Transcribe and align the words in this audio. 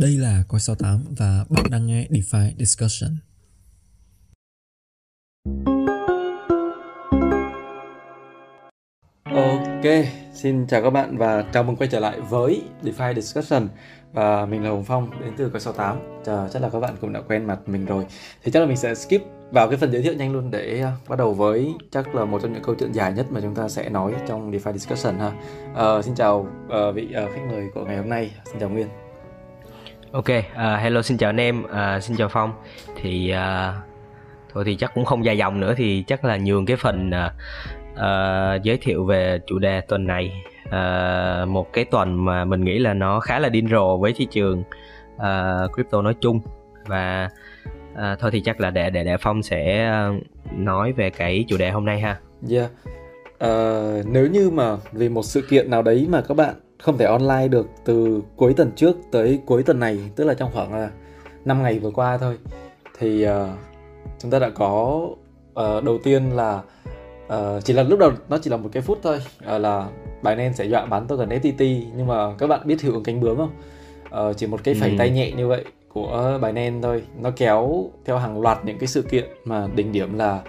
Đây 0.00 0.10
là 0.10 0.42
Coi 0.48 0.60
68 0.60 1.04
và 1.18 1.44
bạn 1.48 1.64
đang 1.70 1.86
nghe 1.86 2.06
DeFi 2.10 2.50
Discussion. 2.58 3.10
Ok, 9.24 9.84
xin 10.32 10.66
chào 10.66 10.82
các 10.82 10.90
bạn 10.90 11.16
và 11.16 11.44
chào 11.52 11.62
mừng 11.62 11.76
quay 11.76 11.88
trở 11.92 12.00
lại 12.00 12.20
với 12.20 12.62
DeFi 12.82 13.14
Discussion. 13.14 13.68
Và 14.12 14.46
mình 14.46 14.62
là 14.62 14.70
Hồng 14.70 14.84
Phong 14.84 15.20
đến 15.20 15.32
từ 15.36 15.50
Coi 15.50 15.60
68 15.60 16.22
Chờ, 16.24 16.48
chắc 16.52 16.62
là 16.62 16.68
các 16.68 16.80
bạn 16.80 16.96
cũng 17.00 17.12
đã 17.12 17.20
quen 17.20 17.44
mặt 17.44 17.58
mình 17.66 17.84
rồi. 17.84 18.06
Thì 18.42 18.52
chắc 18.52 18.60
là 18.60 18.66
mình 18.66 18.76
sẽ 18.76 18.94
skip 18.94 19.22
vào 19.52 19.68
cái 19.68 19.78
phần 19.78 19.92
giới 19.92 20.02
thiệu 20.02 20.14
nhanh 20.14 20.32
luôn 20.32 20.50
để 20.50 20.84
uh, 20.84 21.08
bắt 21.08 21.16
đầu 21.16 21.34
với 21.34 21.74
chắc 21.90 22.14
là 22.14 22.24
một 22.24 22.38
trong 22.42 22.52
những 22.52 22.62
câu 22.62 22.74
chuyện 22.74 22.92
dài 22.92 23.12
nhất 23.12 23.26
mà 23.30 23.40
chúng 23.40 23.54
ta 23.54 23.68
sẽ 23.68 23.88
nói 23.88 24.14
trong 24.28 24.52
DeFi 24.52 24.72
Discussion 24.72 25.14
ha. 25.18 25.32
Uh, 25.96 26.04
Xin 26.04 26.14
chào 26.14 26.46
uh, 26.66 26.94
vị 26.94 27.08
uh, 27.24 27.30
khách 27.34 27.46
mời 27.50 27.64
của 27.74 27.84
ngày 27.84 27.96
hôm 27.96 28.08
nay, 28.08 28.30
xin 28.44 28.60
chào 28.60 28.68
Nguyên. 28.68 29.07
Ok, 30.12 30.24
uh, 30.28 30.80
hello 30.80 31.02
xin 31.02 31.18
chào 31.18 31.28
anh 31.28 31.40
em, 31.40 31.62
uh, 31.64 32.02
xin 32.02 32.16
chào 32.16 32.28
Phong. 32.28 32.52
Thì 33.02 33.32
uh, 33.32 33.74
thôi 34.52 34.64
thì 34.66 34.76
chắc 34.76 34.94
cũng 34.94 35.04
không 35.04 35.24
dài 35.24 35.38
dòng 35.38 35.60
nữa 35.60 35.74
thì 35.76 36.04
chắc 36.06 36.24
là 36.24 36.36
nhường 36.36 36.66
cái 36.66 36.76
phần 36.76 37.10
uh, 37.10 37.32
uh, 37.92 38.62
giới 38.62 38.78
thiệu 38.80 39.04
về 39.04 39.40
chủ 39.46 39.58
đề 39.58 39.80
tuần 39.80 40.06
này. 40.06 40.42
Uh, 40.66 41.48
một 41.48 41.72
cái 41.72 41.84
tuần 41.84 42.24
mà 42.24 42.44
mình 42.44 42.64
nghĩ 42.64 42.78
là 42.78 42.94
nó 42.94 43.20
khá 43.20 43.38
là 43.38 43.48
điên 43.48 43.68
rồ 43.68 43.96
với 43.96 44.12
thị 44.16 44.26
trường 44.30 44.62
uh, 45.16 45.72
crypto 45.74 46.02
nói 46.02 46.14
chung 46.20 46.40
và 46.86 47.28
uh, 47.92 48.18
thôi 48.20 48.30
thì 48.30 48.40
chắc 48.40 48.60
là 48.60 48.70
để 48.70 48.90
để 48.90 49.04
để 49.04 49.16
Phong 49.16 49.42
sẽ 49.42 49.92
nói 50.56 50.92
về 50.92 51.10
cái 51.10 51.44
chủ 51.48 51.56
đề 51.56 51.70
hôm 51.70 51.84
nay 51.84 52.00
ha. 52.00 52.18
Yeah. 52.50 52.70
Uh, 53.44 54.06
nếu 54.06 54.26
như 54.26 54.50
mà 54.50 54.76
vì 54.92 55.08
một 55.08 55.22
sự 55.22 55.42
kiện 55.42 55.70
nào 55.70 55.82
đấy 55.82 56.06
mà 56.10 56.22
các 56.28 56.36
bạn 56.36 56.54
không 56.82 56.98
thể 56.98 57.04
online 57.04 57.48
được 57.48 57.66
từ 57.84 58.22
cuối 58.36 58.54
tuần 58.54 58.72
trước 58.76 58.96
tới 59.10 59.40
cuối 59.46 59.62
tuần 59.62 59.80
này 59.80 59.98
tức 60.16 60.24
là 60.24 60.34
trong 60.34 60.50
khoảng 60.52 60.74
là 60.74 60.90
5 61.44 61.62
ngày 61.62 61.78
vừa 61.78 61.90
qua 61.90 62.18
thôi. 62.18 62.38
Thì 62.98 63.26
uh, 63.28 63.30
chúng 64.18 64.30
ta 64.30 64.38
đã 64.38 64.50
có 64.50 65.00
uh, 65.60 65.84
đầu 65.84 65.98
tiên 66.04 66.30
là 66.30 66.62
uh, 67.26 67.64
chỉ 67.64 67.72
là 67.72 67.82
lúc 67.82 67.98
đầu 67.98 68.12
nó 68.28 68.38
chỉ 68.42 68.50
là 68.50 68.56
một 68.56 68.68
cái 68.72 68.82
phút 68.82 68.98
thôi 69.02 69.20
uh, 69.54 69.60
là 69.60 69.88
Binance 70.22 70.52
sẽ 70.52 70.64
dọa 70.64 70.86
bán 70.86 71.06
token 71.06 71.28
FTT 71.28 71.82
nhưng 71.96 72.06
mà 72.06 72.34
các 72.38 72.46
bạn 72.46 72.60
biết 72.64 72.80
hiệu 72.80 72.92
ứng 72.92 73.02
cánh 73.02 73.20
bướm 73.20 73.36
không? 73.36 73.50
Uh, 74.28 74.36
chỉ 74.36 74.46
một 74.46 74.60
cái 74.64 74.74
phẩy 74.74 74.90
ừ. 74.90 74.94
tay 74.98 75.10
nhẹ 75.10 75.32
như 75.32 75.48
vậy 75.48 75.64
của 75.88 76.38
Binance 76.42 76.78
thôi. 76.82 77.02
Nó 77.20 77.30
kéo 77.30 77.90
theo 78.04 78.18
hàng 78.18 78.40
loạt 78.40 78.64
những 78.64 78.78
cái 78.78 78.86
sự 78.86 79.02
kiện 79.02 79.24
mà 79.44 79.68
đỉnh 79.74 79.92
điểm 79.92 80.18
là 80.18 80.42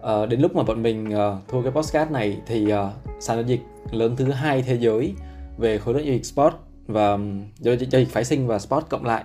uh, 0.00 0.28
đến 0.28 0.40
lúc 0.40 0.56
mà 0.56 0.62
bọn 0.62 0.82
mình 0.82 1.08
uh, 1.08 1.48
thu 1.48 1.62
cái 1.62 1.72
podcast 1.72 2.10
này 2.10 2.38
thì 2.46 2.72
uh, 2.72 2.78
sàn 3.20 3.36
giao 3.36 3.46
dịch 3.46 3.60
lớn 3.90 4.16
thứ 4.16 4.24
hai 4.24 4.62
thế 4.62 4.74
giới 4.74 5.14
về 5.58 5.78
khối 5.78 5.94
lượng 5.94 6.04
giao 6.04 6.14
dịch 6.14 6.26
spot 6.26 6.52
và 6.86 7.12
um, 7.12 7.42
giao 7.58 7.74
dịch 7.74 8.08
phái 8.10 8.24
sinh 8.24 8.46
và 8.46 8.58
spot 8.58 8.84
cộng 8.88 9.04
lại. 9.04 9.24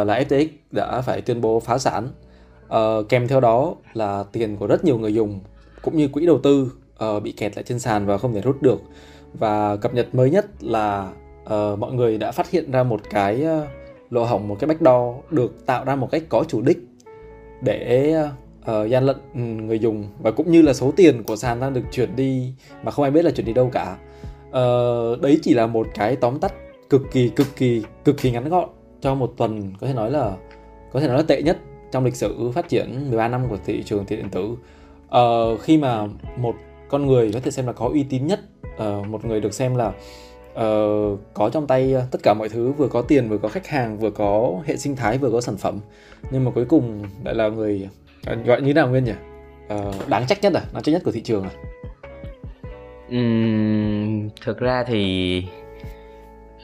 Uh, 0.00 0.06
là 0.06 0.20
FTX 0.20 0.48
đã 0.70 1.00
phải 1.00 1.20
tuyên 1.20 1.40
bố 1.40 1.60
phá 1.60 1.78
sản. 1.78 2.08
Uh, 2.66 3.08
kèm 3.08 3.28
theo 3.28 3.40
đó 3.40 3.74
là 3.94 4.24
tiền 4.32 4.56
của 4.56 4.66
rất 4.66 4.84
nhiều 4.84 4.98
người 4.98 5.14
dùng 5.14 5.40
cũng 5.82 5.96
như 5.96 6.08
quỹ 6.08 6.26
đầu 6.26 6.40
tư 6.42 6.72
uh, 7.04 7.22
bị 7.22 7.32
kẹt 7.32 7.56
lại 7.56 7.62
trên 7.62 7.78
sàn 7.78 8.06
và 8.06 8.18
không 8.18 8.34
thể 8.34 8.40
rút 8.40 8.62
được. 8.62 8.82
Và 9.34 9.76
cập 9.76 9.94
nhật 9.94 10.14
mới 10.14 10.30
nhất 10.30 10.46
là 10.60 11.12
uh, 11.44 11.78
mọi 11.78 11.92
người 11.92 12.18
đã 12.18 12.32
phát 12.32 12.50
hiện 12.50 12.70
ra 12.70 12.82
một 12.82 13.00
cái 13.10 13.44
uh, 13.44 13.68
lỗ 14.10 14.24
hỏng 14.24 14.48
một 14.48 14.56
cái 14.60 14.68
backdoor 14.68 15.16
được 15.30 15.66
tạo 15.66 15.84
ra 15.84 15.96
một 15.96 16.10
cách 16.10 16.22
có 16.28 16.44
chủ 16.48 16.62
đích 16.62 16.78
để 17.62 18.14
uh, 18.60 18.88
gian 18.90 19.04
lận 19.04 19.16
ừ, 19.34 19.40
người 19.40 19.78
dùng 19.78 20.08
và 20.22 20.30
cũng 20.30 20.50
như 20.50 20.62
là 20.62 20.72
số 20.72 20.92
tiền 20.96 21.22
của 21.22 21.36
sàn 21.36 21.60
đang 21.60 21.74
được 21.74 21.82
chuyển 21.92 22.16
đi 22.16 22.54
mà 22.82 22.90
không 22.90 23.02
ai 23.02 23.10
biết 23.10 23.24
là 23.24 23.30
chuyển 23.30 23.46
đi 23.46 23.52
đâu 23.52 23.70
cả 23.72 23.96
uh, 24.56 25.20
đấy 25.20 25.38
chỉ 25.42 25.54
là 25.54 25.66
một 25.66 25.86
cái 25.94 26.16
tóm 26.16 26.38
tắt 26.38 26.54
cực 26.90 27.02
kỳ 27.12 27.28
cực 27.28 27.46
kỳ 27.56 27.82
cực 28.04 28.16
kỳ 28.16 28.30
ngắn 28.30 28.48
gọn 28.48 28.68
cho 29.00 29.14
một 29.14 29.32
tuần 29.36 29.72
có 29.80 29.86
thể 29.86 29.94
nói 29.94 30.10
là 30.10 30.36
có 30.92 31.00
thể 31.00 31.08
nói 31.08 31.16
là 31.16 31.22
tệ 31.22 31.42
nhất 31.42 31.58
trong 31.92 32.04
lịch 32.04 32.16
sử 32.16 32.50
phát 32.54 32.68
triển 32.68 33.08
13 33.08 33.28
năm 33.28 33.48
của 33.48 33.58
thị 33.66 33.82
trường 33.82 34.04
tiền 34.04 34.18
điện 34.18 34.30
tử. 34.30 34.56
Uh, 35.06 35.60
khi 35.60 35.78
mà 35.78 36.06
một 36.36 36.54
con 36.88 37.06
người 37.06 37.32
có 37.32 37.40
thể 37.40 37.50
xem 37.50 37.66
là 37.66 37.72
có 37.72 37.88
uy 37.88 38.02
tín 38.02 38.26
nhất 38.26 38.40
uh, 38.66 39.06
một 39.06 39.24
người 39.24 39.40
được 39.40 39.54
xem 39.54 39.74
là 39.74 39.88
uh, 39.88 41.18
có 41.34 41.50
trong 41.52 41.66
tay 41.66 41.94
tất 42.10 42.22
cả 42.22 42.34
mọi 42.34 42.48
thứ 42.48 42.72
vừa 42.72 42.88
có 42.88 43.02
tiền 43.02 43.28
vừa 43.28 43.38
có 43.38 43.48
khách 43.48 43.66
hàng 43.66 43.98
vừa 43.98 44.10
có 44.10 44.62
hệ 44.64 44.76
sinh 44.76 44.96
thái 44.96 45.18
vừa 45.18 45.30
có 45.30 45.40
sản 45.40 45.56
phẩm 45.56 45.80
nhưng 46.30 46.44
mà 46.44 46.50
cuối 46.54 46.64
cùng 46.64 47.02
lại 47.24 47.34
là 47.34 47.48
người 47.48 47.88
uh, 48.32 48.46
gọi 48.46 48.62
như 48.62 48.74
nào 48.74 48.88
nguyên 48.88 49.04
nhỉ? 49.04 49.12
Uh, 49.74 50.08
đáng 50.08 50.26
trách 50.26 50.42
nhất 50.42 50.52
à? 50.52 50.62
Đáng 50.72 50.82
trách 50.82 50.92
nhất 50.92 51.02
của 51.04 51.12
thị 51.12 51.20
trường 51.20 51.42
à? 51.42 51.50
Uhm, 53.14 54.28
thực 54.44 54.58
ra 54.58 54.84
thì 54.86 55.42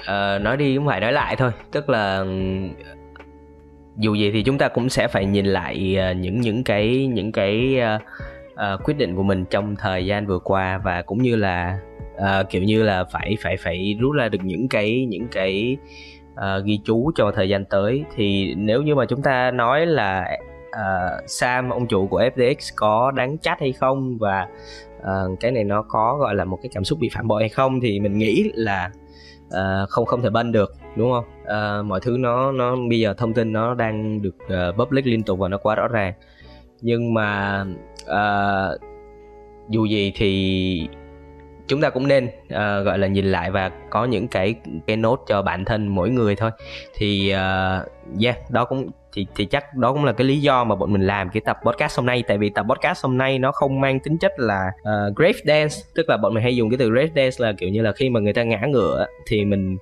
uh, 0.01 0.43
nói 0.43 0.57
đi 0.57 0.77
cũng 0.77 0.87
phải 0.87 1.01
nói 1.01 1.13
lại 1.13 1.37
thôi. 1.37 1.51
Tức 1.73 1.89
là 1.91 2.25
dù 3.97 4.15
gì 4.15 4.31
thì 4.33 4.43
chúng 4.43 4.59
ta 4.59 4.69
cũng 4.69 4.89
sẽ 4.89 5.09
phải 5.09 5.27
nhìn 5.27 5.47
lại 5.47 5.99
uh, 6.11 6.17
những 6.17 6.41
những 6.41 6.65
cái 6.65 7.07
những 7.07 7.33
cái 7.33 7.81
uh, 7.97 8.03
uh, 8.53 8.85
quyết 8.85 8.97
định 8.99 9.17
của 9.17 9.23
mình 9.23 9.45
trong 9.51 9.77
thời 9.77 10.07
gian 10.07 10.27
vừa 10.27 10.39
qua 10.39 10.79
và 10.79 11.03
cũng 11.03 11.23
như 11.23 11.37
là 11.37 11.79
uh, 12.15 12.51
kiểu 12.51 12.63
như 12.63 12.83
là 12.83 13.05
phải 13.05 13.37
phải 13.41 13.57
phải 13.57 13.97
rút 14.01 14.13
ra 14.15 14.29
được 14.29 14.41
những 14.43 14.69
cái 14.69 15.07
những 15.09 15.29
cái 15.29 15.77
uh, 16.33 16.65
ghi 16.65 16.81
chú 16.85 17.11
cho 17.15 17.33
thời 17.37 17.49
gian 17.49 17.65
tới. 17.65 18.05
Thì 18.17 18.55
nếu 18.55 18.83
như 18.83 18.95
mà 18.95 19.05
chúng 19.07 19.23
ta 19.23 19.51
nói 19.51 19.87
là 19.87 20.39
uh, 20.69 21.31
Sam 21.31 21.71
ông 21.71 21.87
chủ 21.87 22.07
của 22.07 22.23
FTX 22.23 22.73
có 22.77 23.11
đáng 23.11 23.39
trách 23.39 23.61
hay 23.61 23.73
không 23.73 24.19
và 24.19 24.47
uh, 25.03 25.41
cái 25.41 25.51
này 25.51 25.65
nó 25.65 25.83
có 25.83 26.17
gọi 26.21 26.35
là 26.35 26.45
một 26.45 26.59
cái 26.63 26.71
cảm 26.75 26.85
xúc 26.85 26.99
bị 26.99 27.09
phản 27.15 27.29
bội 27.29 27.43
hay 27.43 27.49
không 27.49 27.81
thì 27.81 28.01
mình 28.01 28.19
nghĩ 28.19 28.51
là 28.55 28.91
uh, 29.47 29.89
không 29.89 30.07
không 30.07 30.23
thể 30.23 30.31
bân 30.31 30.53
được 30.53 30.73
đúng 30.97 31.13
không? 31.13 31.25
Uh, 31.43 31.87
mọi 31.87 32.01
thứ 32.03 32.17
nó 32.19 32.53
nó 32.53 32.77
bây 32.91 33.01
giờ 33.01 33.15
thông 33.15 33.35
tin 33.35 33.53
nó 33.53 33.75
đang 33.75 34.23
được 34.23 34.37
uh, 34.45 34.77
public 34.79 35.07
liên 35.07 35.23
tục 35.23 35.39
và 35.39 35.49
nó 35.49 35.59
quá 35.59 35.75
rõ 35.75 35.89
ràng. 35.89 36.15
Nhưng 36.81 37.15
mà 37.15 37.61
uh, 38.05 38.81
dù 39.69 39.85
gì 39.85 40.13
thì 40.17 40.89
chúng 41.73 41.81
ta 41.81 41.91
cũng 41.91 42.09
nên 42.09 42.27
uh, 42.27 42.85
gọi 42.85 42.99
là 42.99 43.07
nhìn 43.07 43.25
lại 43.25 43.51
và 43.51 43.71
có 43.91 44.05
những 44.05 44.29
cái 44.29 44.55
cái 44.87 44.97
nốt 44.97 45.25
cho 45.27 45.43
bản 45.43 45.65
thân 45.65 45.89
mỗi 45.89 46.11
người 46.11 46.37
thôi. 46.37 46.51
Thì 46.95 47.35
uh, 47.35 48.23
yeah 48.23 48.51
đó 48.51 48.65
cũng 48.65 48.91
thì 49.13 49.27
thì 49.35 49.45
chắc 49.45 49.75
đó 49.75 49.93
cũng 49.93 50.05
là 50.05 50.13
cái 50.13 50.27
lý 50.27 50.41
do 50.41 50.65
mà 50.65 50.75
bọn 50.75 50.93
mình 50.93 51.07
làm 51.07 51.31
cái 51.31 51.41
tập 51.45 51.59
podcast 51.65 51.97
hôm 51.97 52.07
nay. 52.07 52.23
Tại 52.29 52.39
vì 52.39 52.51
tập 52.51 52.67
podcast 52.69 53.05
hôm 53.05 53.19
nay 53.19 53.39
nó 53.39 53.53
không 53.53 53.81
mang 53.81 54.01
tính 54.01 54.19
chất 54.19 54.33
là 54.37 54.71
uh, 54.81 55.17
grave 55.17 55.39
dance. 55.45 55.77
Tức 55.95 56.09
là 56.09 56.17
bọn 56.17 56.35
mình 56.35 56.43
hay 56.43 56.57
dùng 56.57 56.71
cái 56.71 56.79
từ 56.79 56.91
grave 56.91 57.11
dance 57.17 57.37
là 57.39 57.53
kiểu 57.53 57.69
như 57.69 57.83
là 57.83 57.93
khi 57.93 58.11
mà 58.11 58.21
người 58.21 58.33
ta 58.33 58.43
ngã 58.43 58.61
ngựa 58.69 59.07
thì 59.27 59.45
mình 59.45 59.77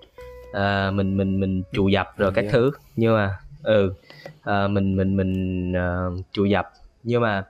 uh, 0.51 0.95
mình 0.95 1.17
mình 1.17 1.41
mình 1.41 1.63
chủ 1.73 1.89
dập 1.89 2.15
rồi 2.19 2.33
các 2.35 2.43
yeah. 2.43 2.53
thứ. 2.53 2.71
Nhưng 2.97 3.15
mà 3.15 3.31
ừ 3.63 3.95
uh, 4.51 4.71
mình 4.71 4.97
mình 4.97 5.17
mình 5.17 5.73
uh, 5.73 6.25
chủ 6.33 6.45
dập. 6.45 6.71
Nhưng 7.03 7.23
mà 7.23 7.45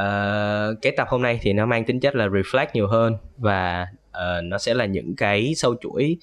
uh, 0.00 0.82
cái 0.82 0.92
tập 0.96 1.08
hôm 1.10 1.22
nay 1.22 1.38
thì 1.42 1.52
nó 1.52 1.66
mang 1.66 1.84
tính 1.84 2.00
chất 2.00 2.14
là 2.14 2.26
reflect 2.26 2.66
nhiều 2.74 2.86
hơn 2.86 3.16
và 3.38 3.86
uh, 4.08 4.44
nó 4.44 4.58
sẽ 4.58 4.74
là 4.74 4.86
những 4.86 5.16
cái 5.16 5.54
sâu 5.56 5.74
chuỗi 5.80 6.16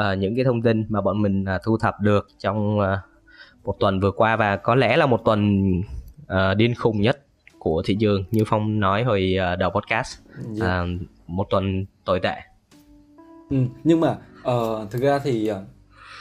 uh, 0.00 0.18
những 0.18 0.34
cái 0.36 0.44
thông 0.44 0.62
tin 0.62 0.86
mà 0.88 1.00
bọn 1.00 1.22
mình 1.22 1.44
uh, 1.44 1.62
thu 1.64 1.78
thập 1.78 2.00
được 2.00 2.28
trong 2.38 2.78
uh, 2.78 2.84
một 3.64 3.76
tuần 3.80 4.00
vừa 4.00 4.10
qua 4.10 4.36
và 4.36 4.56
có 4.56 4.74
lẽ 4.74 4.96
là 4.96 5.06
một 5.06 5.20
tuần 5.24 5.70
uh, 6.22 6.56
điên 6.56 6.74
khùng 6.74 7.00
nhất 7.00 7.20
của 7.58 7.82
thị 7.86 7.96
trường 8.00 8.24
như 8.30 8.42
phong 8.46 8.80
nói 8.80 9.02
hồi 9.02 9.36
uh, 9.52 9.58
đầu 9.58 9.70
podcast 9.70 10.18
yeah. 10.60 10.84
Uh, 10.84 11.00
một 11.26 11.46
tuần 11.50 11.86
tồi 12.04 12.20
tệ 12.20 12.34
ừ, 13.50 13.56
nhưng 13.84 14.00
mà 14.00 14.16
uh, 14.50 14.90
thực 14.90 15.02
ra 15.02 15.18
thì 15.18 15.50
uh, 15.50 15.56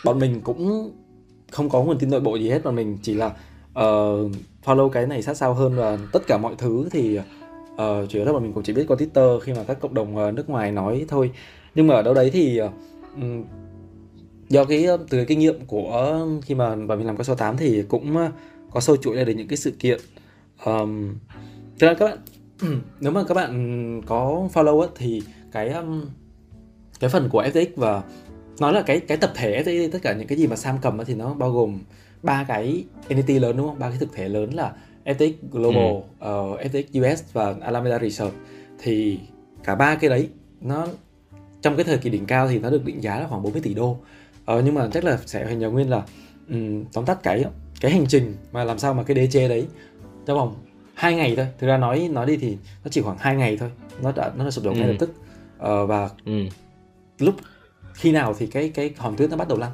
bọn 0.05 0.19
mình 0.19 0.41
cũng 0.41 0.91
không 1.51 1.69
có 1.69 1.83
nguồn 1.83 1.99
tin 1.99 2.09
nội 2.09 2.19
bộ 2.19 2.35
gì 2.35 2.49
hết 2.49 2.63
bọn 2.63 2.75
mình 2.75 2.97
chỉ 3.01 3.13
là 3.13 3.31
uh, 3.79 4.31
follow 4.65 4.89
cái 4.89 5.07
này 5.07 5.21
sát 5.21 5.33
sao 5.33 5.53
hơn 5.53 5.75
và 5.75 5.97
tất 6.11 6.27
cả 6.27 6.37
mọi 6.37 6.55
thứ 6.57 6.87
thì 6.91 7.19
uh, 7.19 7.79
chủ 7.79 8.19
yếu 8.19 8.25
là 8.25 8.33
bọn 8.33 8.43
mình 8.43 8.53
cũng 8.53 8.63
chỉ 8.63 8.73
biết 8.73 8.85
qua 8.87 8.97
twitter 8.97 9.39
khi 9.39 9.53
mà 9.53 9.63
các 9.67 9.79
cộng 9.79 9.93
đồng 9.93 10.17
uh, 10.17 10.33
nước 10.33 10.49
ngoài 10.49 10.71
nói 10.71 11.05
thôi. 11.07 11.31
Nhưng 11.75 11.87
mà 11.87 11.95
ở 11.95 12.01
đâu 12.01 12.13
đấy 12.13 12.29
thì 12.33 12.61
uh, 12.61 12.71
do 14.49 14.65
cái 14.65 14.87
từ 15.09 15.17
cái 15.17 15.25
kinh 15.25 15.39
nghiệm 15.39 15.65
của 15.65 16.19
khi 16.41 16.55
mà 16.55 16.75
bọn 16.75 16.97
mình 16.97 17.07
làm 17.07 17.17
cái 17.17 17.25
số 17.25 17.35
8 17.35 17.57
thì 17.57 17.83
cũng 17.87 18.15
có 18.71 18.79
sâu 18.79 18.97
chuỗi 18.97 19.15
là 19.15 19.23
được 19.23 19.33
những 19.33 19.47
cái 19.47 19.57
sự 19.57 19.71
kiện. 19.71 19.99
Um, 20.65 21.15
thực 21.79 21.87
là 21.87 21.93
các 21.93 22.05
bạn 22.05 22.17
nếu 22.99 23.11
mà 23.11 23.23
các 23.23 23.33
bạn 23.33 24.01
có 24.05 24.49
follow 24.53 24.79
ấy, 24.79 24.89
thì 24.95 25.21
cái 25.51 25.69
um, 25.69 26.05
cái 26.99 27.09
phần 27.09 27.29
của 27.29 27.43
FTX 27.43 27.67
và 27.75 28.03
nói 28.59 28.73
là 28.73 28.81
cái 28.81 28.99
cái 28.99 29.17
tập 29.17 29.31
thể 29.35 29.63
FTX 29.63 29.89
tất 29.91 29.99
cả 30.01 30.13
những 30.13 30.27
cái 30.27 30.37
gì 30.37 30.47
mà 30.47 30.55
Sam 30.55 30.77
cầm 30.81 30.99
thì 31.05 31.15
nó 31.15 31.33
bao 31.33 31.51
gồm 31.51 31.79
ba 32.23 32.45
cái 32.47 32.83
entity 33.07 33.39
lớn 33.39 33.57
đúng 33.57 33.67
không? 33.67 33.79
Ba 33.79 33.89
cái 33.89 33.97
thực 33.97 34.13
thể 34.13 34.29
lớn 34.29 34.53
là 34.53 34.73
FTX 35.05 35.33
Global, 35.51 36.03
ừ. 36.19 36.51
uh, 36.51 36.59
FTX 36.59 37.13
US 37.13 37.23
và 37.33 37.55
Alameda 37.61 37.99
Research. 37.99 38.33
Thì 38.79 39.19
cả 39.63 39.75
ba 39.75 39.95
cái 39.95 40.09
đấy 40.09 40.29
nó 40.61 40.87
trong 41.61 41.75
cái 41.75 41.83
thời 41.83 41.97
kỳ 41.97 42.09
đỉnh 42.09 42.25
cao 42.25 42.47
thì 42.47 42.59
nó 42.59 42.69
được 42.69 42.85
định 42.85 43.03
giá 43.03 43.19
là 43.19 43.27
khoảng 43.27 43.43
40 43.43 43.61
tỷ 43.61 43.73
đô. 43.73 43.97
Ờ, 44.45 44.61
nhưng 44.65 44.75
mà 44.75 44.87
chắc 44.93 45.03
là 45.03 45.19
sẽ 45.25 45.45
phải 45.45 45.55
nhờ 45.55 45.69
nguyên 45.69 45.89
là 45.89 46.03
um, 46.49 46.83
tóm 46.93 47.05
tắt 47.05 47.23
cái 47.23 47.45
cái 47.81 47.91
hành 47.91 48.05
trình 48.07 48.35
mà 48.51 48.63
làm 48.63 48.79
sao 48.79 48.93
mà 48.93 49.03
cái 49.03 49.15
đế 49.15 49.27
chế 49.27 49.47
đấy 49.47 49.67
trong 50.25 50.37
vòng 50.37 50.55
hai 50.93 51.15
ngày 51.15 51.35
thôi. 51.35 51.47
Thực 51.59 51.67
ra 51.67 51.77
nói 51.77 52.09
nói 52.11 52.25
đi 52.25 52.37
thì 52.37 52.57
nó 52.83 52.89
chỉ 52.91 53.01
khoảng 53.01 53.17
hai 53.19 53.35
ngày 53.35 53.57
thôi. 53.57 53.71
Nó 54.01 54.11
đã 54.11 54.31
nó 54.37 54.45
đã 54.45 54.51
sụp 54.51 54.63
đổ 54.63 54.71
ngay 54.71 54.83
ừ. 54.83 54.87
lập 54.87 54.97
tức. 54.99 55.13
Ờ, 55.57 55.85
và 55.85 56.09
ừ. 56.25 56.43
lúc 57.19 57.35
khi 57.93 58.11
nào 58.11 58.33
thì 58.39 58.47
cái 58.47 58.69
cái 58.69 58.93
hòn 58.97 59.15
tuyết 59.15 59.29
nó 59.29 59.37
bắt 59.37 59.47
đầu 59.47 59.57
lăn 59.57 59.71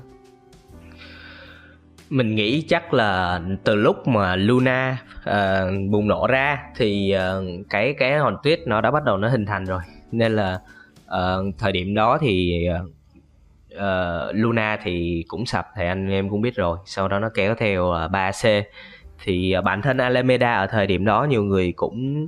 mình 2.09 2.35
nghĩ 2.35 2.61
chắc 2.61 2.94
là 2.94 3.41
từ 3.63 3.75
lúc 3.75 4.07
mà 4.07 4.35
Luna 4.35 4.97
uh, 5.29 5.89
bùng 5.89 6.07
nổ 6.07 6.27
ra 6.27 6.59
thì 6.75 7.15
uh, 7.15 7.45
cái 7.69 7.94
cái 7.94 8.17
hòn 8.17 8.38
tuyết 8.44 8.59
nó 8.65 8.81
đã 8.81 8.91
bắt 8.91 9.03
đầu 9.03 9.17
nó 9.17 9.29
hình 9.29 9.45
thành 9.45 9.65
rồi. 9.65 9.81
Nên 10.11 10.35
là 10.35 10.59
uh, 11.06 11.56
thời 11.57 11.71
điểm 11.71 11.94
đó 11.95 12.17
thì 12.21 12.65
uh, 13.75 13.79
Luna 14.31 14.77
thì 14.83 15.25
cũng 15.27 15.45
sập 15.45 15.67
thì 15.75 15.85
anh 15.85 16.09
em 16.09 16.29
cũng 16.29 16.41
biết 16.41 16.56
rồi. 16.56 16.77
Sau 16.85 17.07
đó 17.07 17.19
nó 17.19 17.29
kéo 17.35 17.56
theo 17.56 17.83
uh, 17.85 18.11
3C 18.11 18.63
thì 19.23 19.56
uh, 19.57 19.63
bản 19.63 19.81
thân 19.81 19.97
Alameda 19.97 20.53
ở 20.53 20.67
thời 20.67 20.88
điểm 20.88 21.06
đó 21.06 21.23
nhiều 21.29 21.44
người 21.44 21.71
cũng 21.71 22.27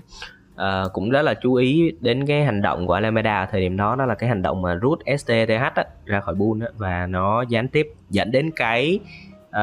uh, 0.55 0.93
cũng 0.93 1.09
rất 1.09 1.21
là 1.21 1.33
chú 1.33 1.53
ý 1.53 1.91
đến 1.99 2.25
cái 2.25 2.43
hành 2.43 2.61
động 2.61 2.87
của 2.87 2.93
Alameda 2.93 3.39
ở 3.39 3.47
thời 3.51 3.61
điểm 3.61 3.77
đó. 3.77 3.95
Đó 3.95 4.05
là 4.05 4.15
cái 4.15 4.29
hành 4.29 4.41
động 4.41 4.61
mà 4.61 4.73
rút 4.73 4.99
STTH 5.17 5.75
á, 5.75 5.85
ra 6.05 6.21
khỏi 6.21 6.35
bull 6.35 6.63
á, 6.63 6.67
và 6.77 7.07
nó 7.07 7.41
gián 7.41 7.67
tiếp 7.67 7.87
dẫn 8.09 8.31
đến 8.31 8.51
cái 8.55 8.99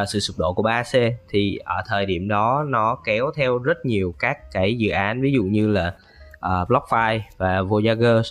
uh, 0.02 0.08
sự 0.08 0.20
sụp 0.20 0.38
đổ 0.38 0.52
của 0.52 0.62
3C 0.62 1.12
thì 1.28 1.58
ở 1.64 1.82
thời 1.86 2.06
điểm 2.06 2.28
đó 2.28 2.64
nó 2.68 2.98
kéo 3.04 3.30
theo 3.36 3.58
rất 3.58 3.86
nhiều 3.86 4.14
các 4.18 4.52
cái 4.52 4.74
dự 4.78 4.90
án 4.90 5.20
ví 5.20 5.32
dụ 5.32 5.42
như 5.42 5.68
là 5.68 5.94
uh, 6.36 6.68
BlockFi 6.68 7.20
và 7.36 7.62
Voyager 7.62 8.26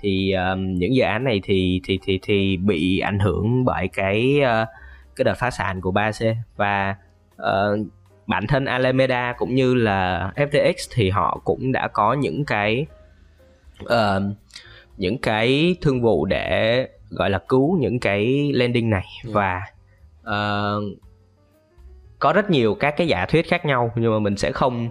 thì 0.00 0.32
um, 0.32 0.74
những 0.74 0.94
dự 0.94 1.02
án 1.02 1.24
này 1.24 1.40
thì 1.44 1.80
thì 1.84 1.98
thì 2.02 2.18
thì 2.22 2.56
bị 2.56 2.98
ảnh 2.98 3.18
hưởng 3.18 3.64
bởi 3.64 3.88
cái 3.88 4.40
uh, 4.40 4.68
cái 5.16 5.24
đợt 5.24 5.34
phá 5.38 5.50
sản 5.50 5.80
của 5.80 5.92
3C 5.92 6.34
và 6.56 6.96
uh, 7.34 7.86
bản 8.26 8.46
thân 8.46 8.64
Alameda 8.64 9.34
cũng 9.38 9.54
như 9.54 9.74
là 9.74 10.32
FTX 10.36 10.72
thì 10.94 11.10
họ 11.10 11.40
cũng 11.44 11.72
đã 11.72 11.88
có 11.88 12.12
những 12.12 12.44
cái 12.44 12.86
uh, 13.84 14.22
những 14.96 15.18
cái 15.18 15.76
thương 15.80 16.02
vụ 16.02 16.24
để 16.24 16.86
gọi 17.10 17.30
là 17.30 17.38
cứu 17.48 17.78
những 17.80 18.00
cái 18.00 18.52
landing 18.54 18.90
này 18.90 19.04
yeah. 19.24 19.26
Dạ. 19.26 19.32
và 19.34 19.62
uh, 20.26 20.98
có 22.18 22.32
rất 22.32 22.50
nhiều 22.50 22.74
các 22.74 22.94
cái 22.96 23.08
giả 23.08 23.26
thuyết 23.26 23.48
khác 23.48 23.64
nhau 23.64 23.92
nhưng 23.96 24.12
mà 24.12 24.18
mình 24.18 24.36
sẽ 24.36 24.52
không 24.52 24.88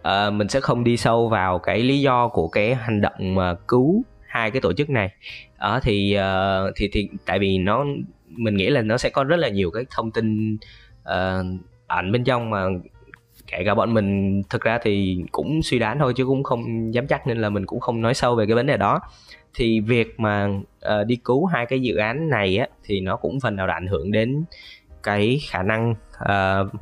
uh, 0.00 0.32
mình 0.32 0.48
sẽ 0.48 0.60
không 0.60 0.84
đi 0.84 0.96
sâu 0.96 1.28
vào 1.28 1.58
cái 1.58 1.78
lý 1.78 2.00
do 2.00 2.28
của 2.28 2.48
cái 2.48 2.74
hành 2.74 3.00
động 3.00 3.34
mà 3.34 3.54
cứu 3.68 4.02
hai 4.26 4.50
cái 4.50 4.60
tổ 4.60 4.72
chức 4.72 4.90
này. 4.90 5.10
Đó 5.58 5.80
thì 5.82 6.18
uh, 6.18 6.72
thì 6.76 6.88
thì 6.92 7.08
tại 7.26 7.38
vì 7.38 7.58
nó 7.58 7.84
mình 8.28 8.56
nghĩ 8.56 8.70
là 8.70 8.82
nó 8.82 8.98
sẽ 8.98 9.10
có 9.10 9.24
rất 9.24 9.36
là 9.36 9.48
nhiều 9.48 9.70
cái 9.70 9.84
thông 9.90 10.10
tin 10.10 10.56
uh, 11.02 11.46
ẩn 11.86 12.12
bên 12.12 12.24
trong 12.24 12.50
mà 12.50 12.66
kể 13.46 13.62
cả 13.64 13.74
bọn 13.74 13.94
mình 13.94 14.42
thực 14.50 14.62
ra 14.62 14.78
thì 14.82 15.18
cũng 15.32 15.62
suy 15.62 15.78
đoán 15.78 15.98
thôi 15.98 16.12
chứ 16.16 16.24
cũng 16.24 16.42
không 16.42 16.94
dám 16.94 17.06
chắc 17.06 17.26
nên 17.26 17.38
là 17.38 17.48
mình 17.48 17.66
cũng 17.66 17.80
không 17.80 18.00
nói 18.00 18.14
sâu 18.14 18.34
về 18.36 18.46
cái 18.46 18.54
vấn 18.54 18.66
đề 18.66 18.76
đó 18.76 19.00
thì 19.54 19.80
việc 19.80 20.20
mà 20.20 20.48
uh, 21.00 21.06
đi 21.06 21.16
cứu 21.16 21.46
hai 21.46 21.66
cái 21.66 21.80
dự 21.80 21.96
án 21.96 22.30
này 22.30 22.58
á 22.58 22.66
thì 22.84 23.00
nó 23.00 23.16
cũng 23.16 23.40
phần 23.40 23.56
nào 23.56 23.66
đã 23.66 23.74
ảnh 23.74 23.86
hưởng 23.86 24.12
đến 24.12 24.44
cái 25.02 25.40
khả 25.48 25.62
năng 25.62 25.94
uh, 26.22 26.72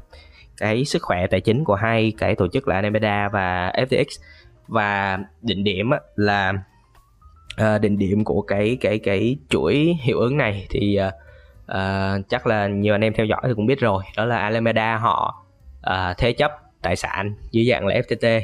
cái 0.57 0.85
sức 0.85 1.03
khỏe 1.03 1.27
tài 1.27 1.41
chính 1.41 1.65
của 1.65 1.75
hai 1.75 2.13
cái 2.19 2.35
tổ 2.35 2.49
chức 2.49 2.69
là 2.69 2.75
Alameda 2.75 3.29
và 3.29 3.73
FTX 3.77 4.05
và 4.69 5.19
định 5.43 5.65
điểm 5.65 5.91
á, 5.91 6.01
là 6.17 6.53
ờ, 7.57 7.75
uh, 7.75 7.81
định 7.81 7.99
điểm 7.99 8.25
của 8.25 8.43
cái 8.43 8.77
cái 8.81 8.99
cái 8.99 9.37
chuỗi 9.49 9.97
hiệu 10.03 10.19
ứng 10.19 10.37
này 10.37 10.67
thì 10.71 10.99
uh, 11.09 11.15
uh, 11.65 12.29
chắc 12.29 12.47
là 12.47 12.67
nhiều 12.67 12.95
anh 12.95 13.05
em 13.05 13.13
theo 13.13 13.27
dõi 13.27 13.41
thì 13.45 13.53
cũng 13.57 13.67
biết 13.67 13.81
rồi 13.81 14.05
đó 14.17 14.25
là 14.25 14.39
Alameda 14.39 14.97
họ 14.97 15.45
uh, 15.91 16.19
thế 16.19 16.33
chấp 16.33 16.53
tài 16.83 16.97
sản 16.97 17.35
dưới 17.51 17.67
dạng 17.71 17.87
là 17.87 17.95
FTT 17.95 18.41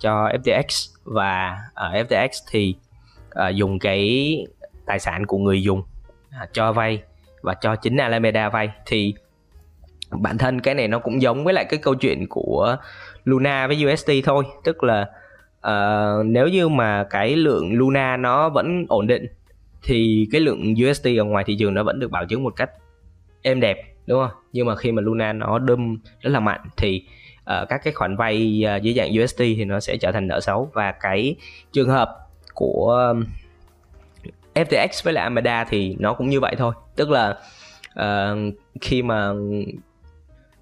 cho 0.00 0.28
FTX 0.28 0.90
và 1.04 1.58
ở 1.74 1.92
FTX 1.92 2.28
thì 2.50 2.76
uh, 3.42 3.54
dùng 3.54 3.78
cái 3.78 4.36
tài 4.86 4.98
sản 4.98 5.26
của 5.26 5.38
người 5.38 5.62
dùng 5.62 5.78
uh, 5.78 6.48
cho 6.52 6.72
vay 6.72 7.02
và 7.42 7.54
cho 7.54 7.76
chính 7.76 7.96
Alameda 7.96 8.48
vay. 8.48 8.70
Thì 8.86 9.14
bản 10.10 10.38
thân 10.38 10.60
cái 10.60 10.74
này 10.74 10.88
nó 10.88 10.98
cũng 10.98 11.22
giống 11.22 11.44
với 11.44 11.54
lại 11.54 11.64
cái 11.64 11.80
câu 11.82 11.94
chuyện 11.94 12.26
của 12.28 12.76
Luna 13.24 13.66
với 13.66 13.92
USD 13.92 14.10
thôi. 14.24 14.44
Tức 14.64 14.84
là 14.84 15.06
uh, 15.66 16.26
nếu 16.26 16.48
như 16.48 16.68
mà 16.68 17.04
cái 17.10 17.36
lượng 17.36 17.72
Luna 17.72 18.16
nó 18.16 18.48
vẫn 18.48 18.86
ổn 18.88 19.06
định 19.06 19.26
thì 19.82 20.28
cái 20.32 20.40
lượng 20.40 20.74
USD 20.88 21.08
ở 21.18 21.24
ngoài 21.24 21.44
thị 21.46 21.56
trường 21.58 21.74
nó 21.74 21.82
vẫn 21.82 22.00
được 22.00 22.10
bảo 22.10 22.26
chứng 22.26 22.44
một 22.44 22.56
cách 22.56 22.70
êm 23.42 23.60
đẹp 23.60 23.76
đúng 24.06 24.20
không? 24.20 24.38
Nhưng 24.52 24.66
mà 24.66 24.76
khi 24.76 24.92
mà 24.92 25.02
Luna 25.02 25.32
nó 25.32 25.58
đâm 25.58 25.98
rất 26.20 26.30
là 26.30 26.40
mạnh 26.40 26.60
thì 26.76 27.04
uh, 27.40 27.68
các 27.68 27.80
cái 27.84 27.92
khoản 27.92 28.16
vay 28.16 28.64
uh, 28.76 28.82
dưới 28.82 28.94
dạng 28.94 29.10
USD 29.22 29.38
thì 29.38 29.64
nó 29.64 29.80
sẽ 29.80 29.96
trở 29.96 30.12
thành 30.12 30.28
nợ 30.28 30.40
xấu. 30.40 30.70
Và 30.74 30.92
cái 30.92 31.36
trường 31.72 31.88
hợp 31.88 32.27
của 32.58 33.14
FTX 34.54 34.88
với 35.04 35.14
lại 35.14 35.24
Amada 35.24 35.64
thì 35.64 35.96
nó 35.98 36.14
cũng 36.14 36.28
như 36.28 36.40
vậy 36.40 36.54
thôi. 36.58 36.74
Tức 36.96 37.10
là 37.10 37.38
uh, 38.00 38.54
khi 38.80 39.02
mà 39.02 39.32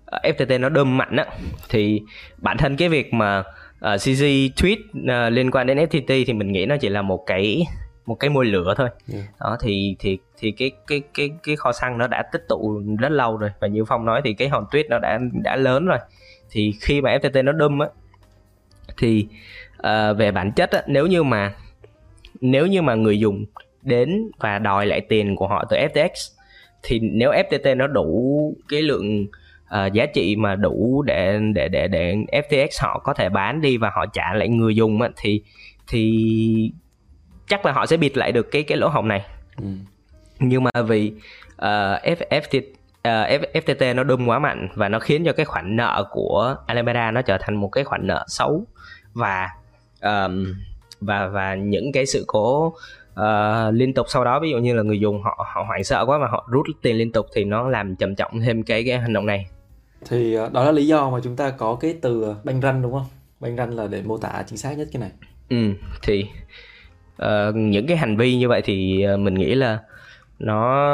FTT 0.07 0.61
nó 0.61 0.69
đâm 0.69 0.97
mạnh 0.97 1.17
á 1.17 1.27
thì 1.69 2.03
bản 2.37 2.57
thân 2.59 2.77
cái 2.77 2.89
việc 2.89 3.15
mà 3.15 3.39
uh, 3.39 3.45
CZ 3.81 4.51
tweet 4.51 4.77
uh, 4.79 5.33
liên 5.33 5.51
quan 5.51 5.67
đến 5.67 5.79
FTT 5.79 6.25
thì 6.27 6.33
mình 6.33 6.53
nghĩ 6.53 6.67
nó 6.67 6.77
chỉ 6.77 6.89
là 6.89 7.03
một 7.03 7.25
cái 7.27 7.67
một 8.07 8.15
cái 8.15 8.31
môi 8.31 8.47
lửa 8.47 8.75
thôi. 8.77 8.89
Yeah. 9.13 9.25
đó 9.41 9.57
thì 9.61 9.97
thì 9.99 10.19
thì 10.39 10.51
cái 10.51 10.71
cái 10.87 11.03
cái 11.15 11.31
cái 11.43 11.57
kho 11.57 11.73
xăng 11.73 11.99
nó 11.99 12.07
đã 12.07 12.23
tích 12.33 12.45
tụ 12.49 12.83
rất 12.99 13.13
lâu 13.13 13.37
rồi. 13.37 13.51
Và 13.61 13.69
như 13.69 13.85
phong 13.85 14.05
nói 14.05 14.21
thì 14.25 14.35
cái 14.35 14.49
hòn 14.49 14.67
tuyết 14.71 14.87
nó 14.91 14.99
đã 14.99 15.19
đã 15.33 15.57
lớn 15.57 15.87
rồi. 15.87 15.99
Thì 16.51 16.73
khi 16.81 17.01
mà 17.01 17.17
FTT 17.17 17.45
nó 17.45 17.53
đâm 17.53 17.79
á 17.79 17.89
thì 18.97 19.27
uh, 19.79 20.17
về 20.17 20.33
bản 20.33 20.53
chất 20.53 20.71
á, 20.71 20.83
nếu 20.87 21.07
như 21.07 21.23
mà 21.23 21.55
nếu 22.41 22.67
như 22.67 22.83
mà 22.83 22.95
người 22.95 23.21
dùng 23.21 23.45
đến 23.83 24.31
và 24.39 24.59
đòi 24.59 24.87
lại 24.87 25.01
tiền 25.01 25.37
của 25.37 25.47
họ 25.47 25.65
từ 25.71 25.77
FTX 25.77 26.09
thì 26.83 26.99
nếu 26.99 27.33
FTT 27.33 27.77
nó 27.77 27.87
đủ 27.87 28.55
cái 28.69 28.83
lượng 28.83 29.27
uh, 29.67 29.93
giá 29.93 30.07
trị 30.07 30.37
mà 30.37 30.55
đủ 30.55 31.03
để 31.07 31.41
để 31.55 31.69
để 31.69 31.89
để 31.89 32.17
FTX 32.33 32.69
họ 32.81 32.99
có 33.05 33.15
thể 33.15 33.29
bán 33.29 33.61
đi 33.61 33.77
và 33.77 33.91
họ 33.95 34.07
trả 34.07 34.35
lại 34.35 34.49
người 34.49 34.77
dùng 34.77 35.03
á, 35.03 35.09
thì 35.17 35.43
thì 35.89 36.73
chắc 37.49 37.67
là 37.67 37.73
họ 37.73 37.87
sẽ 37.87 37.97
bịt 37.97 38.17
lại 38.17 38.33
được 38.33 38.51
cái 38.51 38.63
cái 38.63 38.79
lỗ 38.79 38.89
hổng 38.89 39.09
này 39.09 39.25
ừ. 39.57 39.67
nhưng 40.39 40.65
mà 40.65 40.71
vì 40.89 41.13
uh, 41.55 42.03
F, 42.03 42.17
FT, 42.31 42.59
uh, 42.59 43.55
FTT 43.55 43.95
nó 43.95 44.05
đâm 44.05 44.29
quá 44.29 44.39
mạnh 44.39 44.69
và 44.75 44.89
nó 44.89 44.99
khiến 44.99 45.25
cho 45.25 45.33
cái 45.33 45.47
khoản 45.47 45.77
nợ 45.77 46.05
của 46.11 46.57
Alameda 46.67 47.11
nó 47.11 47.23
trở 47.23 47.39
thành 47.41 47.55
một 47.55 47.69
cái 47.69 47.85
khoản 47.85 48.07
nợ 48.07 48.25
xấu 48.29 48.67
và 49.13 49.49
um, 50.03 50.55
và 51.01 51.29
và 51.29 51.55
những 51.55 51.93
cái 51.93 52.07
sự 52.07 52.25
cố 52.27 52.67
uh, 53.21 53.25
liên 53.73 53.95
tục 53.95 54.07
sau 54.09 54.25
đó 54.25 54.41
ví 54.41 54.51
dụ 54.51 54.59
như 54.59 54.75
là 54.75 54.83
người 54.83 55.01
dùng 55.01 55.23
họ 55.23 55.47
họ 55.55 55.63
hoảng 55.63 55.85
sợ 55.85 56.05
quá 56.07 56.19
và 56.19 56.29
họ 56.29 56.49
rút 56.51 56.67
tiền 56.83 56.97
liên 56.97 57.13
tục 57.13 57.27
thì 57.35 57.45
nó 57.45 57.69
làm 57.69 57.97
trầm 57.97 58.15
trọng 58.15 58.41
thêm 58.41 58.63
cái 58.63 58.85
cái 58.85 58.99
hành 58.99 59.13
động 59.13 59.27
này. 59.27 59.47
Thì 60.09 60.39
uh, 60.39 60.53
đó 60.53 60.65
là 60.65 60.73
lý 60.73 60.87
do 60.87 61.11
mà 61.11 61.19
chúng 61.25 61.37
ta 61.37 61.51
có 61.51 61.75
cái 61.81 61.95
từ 62.01 62.35
banh 62.45 62.61
ranh 62.61 62.83
đúng 62.83 62.93
không? 62.93 63.07
Banh 63.41 63.57
ranh 63.57 63.77
là 63.77 63.87
để 63.87 64.03
mô 64.03 64.19
tả 64.19 64.45
chính 64.47 64.59
xác 64.59 64.79
nhất 64.79 64.89
cái 64.93 65.01
này. 65.01 65.11
Ừ 65.51 65.73
thì 66.03 66.27
uh, 67.23 67.55
những 67.55 67.87
cái 67.87 67.97
hành 67.97 68.17
vi 68.17 68.37
như 68.37 68.49
vậy 68.49 68.63
thì 68.65 69.07
mình 69.19 69.35
nghĩ 69.35 69.55
là 69.55 69.79
nó 70.39 70.87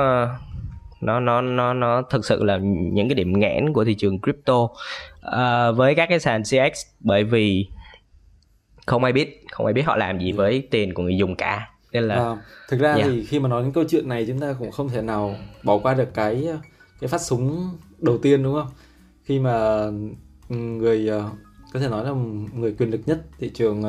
nó 1.01 1.21
nó 1.21 1.41
nó 1.41 1.75
nó 1.75 2.03
thực 2.03 2.25
sự 2.25 2.45
là 2.45 2.59
những 2.63 3.09
cái 3.09 3.15
điểm 3.15 3.39
nghẽn 3.39 3.73
của 3.73 3.85
thị 3.85 3.95
trường 3.95 4.21
crypto 4.21 4.55
uh, 4.57 5.77
với 5.77 5.95
các 5.95 6.09
cái 6.09 6.21
sàn 6.21 6.43
CX 6.43 6.87
bởi 7.01 7.25
vì 7.25 7.67
không 8.87 9.05
ai 9.05 9.13
biết 9.13 9.45
không 9.51 9.67
ai 9.67 9.73
biết 9.73 9.83
họ 9.83 9.97
làm 9.97 10.19
gì 10.19 10.31
ừ. 10.31 10.37
với 10.37 10.69
tiền 10.71 10.95
của 10.95 11.03
người 11.03 11.17
dùng 11.17 11.37
cả 11.37 11.71
nên 11.93 12.09
là 12.09 12.15
à, 12.15 12.37
thực 12.69 12.81
ra 12.81 12.95
yeah. 12.95 13.09
thì 13.11 13.25
khi 13.25 13.41
mà 13.41 13.49
nói 13.49 13.63
đến 13.63 13.73
câu 13.73 13.85
chuyện 13.89 14.09
này 14.09 14.25
chúng 14.27 14.41
ta 14.41 14.55
cũng 14.59 14.71
không 14.71 14.89
thể 14.89 15.03
nào 15.03 15.37
bỏ 15.63 15.79
qua 15.79 15.95
được 15.95 16.15
cái 16.15 16.49
cái 17.01 17.09
phát 17.09 17.21
súng 17.21 17.71
đầu 17.99 18.19
tiên 18.19 18.43
đúng 18.43 18.55
không 18.55 18.69
khi 19.25 19.39
mà 19.39 19.87
người 20.49 21.11
có 21.73 21.81
thể 21.81 21.89
nói 21.89 22.05
là 22.05 22.11
người 22.55 22.75
quyền 22.79 22.91
lực 22.91 23.01
nhất 23.07 23.21
thị 23.39 23.51
trường 23.55 23.83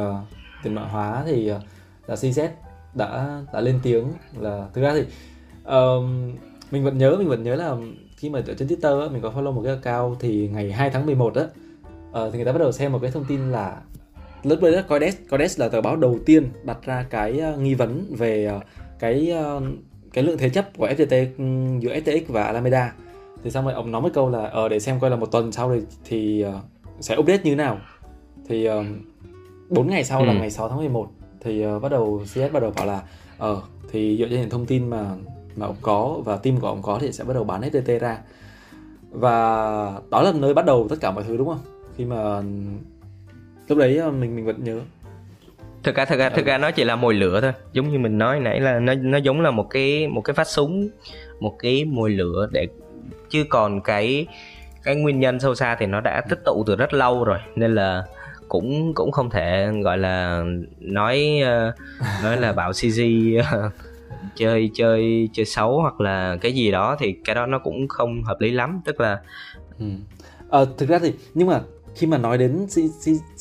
tiền 0.63 0.75
mã 0.75 0.81
hóa 0.81 1.23
thì 1.25 1.51
là 2.07 2.15
CZ 2.15 2.47
đã 2.93 3.41
đã 3.53 3.61
lên 3.61 3.79
tiếng 3.83 4.07
là 4.39 4.67
thực 4.73 4.81
ra 4.81 4.93
thì 4.93 5.03
um, 5.65 6.35
mình 6.71 6.83
vẫn 6.83 6.97
nhớ 6.97 7.15
mình 7.19 7.27
vẫn 7.27 7.43
nhớ 7.43 7.55
là 7.55 7.75
khi 8.17 8.29
mà 8.29 8.39
ở 8.47 8.53
trên 8.57 8.67
Twitter 8.67 9.11
mình 9.11 9.21
có 9.21 9.29
follow 9.35 9.51
một 9.51 9.61
cái 9.65 9.79
account 9.83 10.19
thì 10.19 10.49
ngày 10.53 10.71
2 10.71 10.89
tháng 10.89 11.05
11 11.05 11.35
á 11.35 11.43
uh, 11.43 11.49
thì 12.13 12.37
người 12.37 12.45
ta 12.45 12.51
bắt 12.51 12.59
đầu 12.59 12.71
xem 12.71 12.91
một 12.91 12.99
cái 13.01 13.11
thông 13.11 13.25
tin 13.25 13.51
là 13.51 13.81
lúc 14.43 14.61
đấy 14.61 14.71
là 14.71 14.81
Coindesk 14.81 15.29
Coindesk 15.29 15.59
là 15.59 15.69
tờ 15.69 15.81
báo 15.81 15.95
đầu 15.95 16.19
tiên 16.25 16.49
đặt 16.63 16.77
ra 16.85 17.05
cái 17.09 17.41
uh, 17.53 17.59
nghi 17.59 17.73
vấn 17.73 18.05
về 18.17 18.51
uh, 18.57 18.63
cái 18.99 19.33
uh, 19.57 19.63
cái 20.13 20.23
lượng 20.23 20.37
thế 20.37 20.49
chấp 20.49 20.77
của 20.77 20.87
FTT 20.87 21.25
giữa 21.79 21.93
FTX 21.93 22.21
và 22.27 22.43
Alameda. 22.43 22.93
Thì 23.43 23.51
xong 23.51 23.65
rồi 23.65 23.73
ông 23.73 23.91
nói 23.91 24.01
một 24.01 24.09
câu 24.13 24.29
là 24.29 24.45
ờ 24.45 24.69
để 24.69 24.79
xem 24.79 24.99
coi 24.99 25.09
là 25.09 25.15
một 25.15 25.31
tuần 25.31 25.51
sau 25.51 25.75
thì 25.75 25.81
thì 26.05 26.45
uh, 26.45 26.53
sẽ 26.99 27.17
update 27.17 27.43
như 27.43 27.51
thế 27.51 27.55
nào. 27.55 27.77
Thì 28.47 28.69
uh, 28.69 28.85
4 29.69 29.89
ngày 29.89 30.03
sau 30.03 30.19
ừ. 30.19 30.25
là 30.25 30.33
ngày 30.33 30.51
6 30.51 30.69
tháng 30.69 30.77
11 30.77 31.09
thì 31.41 31.65
uh, 31.67 31.81
bắt 31.81 31.89
đầu 31.89 32.21
CS 32.25 32.51
bắt 32.53 32.59
đầu 32.59 32.71
bảo 32.75 32.85
là 32.85 33.01
ờ 33.37 33.51
uh, 33.51 33.63
thì 33.91 34.17
dựa 34.19 34.27
trên 34.29 34.41
những 34.41 34.49
thông 34.49 34.65
tin 34.65 34.89
mà 34.89 35.15
mà 35.55 35.65
ông 35.65 35.75
có 35.81 36.21
và 36.25 36.37
team 36.37 36.59
của 36.59 36.67
ông 36.67 36.81
có 36.81 36.97
thì 37.01 37.11
sẽ 37.11 37.23
bắt 37.23 37.33
đầu 37.33 37.43
bán 37.43 37.61
FTT 37.61 37.99
ra. 37.99 38.17
Và 39.09 39.35
đó 40.11 40.21
là 40.21 40.31
nơi 40.31 40.53
bắt 40.53 40.65
đầu 40.65 40.87
tất 40.89 40.95
cả 41.01 41.11
mọi 41.11 41.23
thứ 41.23 41.37
đúng 41.37 41.47
không? 41.47 41.59
Khi 41.97 42.05
mà 42.05 42.41
lúc 43.67 43.77
đấy 43.77 43.97
ờ, 43.97 44.11
mình 44.11 44.35
mình 44.35 44.45
vẫn 44.45 44.63
nhớ. 44.63 44.79
Thực 45.83 45.95
ra 45.95 46.05
thực 46.05 46.19
ra 46.19 46.29
thực 46.29 46.45
ra 46.45 46.57
nó 46.57 46.71
chỉ 46.71 46.83
là 46.83 46.95
mồi 46.95 47.13
lửa 47.13 47.41
thôi. 47.41 47.51
Giống 47.73 47.91
như 47.91 47.99
mình 47.99 48.17
nói 48.17 48.39
nãy 48.39 48.59
là 48.59 48.79
nó 48.79 48.93
nó 48.93 49.17
giống 49.17 49.41
là 49.41 49.51
một 49.51 49.67
cái 49.69 50.07
một 50.07 50.21
cái 50.21 50.33
phát 50.33 50.47
súng 50.47 50.89
một 51.39 51.55
cái 51.59 51.85
mồi 51.85 52.09
lửa 52.09 52.49
để 52.51 52.67
chứ 53.29 53.43
còn 53.49 53.81
cái 53.81 54.27
cái 54.83 54.95
nguyên 54.95 55.19
nhân 55.19 55.39
sâu 55.39 55.55
xa 55.55 55.75
thì 55.79 55.85
nó 55.85 56.01
đã 56.01 56.21
tích 56.29 56.39
tụ 56.45 56.63
từ 56.67 56.75
rất 56.75 56.93
lâu 56.93 57.23
rồi 57.23 57.39
nên 57.55 57.75
là 57.75 58.03
cũng 58.47 58.93
cũng 58.93 59.11
không 59.11 59.29
thể 59.29 59.71
gọi 59.83 59.97
là 59.97 60.43
nói 60.79 61.41
uh, 61.41 61.73
nói 62.23 62.37
là 62.37 62.53
bảo 62.53 62.71
CG 62.71 63.01
uh, 63.39 63.71
chơi 64.35 64.71
chơi 64.73 65.29
chơi 65.33 65.45
xấu 65.45 65.81
hoặc 65.81 66.01
là 66.01 66.37
cái 66.41 66.51
gì 66.51 66.71
đó 66.71 66.95
thì 66.99 67.15
cái 67.25 67.35
đó 67.35 67.45
nó 67.45 67.59
cũng 67.59 67.87
không 67.87 68.23
hợp 68.23 68.41
lý 68.41 68.51
lắm. 68.51 68.81
Tức 68.85 68.99
là 68.99 69.19
ừ. 69.79 69.85
ờ, 70.49 70.67
thực 70.77 70.89
ra 70.89 70.99
thì 70.99 71.13
nhưng 71.33 71.47
mà 71.47 71.61
khi 71.95 72.07
mà 72.07 72.17
nói 72.17 72.37
đến 72.37 72.65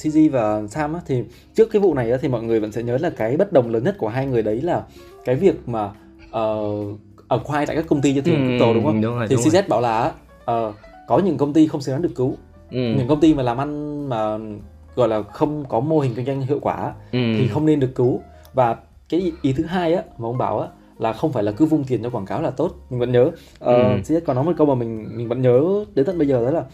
CG 0.03 0.19
và 0.33 0.63
Sam 0.69 0.95
á, 0.95 1.01
thì 1.07 1.23
trước 1.55 1.71
cái 1.71 1.83
vụ 1.83 1.95
này 1.95 2.11
á, 2.11 2.19
thì 2.21 2.29
mọi 2.29 2.43
người 2.43 2.61
vẫn 2.61 2.73
sẽ 2.73 2.83
nhớ 2.83 2.99
là 2.99 3.11
cái 3.11 3.37
bất 3.37 3.53
đồng 3.53 3.71
lớn 3.71 3.85
nhất 3.85 3.99
của 3.99 4.09
hai 4.09 4.27
người 4.27 4.43
đấy 4.43 4.61
là 4.61 4.83
cái 5.25 5.37
việc 5.37 5.69
mà 5.69 5.91
uh, 6.27 6.99
ở 7.29 7.39
khoai 7.45 7.67
tại 7.67 7.77
các 7.77 7.87
công 7.89 8.01
ty 8.01 8.15
cho 8.15 8.21
trường 8.21 8.37
ừ, 8.37 8.49
crypto 8.49 8.73
đúng 8.75 8.85
không? 8.85 9.01
Đúng 9.01 9.15
rồi, 9.15 9.27
thì 9.29 9.37
đúng 9.37 9.45
CZ 9.45 9.53
rồi. 9.53 9.63
bảo 9.69 9.81
là 9.81 10.13
uh, 10.51 10.75
có 11.09 11.19
những 11.19 11.37
công 11.37 11.53
ty 11.53 11.67
không 11.67 11.81
xứng 11.81 11.95
đáng 11.95 12.03
được 12.03 12.13
cứu, 12.17 12.37
ừ. 12.71 12.79
những 12.79 13.09
công 13.09 13.21
ty 13.21 13.35
mà 13.35 13.43
làm 13.43 13.59
ăn 13.59 14.09
mà 14.09 14.39
gọi 14.95 15.09
là 15.09 15.23
không 15.23 15.65
có 15.69 15.81
mô 15.81 16.01
hình 16.01 16.15
kinh 16.15 16.27
doanh 16.27 16.41
hiệu 16.41 16.59
quả 16.63 16.95
ừ. 17.13 17.19
thì 17.39 17.49
không 17.49 17.67
nên 17.67 17.81
được 17.81 17.91
cứu 17.95 18.21
và 18.55 18.77
cái 19.09 19.33
ý 19.43 19.53
thứ 19.53 19.65
hai 19.65 19.95
á 19.95 20.03
mà 20.19 20.29
ông 20.29 20.39
bảo 20.39 20.61
á 20.61 20.69
là 20.99 21.13
không 21.13 21.33
phải 21.33 21.43
là 21.43 21.53
cứ 21.53 21.67
vung 21.67 21.85
tiền 21.85 22.03
cho 22.03 22.11
quảng 22.11 22.27
cáo 22.27 22.43
là 22.43 22.51
tốt 22.51 22.75
mình 22.91 23.01
vẫn 23.01 23.13
nhớ 23.13 23.23
uh, 23.25 23.35
ừ. 23.61 23.75
CZ 24.05 24.21
còn 24.27 24.37
nói 24.37 24.45
một 24.45 24.53
câu 24.57 24.67
mà 24.67 24.75
mình 24.75 25.09
mình 25.17 25.29
vẫn 25.29 25.43
nhớ 25.43 25.85
đến 25.95 26.07
tận 26.07 26.19
bây 26.19 26.29
giờ 26.29 26.45
đó 26.45 26.51
là 26.51 26.65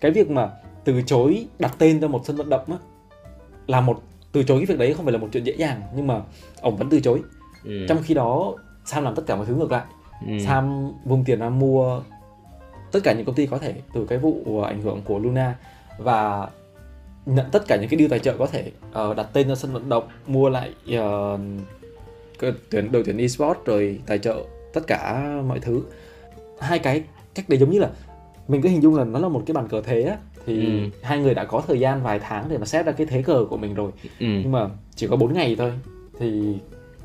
cái 0.00 0.10
việc 0.10 0.30
mà 0.30 0.50
từ 0.84 1.02
chối 1.02 1.46
đặt 1.58 1.74
tên 1.78 2.00
cho 2.00 2.08
một 2.08 2.22
sân 2.24 2.36
vận 2.36 2.48
động 2.48 2.64
á 2.66 2.76
là 3.66 3.80
một 3.80 4.02
từ 4.32 4.42
chối 4.42 4.58
cái 4.58 4.66
việc 4.66 4.78
đấy 4.78 4.94
không 4.94 5.04
phải 5.04 5.12
là 5.12 5.18
một 5.18 5.28
chuyện 5.32 5.44
dễ 5.44 5.52
dàng 5.52 5.82
nhưng 5.96 6.06
mà 6.06 6.22
ông 6.60 6.76
vẫn 6.76 6.88
từ 6.90 7.00
chối 7.00 7.22
ừ. 7.64 7.86
trong 7.88 7.98
khi 8.02 8.14
đó 8.14 8.54
Sam 8.84 9.04
làm 9.04 9.14
tất 9.14 9.22
cả 9.26 9.36
mọi 9.36 9.46
thứ 9.46 9.54
ngược 9.54 9.72
lại 9.72 9.84
ừ. 10.26 10.32
Sam 10.46 10.92
vung 11.04 11.24
tiền 11.24 11.40
ra 11.40 11.48
mua 11.48 12.00
tất 12.92 13.00
cả 13.04 13.12
những 13.12 13.24
công 13.24 13.34
ty 13.34 13.46
có 13.46 13.58
thể 13.58 13.74
từ 13.92 14.06
cái 14.06 14.18
vụ 14.18 14.60
ảnh 14.60 14.82
hưởng 14.82 15.02
của 15.04 15.18
Luna 15.18 15.54
và 15.98 16.48
nhận 17.26 17.46
tất 17.52 17.62
cả 17.68 17.76
những 17.76 17.88
cái 17.88 17.98
deal 17.98 18.10
tài 18.10 18.18
trợ 18.18 18.36
có 18.38 18.46
thể 18.46 18.72
uh, 19.10 19.16
đặt 19.16 19.26
tên 19.32 19.48
cho 19.48 19.54
sân 19.54 19.72
vận 19.72 19.88
động 19.88 20.08
mua 20.26 20.48
lại 20.48 20.74
uh, 20.98 21.40
tuyển 22.70 22.92
đội 22.92 23.02
tuyển 23.06 23.18
esports 23.18 23.60
rồi 23.64 24.00
tài 24.06 24.18
trợ 24.18 24.44
tất 24.72 24.86
cả 24.86 25.24
mọi 25.46 25.60
thứ 25.60 25.82
hai 26.60 26.78
cái 26.78 27.02
cách 27.34 27.48
đấy 27.48 27.58
giống 27.58 27.70
như 27.70 27.78
là 27.78 27.90
mình 28.48 28.62
cứ 28.62 28.68
hình 28.68 28.82
dung 28.82 28.94
là 28.94 29.04
nó 29.04 29.18
là 29.18 29.28
một 29.28 29.42
cái 29.46 29.54
bàn 29.54 29.68
cờ 29.68 29.82
thế 29.82 30.02
á 30.02 30.16
thì 30.46 30.64
ừ. 30.64 30.88
hai 31.02 31.18
người 31.18 31.34
đã 31.34 31.44
có 31.44 31.62
thời 31.68 31.80
gian 31.80 32.02
vài 32.02 32.18
tháng 32.18 32.48
để 32.48 32.58
mà 32.58 32.66
xét 32.66 32.86
ra 32.86 32.92
cái 32.92 33.06
thế 33.06 33.22
cờ 33.22 33.44
của 33.50 33.56
mình 33.56 33.74
rồi 33.74 33.90
ừ. 34.04 34.26
nhưng 34.26 34.52
mà 34.52 34.68
chỉ 34.94 35.06
có 35.06 35.16
4 35.16 35.34
ngày 35.34 35.56
thôi 35.58 35.72
thì 36.18 36.54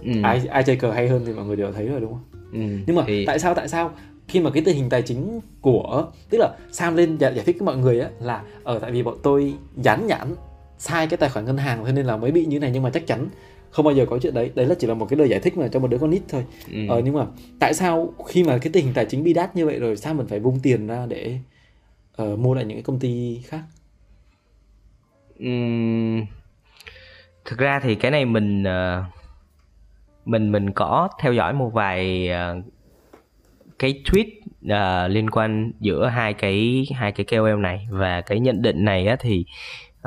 ừ. 0.04 0.12
ai 0.24 0.42
ai 0.50 0.63
chơi 0.63 0.75
cờ 0.75 0.92
hay 0.92 1.08
hơn 1.08 1.24
thì 1.25 1.34
mọi 1.34 1.46
người 1.46 1.56
đều 1.56 1.72
thấy 1.72 1.88
rồi 1.88 2.00
đúng 2.00 2.12
không 2.12 2.24
ừ. 2.54 2.84
nhưng 2.88 2.96
mà 2.96 3.04
thì... 3.08 3.25
tại 3.25 3.39
sao 3.39 3.54
tại 3.54 3.68
sao 3.68 3.92
khi 4.27 4.39
mà 4.39 4.50
cái 4.50 4.63
tình 4.65 4.75
hình 4.75 4.89
tài 4.89 5.01
chính 5.01 5.39
của 5.62 6.08
tức 6.30 6.38
là 6.38 6.50
Sam 6.72 6.96
lên 6.96 7.18
giải, 7.18 7.36
giải 7.36 7.46
thích 7.46 7.56
với 7.60 7.65
mọi 7.65 7.77
người 7.77 8.00
á 8.00 8.10
là 8.22 8.36
ở 8.63 8.74
ờ, 8.74 8.80
tại 8.80 8.92
vì 8.92 9.04
bọn 9.04 9.18
tôi 9.24 9.54
dán 9.75 10.08
nhãn 10.08 10.36
sai 10.77 11.08
cái 11.08 11.18
tài 11.18 11.30
khoản 11.30 11.46
ngân 11.46 11.58
hàng 11.58 11.86
thế 11.86 11.92
nên 11.92 12.06
là 12.06 12.18
mới 12.18 12.32
bị 12.32 12.46
như 12.46 12.60
này 12.60 12.72
nhưng 12.74 12.84
mà 12.84 12.89
chắc 12.89 13.08
chắn 13.08 13.27
không 13.70 13.86
bao 13.86 13.94
giờ 13.94 14.06
có 14.10 14.20
chuyện 14.20 14.34
đấy 14.34 14.51
đấy 14.56 14.65
là 14.65 14.75
chỉ 14.80 14.88
là 14.88 14.94
một 14.94 15.06
cái 15.10 15.18
lời 15.18 15.30
giải 15.30 15.39
thích 15.39 15.58
mà 15.58 15.68
cho 15.68 15.80
một 15.80 15.88
đứa 15.88 15.98
con 15.98 16.10
nít 16.10 16.22
thôi 16.30 16.46
ừ. 16.72 16.80
ờ, 16.89 17.01
nhưng 17.06 17.13
mà 17.13 17.25
tại 17.60 17.74
sao 17.74 18.13
khi 18.27 18.44
mà 18.44 18.58
cái 18.58 18.74
tình 18.74 18.86
hình 18.86 18.94
tài 18.94 19.06
chính 19.06 19.24
bi 19.24 19.34
đát 19.34 19.56
như 19.56 19.65
vậy 19.65 19.80
rồi 19.80 19.98
sao 19.98 20.13
mình 20.13 20.27
phải 20.27 20.39
vung 20.39 20.60
tiền 20.60 20.88
ra 20.88 21.06
để 21.06 21.39
uh, 22.22 22.39
mua 22.39 22.53
lại 22.53 22.65
những 22.65 22.77
cái 22.77 22.84
công 22.84 23.00
ty 23.00 23.41
khác? 23.45 23.62
Uhm, 25.43 26.25
thực 27.45 27.60
ra 27.60 27.79
thì 27.79 27.95
cái 27.95 28.12
này 28.12 28.25
mình 28.25 28.63
uh, 28.63 29.05
mình 30.25 30.51
mình 30.51 30.72
có 30.72 31.10
theo 31.22 31.34
dõi 31.34 31.53
một 31.53 31.69
vài 31.74 32.29
uh, 32.29 32.63
cái 33.79 34.03
tweet 34.05 34.25
uh, 35.05 35.12
liên 35.12 35.29
quan 35.29 35.72
giữa 35.79 36.07
hai 36.07 36.34
cái 36.34 36.88
hai 36.95 37.12
cái 37.12 37.25
KOL 37.25 37.60
này 37.60 37.88
và 37.89 38.22
cái 38.22 38.39
nhận 38.39 38.62
định 38.62 38.86
này 38.86 39.07
á 39.07 39.15
thì 39.19 39.45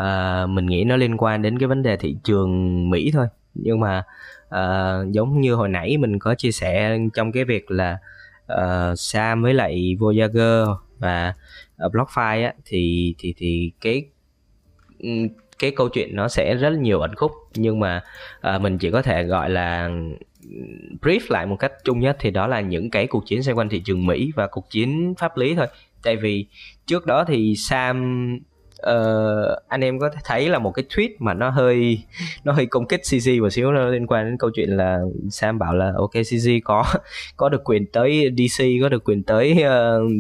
uh, 0.01 0.51
mình 0.51 0.67
nghĩ 0.67 0.85
nó 0.85 0.97
liên 0.97 1.17
quan 1.17 1.43
đến 1.43 1.59
cái 1.59 1.67
vấn 1.67 1.83
đề 1.83 1.97
thị 1.97 2.17
trường 2.25 2.91
Mỹ 2.91 3.11
thôi. 3.15 3.27
Nhưng 3.55 3.81
mà 3.81 4.03
uh, 4.49 5.13
giống 5.13 5.41
như 5.41 5.55
hồi 5.55 5.69
nãy 5.69 5.97
mình 5.97 6.19
có 6.19 6.35
chia 6.35 6.53
sẻ 6.53 6.99
trong 7.15 7.33
cái 7.33 7.45
việc 7.45 7.71
là 7.71 7.99
uh, 8.53 8.99
Sam 8.99 9.43
với 9.43 9.55
lại 9.55 9.97
Voyager 10.01 10.69
và 10.99 11.35
uh, 11.87 11.93
BlockFi 11.93 12.45
á 12.45 12.55
thì 12.65 13.15
thì 13.19 13.35
thì 13.37 13.73
cái 13.81 14.05
cái 15.59 15.71
câu 15.71 15.89
chuyện 15.89 16.17
nó 16.17 16.29
sẽ 16.29 16.55
rất 16.55 16.73
nhiều 16.73 17.01
ẩn 17.01 17.15
khúc. 17.15 17.33
Nhưng 17.55 17.81
mà 17.81 18.03
à, 18.41 18.59
mình 18.59 18.79
chỉ 18.79 18.91
có 18.91 19.03
thể 19.03 19.25
gọi 19.25 19.51
là 19.51 19.91
brief 21.01 21.21
lại 21.29 21.47
một 21.47 21.57
cách 21.57 21.73
chung 21.85 22.01
nhất 22.01 22.17
thì 22.21 22.31
đó 22.31 22.47
là 22.47 22.61
những 22.61 22.91
cái 22.91 23.07
cuộc 23.07 23.27
chiến 23.27 23.43
xoay 23.43 23.55
quanh 23.55 23.69
thị 23.69 23.83
trường 23.85 24.07
Mỹ 24.07 24.33
và 24.37 24.47
cuộc 24.47 24.71
chiến 24.71 25.15
pháp 25.19 25.37
lý 25.37 25.55
thôi. 25.55 25.67
Tại 26.03 26.17
vì 26.17 26.47
trước 26.87 27.07
đó 27.07 27.25
thì 27.25 27.55
Sam 27.57 28.39
uh, 28.83 29.69
anh 29.69 29.81
em 29.81 29.99
có 29.99 30.11
thấy 30.25 30.49
là 30.49 30.59
một 30.59 30.71
cái 30.71 30.85
tweet 30.89 31.09
mà 31.19 31.35
nó 31.35 31.51
hơi 31.51 32.03
nó 32.45 32.53
hơi 32.53 32.67
công 32.67 32.87
kích 32.87 33.01
CG 33.11 33.41
một 33.41 33.51
xíu 33.51 33.73
nó 33.73 33.87
liên 33.87 34.07
quan 34.07 34.25
đến 34.25 34.37
câu 34.39 34.51
chuyện 34.55 34.71
là 34.71 35.01
Sam 35.31 35.59
bảo 35.59 35.75
là 35.75 35.93
ok 35.97 36.13
CG 36.13 36.49
có 36.65 36.85
có 37.37 37.49
được 37.49 37.65
quyền 37.65 37.87
tới 37.87 38.31
DC 38.37 38.65
có 38.83 38.89
được 38.89 39.05
quyền 39.05 39.23
tới 39.23 39.65
uh, 39.65 40.11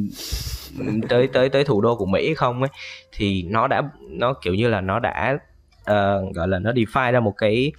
tới 1.08 1.26
tới 1.26 1.48
tới 1.48 1.64
thủ 1.64 1.80
đô 1.80 1.96
của 1.96 2.06
Mỹ 2.06 2.34
không 2.34 2.62
ấy? 2.62 2.70
Thì 3.12 3.42
nó 3.42 3.68
đã 3.68 3.82
nó 4.08 4.32
kiểu 4.32 4.54
như 4.54 4.68
là 4.68 4.80
nó 4.80 4.98
đã 4.98 5.38
uh, 5.80 6.34
gọi 6.34 6.48
là 6.48 6.58
nó 6.58 6.72
define 6.72 7.12
ra 7.12 7.20
một 7.20 7.34
cái 7.36 7.72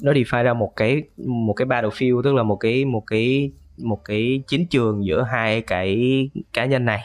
nó 0.00 0.12
define 0.12 0.42
ra 0.42 0.54
một 0.54 0.72
cái 0.76 1.02
một 1.26 1.54
cái 1.54 1.66
battlefield 1.66 2.22
tức 2.22 2.34
là 2.34 2.42
một 2.42 2.56
cái 2.56 2.84
một 2.84 3.02
cái 3.06 3.52
một 3.78 4.04
cái 4.04 4.42
chiến 4.46 4.66
trường 4.66 5.04
giữa 5.04 5.22
hai 5.22 5.60
cái 5.60 6.30
cá 6.52 6.64
nhân 6.64 6.84
này 6.84 7.00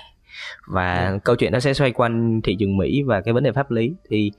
và. 0.67 1.09
Dạ. 1.11 1.17
câu 1.23 1.35
chuyện 1.35 1.51
nó 1.51 1.59
sẽ 1.59 1.73
xoay 1.73 1.91
quanh 1.91 2.41
thị 2.43 2.55
trường 2.59 2.77
Mỹ 2.77 3.03
và 3.03 3.21
cái 3.21 3.33
vấn 3.33 3.43
đề 3.43 3.51
pháp 3.51 3.71
lý 3.71 3.93
thì 4.09 4.31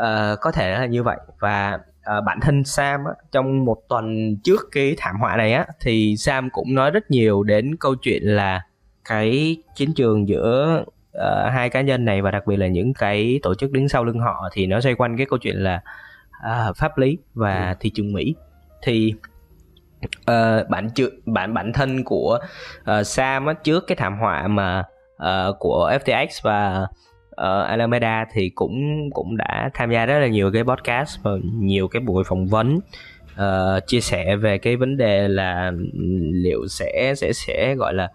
uh, 0.00 0.38
có 0.40 0.52
thể 0.54 0.70
là 0.70 0.86
như 0.86 1.02
vậy 1.02 1.18
và 1.38 1.78
uh, 2.18 2.24
bản 2.24 2.40
thân 2.40 2.64
Sam 2.64 3.04
á, 3.04 3.12
trong 3.32 3.64
một 3.64 3.88
tuần 3.88 4.36
trước 4.44 4.68
cái 4.72 4.94
thảm 4.98 5.16
họa 5.20 5.36
này 5.36 5.52
á 5.52 5.66
thì 5.80 6.16
Sam 6.16 6.50
cũng 6.50 6.74
nói 6.74 6.90
rất 6.90 7.10
nhiều 7.10 7.42
đến 7.42 7.76
câu 7.76 7.94
chuyện 7.94 8.22
là 8.22 8.62
cái 9.04 9.56
chiến 9.74 9.94
trường 9.94 10.28
giữa 10.28 10.84
uh, 11.18 11.52
hai 11.52 11.70
cá 11.70 11.80
nhân 11.80 12.04
này 12.04 12.22
và 12.22 12.30
đặc 12.30 12.46
biệt 12.46 12.56
là 12.56 12.66
những 12.66 12.94
cái 12.94 13.40
tổ 13.42 13.54
chức 13.54 13.72
đứng 13.72 13.88
sau 13.88 14.04
lưng 14.04 14.18
họ 14.18 14.48
thì 14.52 14.66
nó 14.66 14.80
xoay 14.80 14.94
quanh 14.94 15.16
cái 15.16 15.26
câu 15.26 15.38
chuyện 15.38 15.56
là 15.56 15.80
uh, 16.46 16.76
pháp 16.76 16.98
lý 16.98 17.18
và 17.34 17.68
ừ. 17.68 17.74
thị 17.80 17.90
trường 17.90 18.12
Mỹ 18.12 18.34
thì 18.82 19.14
uh, 20.30 20.68
bản 20.68 20.88
bản 21.26 21.54
bản 21.54 21.72
thân 21.72 22.04
của 22.04 22.38
uh, 22.90 23.06
Sam 23.06 23.46
á, 23.46 23.54
trước 23.64 23.86
cái 23.86 23.96
thảm 23.96 24.18
họa 24.18 24.48
mà 24.48 24.84
uh, 25.22 25.58
của 25.58 25.92
FTX 26.04 26.26
và 26.42 26.86
uh, 27.30 27.66
Alameda 27.66 28.26
thì 28.32 28.48
cũng 28.48 29.10
cũng 29.10 29.36
đã 29.36 29.70
tham 29.74 29.90
gia 29.90 30.06
rất 30.06 30.18
là 30.18 30.26
nhiều 30.26 30.50
cái 30.52 30.64
podcast 30.64 31.18
và 31.22 31.30
nhiều 31.54 31.88
cái 31.88 32.00
buổi 32.00 32.24
phỏng 32.24 32.46
vấn 32.46 32.80
uh, 33.38 33.86
chia 33.86 34.00
sẻ 34.00 34.36
về 34.36 34.58
cái 34.58 34.76
vấn 34.76 34.96
đề 34.96 35.28
là 35.28 35.72
liệu 36.32 36.66
sẽ 36.68 37.14
sẽ 37.16 37.32
sẽ 37.32 37.74
gọi 37.74 37.94
là 37.94 38.08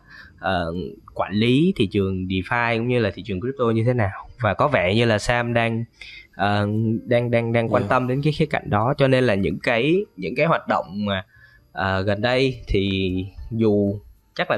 uh, 0.44 0.76
quản 1.14 1.34
lý 1.34 1.74
thị 1.76 1.88
trường 1.88 2.28
DeFi 2.28 2.78
cũng 2.78 2.88
như 2.88 3.00
là 3.00 3.12
thị 3.14 3.24
trường 3.26 3.42
crypto 3.42 3.66
như 3.66 3.84
thế 3.84 3.94
nào. 3.94 4.28
Và 4.42 4.54
có 4.54 4.68
vẻ 4.68 4.96
như 4.96 5.06
là 5.06 5.18
Sam 5.18 5.54
đang 5.54 5.84
uh, 6.32 6.70
đang 7.06 7.32
đang 7.32 7.54
đang 7.54 7.70
quan 7.70 7.84
tâm 7.88 8.08
đến 8.08 8.22
cái 8.24 8.34
khía 8.34 8.46
cạnh 8.46 8.70
đó. 8.70 8.94
Cho 8.98 9.08
nên 9.08 9.24
là 9.24 9.36
những 9.36 9.60
cái 9.64 10.06
những 10.18 10.36
cái 10.36 10.46
hoạt 10.46 10.68
động 10.68 10.86
mà 11.06 11.26
uh, 11.72 12.06
gần 12.06 12.22
đây 12.22 12.62
thì 12.68 13.12
dù 13.52 14.00
chắc 14.36 14.52
là 14.52 14.58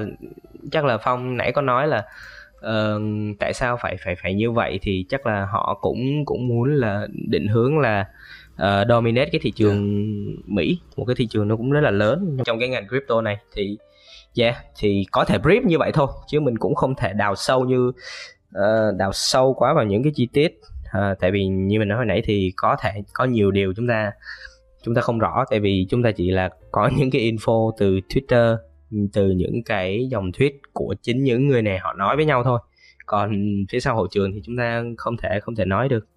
chắc 0.72 0.86
là 0.86 0.98
phong 0.98 1.38
nãy 1.38 1.52
có 1.52 1.62
nói 1.62 1.88
là 1.88 2.04
uh, 2.70 3.02
tại 3.40 3.54
sao 3.54 3.78
phải 3.82 3.98
phải 4.06 4.16
phải 4.16 4.34
như 4.34 4.52
vậy 4.52 4.80
thì 4.82 5.06
chắc 5.10 5.26
là 5.26 5.46
họ 5.46 5.80
cũng 5.82 6.26
cũng 6.26 6.48
muốn 6.48 6.76
là 6.76 7.08
định 7.30 7.48
hướng 7.48 7.80
là 7.80 8.06
uh, 8.54 8.88
dominate 8.90 9.30
cái 9.32 9.40
thị 9.44 9.52
trường 9.52 10.06
yeah. 10.28 10.50
Mỹ. 10.50 10.80
Một 10.96 11.06
cái 11.06 11.16
thị 11.16 11.28
trường 11.28 11.48
nó 11.48 11.56
cũng 11.56 11.72
rất 11.72 11.82
là 11.82 11.92
lớn 11.92 12.38
trong 12.46 12.60
cái 12.60 12.70
ngành 12.70 12.88
crypto 12.88 13.22
này. 13.22 13.38
Thì 13.56 13.78
yeah 14.38 14.56
thì 14.80 15.06
có 15.12 15.26
thể 15.26 15.38
brief 15.38 15.64
như 15.66 15.78
vậy 15.78 15.92
thôi 15.92 16.08
chứ 16.28 16.40
mình 16.40 16.58
cũng 16.58 16.76
không 16.76 16.96
thể 16.96 17.14
đào 17.14 17.36
sâu 17.36 17.66
như 17.66 17.88
uh, 18.58 18.98
đào 18.98 19.12
sâu 19.14 19.54
quá 19.54 19.74
vào 19.74 19.86
những 19.86 20.04
cái 20.04 20.12
chi 20.16 20.28
tiết. 20.34 20.60
Uh, 20.86 21.20
tại 21.20 21.32
vì 21.32 21.46
như 21.46 21.80
mình 21.80 21.88
nói 21.88 21.98
hồi 21.98 22.06
nãy 22.06 22.22
thì 22.26 22.54
có 22.56 22.76
thể 22.82 22.92
có 23.14 23.26
nhiều 23.26 23.52
điều 23.52 23.74
chúng 23.74 23.88
ta 23.88 24.12
chúng 24.84 24.96
ta 24.96 25.02
không 25.02 25.20
rõ. 25.20 25.46
Tại 25.50 25.60
vì 25.60 25.88
chúng 25.90 26.04
ta 26.04 26.12
chỉ 26.12 26.32
là 26.32 26.50
có 26.72 26.90
những 26.98 27.12
cái 27.12 27.32
info 27.32 27.72
từ 27.78 28.00
Twitter 28.10 28.58
từ 29.14 29.30
những 29.32 29.64
cái 29.64 30.08
dòng 30.12 30.32
tweet 30.32 30.52
của 30.74 30.96
chính 31.02 31.24
những 31.24 31.48
người 31.48 31.62
này 31.62 31.80
họ 31.80 31.94
nói 31.94 32.16
với 32.16 32.26
nhau 32.26 32.44
thôi. 32.44 32.60
Còn 33.06 33.46
phía 33.70 33.80
sau 33.80 33.96
hậu 33.96 34.08
trường 34.08 34.32
thì 34.34 34.42
chúng 34.44 34.58
ta 34.58 34.84
không 34.98 35.18
thể 35.18 35.40
không 35.42 35.56
thể 35.56 35.66
nói 35.66 35.90
được. 35.90 36.08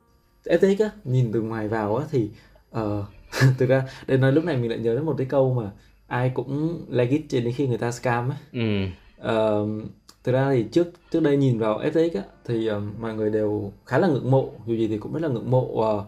FTX 0.45 0.85
á 0.85 0.91
nhìn 1.05 1.33
từ 1.33 1.43
ngoài 1.43 1.69
vào 1.69 1.97
á 1.97 2.05
thì 2.11 2.31
uh, 2.79 3.05
thực 3.59 3.69
ra 3.69 3.83
đến 4.07 4.21
nói 4.21 4.33
lúc 4.33 4.45
này 4.45 4.57
mình 4.57 4.71
lại 4.71 4.79
nhớ 4.79 4.95
đến 4.95 5.05
một 5.05 5.15
cái 5.19 5.27
câu 5.31 5.55
mà 5.55 5.71
ai 6.07 6.31
cũng 6.35 6.85
legit 6.89 7.23
trên 7.29 7.45
đến 7.45 7.55
khi 7.57 7.67
người 7.67 7.79
ta 7.79 7.91
scam 7.91 8.31
á. 8.31 8.37
Ừ. 8.53 8.85
uh, 9.21 9.83
thực 10.25 10.33
ra 10.33 10.51
thì 10.51 10.63
trước 10.63 10.89
trước 11.11 11.23
đây 11.23 11.37
nhìn 11.37 11.59
vào 11.59 11.81
FTX 11.81 12.11
á 12.15 12.23
thì 12.45 12.71
uh, 12.71 12.83
mọi 13.01 13.15
người 13.15 13.31
đều 13.31 13.73
khá 13.87 13.99
là 13.99 14.09
ngưỡng 14.09 14.31
mộ 14.31 14.51
dù 14.67 14.75
gì 14.75 14.89
thì 14.89 14.99
cũng 14.99 15.13
rất 15.13 15.23
là 15.23 15.29
ngưỡng 15.29 15.51
mộ 15.51 15.63
uh, 15.63 16.05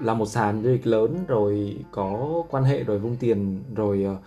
là 0.00 0.14
một 0.14 0.26
sàn 0.26 0.62
giao 0.62 0.72
dịch 0.72 0.86
lớn 0.86 1.24
rồi 1.28 1.76
có 1.90 2.42
quan 2.50 2.64
hệ 2.64 2.84
rồi 2.84 2.98
vung 2.98 3.16
tiền 3.16 3.62
rồi 3.74 4.06
uh, 4.12 4.18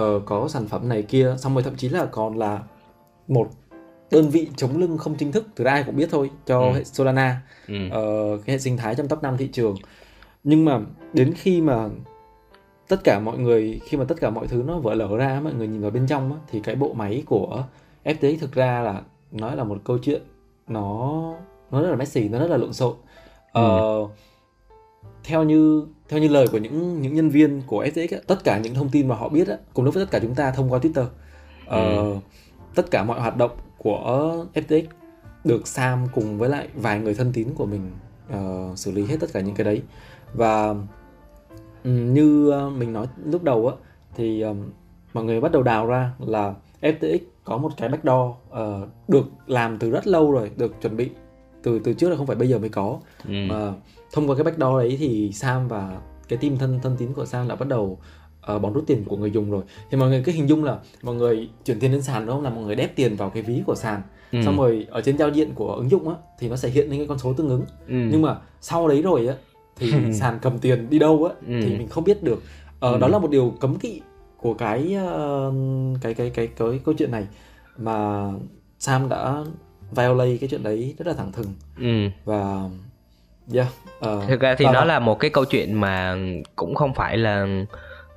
uh, 0.00 0.22
có 0.26 0.48
sản 0.48 0.66
phẩm 0.66 0.88
này 0.88 1.02
kia 1.02 1.34
xong 1.38 1.54
rồi 1.54 1.62
thậm 1.62 1.76
chí 1.76 1.88
là 1.88 2.06
còn 2.06 2.38
là 2.38 2.62
một 3.28 3.48
đơn 4.10 4.28
vị 4.28 4.48
chống 4.56 4.78
lưng 4.78 4.98
không 4.98 5.14
chính 5.14 5.32
thức 5.32 5.46
từ 5.54 5.64
ai 5.64 5.82
cũng 5.86 5.96
biết 5.96 6.08
thôi 6.10 6.30
cho 6.46 6.60
Ừ. 6.60 6.72
hệ 6.72 6.84
Solana 6.84 7.40
ừ. 7.68 7.74
ờ, 7.90 8.02
cái 8.46 8.54
hệ 8.54 8.58
sinh 8.58 8.76
thái 8.76 8.94
trong 8.94 9.08
top 9.08 9.22
5 9.22 9.36
thị 9.36 9.48
trường 9.52 9.74
nhưng 10.44 10.64
mà 10.64 10.80
đến 11.12 11.32
khi 11.36 11.60
mà 11.60 11.88
tất 12.88 13.04
cả 13.04 13.20
mọi 13.20 13.38
người 13.38 13.80
khi 13.84 13.96
mà 13.96 14.04
tất 14.04 14.20
cả 14.20 14.30
mọi 14.30 14.46
thứ 14.46 14.62
nó 14.66 14.78
vỡ 14.78 14.94
lở 14.94 15.16
ra 15.16 15.40
mọi 15.44 15.54
người 15.54 15.68
nhìn 15.68 15.80
vào 15.80 15.90
bên 15.90 16.06
trong 16.06 16.32
á, 16.32 16.38
thì 16.50 16.60
cái 16.60 16.74
bộ 16.74 16.92
máy 16.92 17.22
của 17.26 17.64
FTX 18.04 18.36
thực 18.40 18.52
ra 18.52 18.80
là 18.80 19.02
nói 19.32 19.56
là 19.56 19.64
một 19.64 19.78
câu 19.84 19.98
chuyện 19.98 20.22
nó 20.68 21.22
nó 21.70 21.82
rất 21.82 21.90
là 21.90 21.96
messy 21.96 22.28
nó 22.28 22.38
rất 22.38 22.50
là 22.50 22.56
lộn 22.56 22.72
xộn 22.72 22.94
ờ, 23.52 23.80
theo 25.24 25.44
như 25.44 25.86
theo 26.12 26.20
như 26.20 26.28
lời 26.28 26.48
của 26.52 26.58
những 26.58 27.02
những 27.02 27.14
nhân 27.14 27.30
viên 27.30 27.62
của 27.66 27.84
FTX 27.84 28.08
á, 28.10 28.18
tất 28.26 28.44
cả 28.44 28.58
những 28.58 28.74
thông 28.74 28.88
tin 28.88 29.08
mà 29.08 29.14
họ 29.14 29.28
biết 29.28 29.48
á, 29.48 29.56
cùng 29.74 29.84
lúc 29.84 29.94
với 29.94 30.04
tất 30.04 30.10
cả 30.10 30.18
chúng 30.18 30.34
ta 30.34 30.50
thông 30.50 30.72
qua 30.72 30.78
Twitter 30.78 31.06
ờ, 31.66 32.04
tất 32.74 32.90
cả 32.90 33.04
mọi 33.04 33.20
hoạt 33.20 33.36
động 33.36 33.50
của 33.78 34.44
FTX 34.54 34.82
được 35.44 35.68
Sam 35.68 36.06
cùng 36.14 36.38
với 36.38 36.48
lại 36.48 36.68
vài 36.74 37.00
người 37.00 37.14
thân 37.14 37.32
tín 37.32 37.48
của 37.54 37.66
mình 37.66 37.90
ờ, 38.30 38.72
xử 38.76 38.90
lý 38.90 39.04
hết 39.04 39.16
tất 39.20 39.26
cả 39.32 39.40
những 39.40 39.54
cái 39.54 39.64
đấy. 39.64 39.82
Và 40.34 40.74
ừm, 41.84 42.14
như 42.14 42.50
ờ, 42.50 42.70
mình 42.70 42.92
nói 42.92 43.06
lúc 43.24 43.42
đầu 43.42 43.68
á 43.68 43.74
thì 44.14 44.40
ờm, 44.40 44.70
mọi 45.12 45.24
người 45.24 45.40
bắt 45.40 45.52
đầu 45.52 45.62
đào 45.62 45.86
ra 45.86 46.10
là 46.18 46.54
FTX 46.80 47.18
có 47.44 47.56
một 47.56 47.70
cái 47.76 47.88
backdoor 47.88 48.34
ờ, 48.50 48.86
được 49.08 49.24
làm 49.46 49.78
từ 49.78 49.90
rất 49.90 50.06
lâu 50.06 50.32
rồi 50.32 50.50
được 50.56 50.80
chuẩn 50.82 50.96
bị 50.96 51.10
từ 51.62 51.78
từ 51.78 51.94
trước 51.94 52.08
là 52.08 52.16
không 52.16 52.26
phải 52.26 52.36
bây 52.36 52.48
giờ 52.48 52.58
mới 52.58 52.68
có. 52.68 52.98
Ừ. 53.24 53.32
Mà 53.48 53.72
thông 54.12 54.28
qua 54.30 54.36
cái 54.36 54.44
backdoor 54.44 54.78
đấy 54.82 54.96
thì 54.98 55.32
Sam 55.32 55.68
và 55.68 56.00
cái 56.28 56.38
team 56.38 56.56
thân 56.58 56.78
thân 56.82 56.96
tín 56.98 57.12
của 57.12 57.24
Sam 57.26 57.48
đã 57.48 57.54
bắt 57.54 57.68
đầu 57.68 57.98
uh, 58.56 58.62
bón 58.62 58.72
rút 58.72 58.84
tiền 58.86 59.04
của 59.04 59.16
người 59.16 59.30
dùng 59.30 59.50
rồi 59.50 59.62
thì 59.90 59.96
mọi 59.98 60.08
người 60.08 60.22
cứ 60.24 60.32
hình 60.32 60.48
dung 60.48 60.64
là 60.64 60.78
mọi 61.02 61.14
người 61.14 61.48
chuyển 61.64 61.80
tiền 61.80 61.92
lên 61.92 62.02
sàn 62.02 62.26
đúng 62.26 62.34
không 62.36 62.44
là 62.44 62.50
mọi 62.50 62.64
người 62.64 62.74
đép 62.74 62.96
tiền 62.96 63.16
vào 63.16 63.30
cái 63.30 63.42
ví 63.42 63.62
của 63.66 63.74
sàn 63.74 64.02
Ừ. 64.32 64.38
xong 64.44 64.56
rồi 64.58 64.86
ở 64.90 65.00
trên 65.00 65.18
giao 65.18 65.28
diện 65.28 65.54
của 65.54 65.74
ứng 65.74 65.90
dụng 65.90 66.08
á 66.08 66.14
thì 66.38 66.48
nó 66.48 66.56
sẽ 66.56 66.68
hiện 66.68 66.90
lên 66.90 66.98
cái 66.98 67.06
con 67.06 67.18
số 67.18 67.32
tương 67.32 67.48
ứng 67.48 67.60
Ừ. 67.88 67.94
nhưng 68.10 68.22
mà 68.22 68.36
sau 68.60 68.88
đấy 68.88 69.02
rồi 69.02 69.26
á 69.26 69.34
thì 69.76 69.92
sàn 70.12 70.38
cầm 70.42 70.58
tiền 70.58 70.86
đi 70.90 70.98
đâu 70.98 71.24
á 71.24 71.34
Ừ. 71.46 71.60
thì 71.62 71.78
mình 71.78 71.88
không 71.88 72.04
biết 72.04 72.22
được 72.22 72.42
ờ, 72.80 72.92
Ừ. 72.92 72.98
đó 72.98 73.08
là 73.08 73.18
một 73.18 73.30
điều 73.30 73.54
cấm 73.60 73.78
kỵ 73.78 74.00
của 74.36 74.54
cái 74.54 74.94
ờ, 74.94 75.52
cái 76.00 76.14
cái 76.14 76.30
cái 76.30 76.46
cái 76.46 76.80
câu 76.84 76.94
chuyện 76.98 77.10
này 77.10 77.26
mà 77.78 78.28
Sam 78.78 79.08
đã 79.08 79.44
violate 79.96 80.36
cái 80.36 80.48
chuyện 80.48 80.62
đấy 80.62 80.94
rất 80.98 81.06
là 81.06 81.12
thẳng 81.12 81.32
thừng 81.32 81.52
Ừ. 81.78 82.08
và 82.24 82.68
yeah 83.54 83.66
ờ, 84.00 84.20
thực 84.28 84.40
ra 84.40 84.54
thì 84.54 84.64
và- 84.64 84.72
nó 84.72 84.84
là 84.84 84.98
một 84.98 85.14
cái 85.20 85.30
câu 85.30 85.44
chuyện 85.44 85.80
mà 85.80 86.16
cũng 86.56 86.74
không 86.74 86.94
phải 86.94 87.16
là 87.16 87.46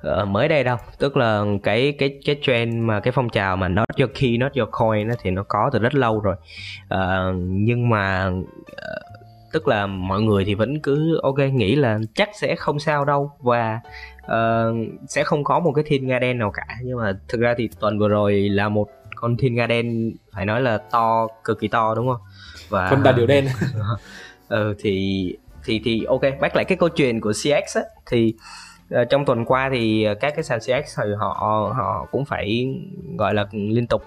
ờ, 0.02 0.24
mới 0.24 0.48
đây 0.48 0.64
đâu. 0.64 0.76
Tức 0.98 1.16
là 1.16 1.44
cái 1.62 1.94
cái 1.98 2.18
cái 2.24 2.36
trend 2.42 2.74
mà 2.74 3.00
cái 3.00 3.12
phong 3.12 3.28
trào 3.28 3.56
mà 3.56 3.68
not 3.68 3.88
your 3.98 4.10
key 4.20 4.36
not 4.38 4.52
your 4.54 4.68
coin 4.72 5.08
đó 5.08 5.14
thì 5.22 5.30
nó 5.30 5.42
có 5.48 5.70
từ 5.72 5.78
rất 5.78 5.94
lâu 5.94 6.20
rồi. 6.20 6.36
Ờ, 6.88 7.32
nhưng 7.36 7.88
mà 7.88 8.30
ờ, 8.76 8.98
tức 9.52 9.68
là 9.68 9.86
mọi 9.86 10.22
người 10.22 10.44
thì 10.44 10.54
vẫn 10.54 10.80
cứ 10.80 11.20
ok 11.22 11.38
nghĩ 11.38 11.76
là 11.76 11.98
chắc 12.14 12.28
sẽ 12.34 12.56
không 12.56 12.78
sao 12.78 13.04
đâu 13.04 13.30
và 13.40 13.80
ờ, 14.22 14.72
sẽ 15.08 15.24
không 15.24 15.44
có 15.44 15.60
một 15.60 15.72
cái 15.72 15.84
thiên 15.86 16.06
nga 16.06 16.18
đen 16.18 16.38
nào 16.38 16.50
cả. 16.54 16.66
Nhưng 16.82 16.98
mà 16.98 17.12
thực 17.28 17.40
ra 17.40 17.54
thì 17.58 17.68
tuần 17.80 17.98
vừa 17.98 18.08
rồi 18.08 18.32
là 18.32 18.68
một 18.68 18.88
con 19.16 19.36
thiên 19.36 19.54
nga 19.54 19.66
đen 19.66 20.12
phải 20.32 20.46
nói 20.46 20.60
là 20.60 20.78
to 20.78 21.26
cực 21.44 21.60
kỳ 21.60 21.68
to 21.68 21.94
đúng 21.94 22.08
không? 22.08 22.20
Và 22.68 22.90
con 22.90 23.02
đà 23.02 23.12
điểu 23.12 23.26
đen 23.26 23.46
ừ 24.48 24.74
thì 24.78 25.36
thì 25.64 25.80
thì 25.84 26.04
ok 26.04 26.20
bác 26.40 26.56
lại 26.56 26.64
cái 26.64 26.78
câu 26.78 26.88
chuyện 26.88 27.20
của 27.20 27.32
CX 27.32 27.76
á. 27.76 27.82
Thì 28.10 28.34
uh, 28.94 29.10
trong 29.10 29.24
tuần 29.24 29.44
qua 29.44 29.70
thì 29.72 30.04
ờ, 30.04 30.14
các 30.14 30.34
cái 30.34 30.44
sàn 30.44 30.60
CX 30.60 30.98
thì 30.98 31.10
họ 31.18 31.72
họ 31.76 32.06
cũng 32.10 32.24
phải 32.24 32.66
gọi 33.18 33.34
là 33.34 33.46
liên 33.52 33.86
tục 33.86 34.02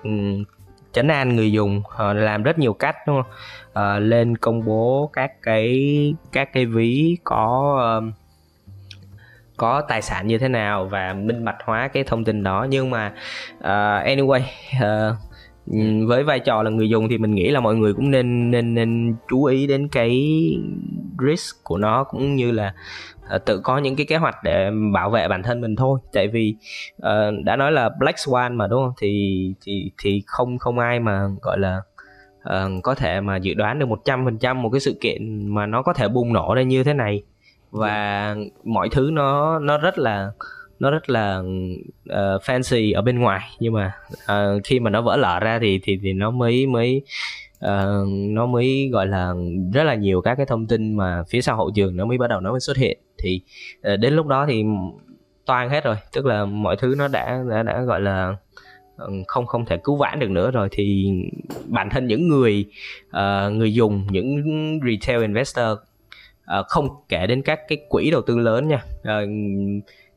chấn 0.93 1.08
an 1.08 1.36
người 1.36 1.51
dùng 1.51 1.81
họ 1.89 2.13
làm 2.13 2.43
rất 2.43 2.60
nhiều 2.60 2.74
cách 2.74 2.96
đúng 3.08 3.24
không? 3.24 3.31
Ờ, 3.73 3.99
lên 3.99 4.38
công 4.38 4.65
bố 4.65 5.10
các 5.13 5.32
cái 5.41 6.13
các 6.32 6.54
cái 6.54 6.65
ví 6.65 7.17
có 7.23 7.75
uh, 7.97 8.13
có 9.58 9.82
tài 9.82 10.02
sản 10.02 10.28
như 10.28 10.38
thế 10.38 10.47
nào 10.47 10.86
và 10.86 11.13
minh 11.13 11.45
bạch 11.45 11.58
hóa 11.65 11.88
cái 11.88 12.04
thông 12.04 12.25
tin 12.25 12.43
đó. 12.43 12.67
Nhưng 12.69 12.89
mà 12.89 13.13
uh, 13.58 14.06
anyway 14.06 14.41
uh, 14.78 15.17
với 16.08 16.23
vai 16.23 16.39
trò 16.39 16.63
là 16.63 16.69
người 16.69 16.89
dùng 16.89 17.10
thì 17.10 17.17
mình 17.17 17.36
nghĩ 17.36 17.49
là 17.49 17.60
mọi 17.60 17.75
người 17.75 17.93
cũng 17.93 18.12
nên 18.12 18.51
nên 18.51 18.73
nên 18.73 19.15
chú 19.29 19.43
ý 19.43 19.67
đến 19.67 19.88
cái 19.88 20.29
risk 21.27 21.63
của 21.63 21.77
nó 21.77 22.03
cũng 22.03 22.36
như 22.36 22.51
là 22.51 22.73
ờ, 23.29 23.38
tự 23.38 23.60
có 23.63 23.77
những 23.77 23.95
cái 23.95 24.05
kế 24.05 24.17
hoạch 24.17 24.36
để 24.43 24.71
bảo 24.93 25.10
vệ 25.10 25.27
bản 25.27 25.43
thân 25.43 25.62
mình 25.62 25.75
thôi. 25.75 25.99
Tại 26.13 26.27
vì 26.27 26.55
ờ, 26.99 27.32
đã 27.43 27.55
nói 27.55 27.71
là 27.71 27.89
black 27.99 28.17
swan 28.17 28.55
mà 28.55 28.67
đúng 28.67 28.84
không? 28.84 28.93
Thì 28.97 29.53
thì 29.62 29.91
thì 30.03 30.23
không 30.25 30.58
không 30.58 30.79
ai 30.79 30.99
mà 30.99 31.27
gọi 31.41 31.60
là 31.60 31.82
ờ, 32.43 32.69
có 32.84 32.95
thể 32.95 33.21
mà 33.21 33.38
dự 33.38 33.53
đoán 33.53 33.79
được 33.79 33.86
100% 33.86 34.62
một 34.62 34.69
cái 34.69 34.79
sự 34.79 34.97
kiện 35.01 35.47
mà 35.53 35.65
nó 35.65 35.82
có 35.82 35.93
thể 35.93 36.08
bùng 36.08 36.34
nổ 36.34 36.53
ra 36.55 36.62
như 36.62 36.84
thế 36.84 36.93
này. 36.93 37.23
Và 37.71 38.36
mọi 38.63 38.89
thứ 38.91 39.10
nó 39.13 39.60
nó 39.60 39.77
rất 39.77 39.97
là 39.99 40.32
nó 40.79 40.91
rất 40.91 41.09
là 41.09 41.39
uh, 41.39 42.41
fancy 42.41 42.95
ở 42.95 43.01
bên 43.01 43.19
ngoài 43.19 43.49
nhưng 43.59 43.73
mà 43.73 43.91
uh, 44.13 44.61
khi 44.63 44.79
mà 44.79 44.89
nó 44.89 45.01
vỡ 45.01 45.17
lở 45.17 45.39
ra 45.39 45.59
thì 45.59 45.79
thì 45.83 45.99
thì 46.03 46.13
nó 46.13 46.31
mới 46.31 46.65
mới 46.65 47.01
uh, 47.65 48.07
nó 48.09 48.45
mới 48.45 48.89
gọi 48.93 49.07
là 49.07 49.33
rất 49.73 49.83
là 49.83 49.95
nhiều 49.95 50.21
các 50.21 50.35
cái 50.35 50.45
thông 50.45 50.67
tin 50.67 50.97
mà 50.97 51.23
phía 51.29 51.41
sau 51.41 51.55
hậu 51.55 51.71
trường 51.75 51.97
nó 51.97 52.05
mới 52.05 52.17
bắt 52.17 52.27
đầu 52.27 52.39
nó 52.39 52.51
mới 52.51 52.59
xuất 52.59 52.77
hiện. 52.77 52.97
Thì 53.17 53.41
uh, 53.93 53.99
đến 53.99 54.13
lúc 54.13 54.27
đó 54.27 54.45
thì 54.49 54.63
toan 55.45 55.69
hết 55.69 55.83
rồi 55.83 55.95
tức 56.13 56.25
là 56.25 56.45
mọi 56.45 56.75
thứ 56.75 56.95
nó 56.97 57.07
đã 57.07 57.43
đã 57.49 57.63
đã 57.63 57.81
gọi 57.81 58.01
là 58.01 58.35
không 59.27 59.45
không 59.45 59.65
thể 59.65 59.77
cứu 59.83 59.95
vãn 59.95 60.19
được 60.19 60.29
nữa 60.29 60.51
rồi. 60.51 60.67
Thì 60.71 61.11
bản 61.67 61.89
thân 61.89 62.07
những 62.07 62.27
người 62.27 62.65
uh, 63.09 63.53
người 63.53 63.73
dùng 63.73 64.07
những 64.11 64.43
retail 64.85 65.21
investor 65.21 65.67
uh, 66.59 66.65
không 66.67 66.89
kể 67.09 67.27
đến 67.27 67.41
các 67.41 67.59
cái 67.67 67.77
quỹ 67.89 68.11
đầu 68.11 68.21
tư 68.21 68.37
lớn 68.37 68.67
nha. 68.67 68.83
Uh, 69.01 69.29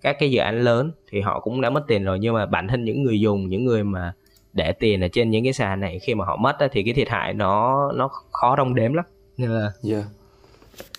các 0.02 0.16
cái 0.20 0.30
dự 0.30 0.38
án 0.40 0.60
lớn 0.60 0.92
thì 1.10 1.20
họ 1.20 1.40
cũng 1.40 1.60
đã 1.60 1.70
mất 1.70 1.84
tiền 1.88 2.04
rồi 2.04 2.18
nhưng 2.18 2.34
mà 2.34 2.46
bản 2.46 2.68
thân 2.68 2.84
những 2.84 3.02
người 3.02 3.20
dùng 3.20 3.48
những 3.48 3.64
người 3.64 3.84
mà 3.84 4.12
để 4.52 4.72
tiền 4.72 5.00
ở 5.00 5.08
trên 5.12 5.30
những 5.30 5.44
cái 5.44 5.52
sàn 5.52 5.80
này 5.80 5.98
khi 5.98 6.14
mà 6.14 6.24
họ 6.24 6.36
mất 6.36 6.58
á, 6.58 6.68
thì 6.72 6.82
cái 6.82 6.94
thiệt 6.94 7.08
hại 7.08 7.34
nó 7.34 7.92
nó 7.92 8.08
khó 8.32 8.56
đong 8.56 8.74
đếm 8.74 8.92
lắm 8.92 9.04
nên 9.36 9.50
là 9.50 9.72
yeah. 9.90 10.04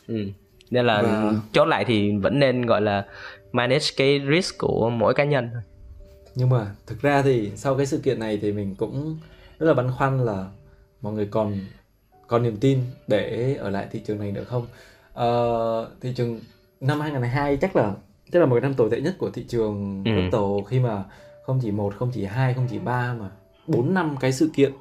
ừ. 0.07 0.27
nên 0.71 0.85
là 0.85 1.01
Và- 1.01 1.33
chốt 1.53 1.65
lại 1.65 1.85
thì 1.85 2.17
vẫn 2.17 2.39
nên 2.39 2.65
gọi 2.65 2.81
là 2.81 3.05
manage 3.51 3.85
cái 3.97 4.21
risk 4.29 4.57
của 4.57 4.89
mỗi 4.89 5.13
cá 5.13 5.23
nhân 5.23 5.49
nhưng 6.35 6.49
mà 6.49 6.67
thực 6.87 7.01
ra 7.01 7.21
thì 7.21 7.51
sau 7.55 7.75
cái 7.75 7.85
sự 7.85 7.97
kiện 7.97 8.19
này 8.19 8.39
thì 8.41 8.51
mình 8.51 8.75
cũng 8.75 9.17
rất 9.59 9.67
là 9.67 9.73
băn 9.73 9.91
khoăn 9.91 10.25
là 10.25 10.45
mọi 11.01 11.13
người 11.13 11.27
còn 11.31 11.59
còn 12.27 12.43
niềm 12.43 12.57
tin 12.57 12.79
để 13.07 13.55
ở 13.59 13.69
lại 13.69 13.87
thị 13.91 14.01
trường 14.05 14.19
này 14.19 14.31
nữa 14.31 14.43
không 14.43 14.65
Ờ, 15.13 15.89
thị 16.01 16.13
trường 16.15 16.39
năm 16.81 16.99
2022 16.99 17.57
chắc 17.57 17.75
là 17.75 17.93
chắc 18.33 18.39
là 18.39 18.45
một 18.45 18.55
cái 18.55 18.61
năm 18.61 18.73
tồi 18.73 18.89
tệ 18.91 19.01
nhất 19.01 19.15
của 19.17 19.29
thị 19.31 19.43
trường 19.49 20.03
Ừ. 20.05 20.11
crypto 20.11 20.41
khi 20.67 20.79
mà 20.79 21.03
không 21.45 21.59
chỉ 21.63 21.71
một 21.71 21.95
không 21.95 22.11
chỉ 22.13 22.25
hai 22.25 22.53
không 22.53 22.67
chỉ 22.69 22.79
ba 22.79 23.13
mà 23.13 23.29
bốn 23.67 23.93
năm 23.93 24.15
cái 24.19 24.31
sự 24.33 24.49
kiện 24.53 24.71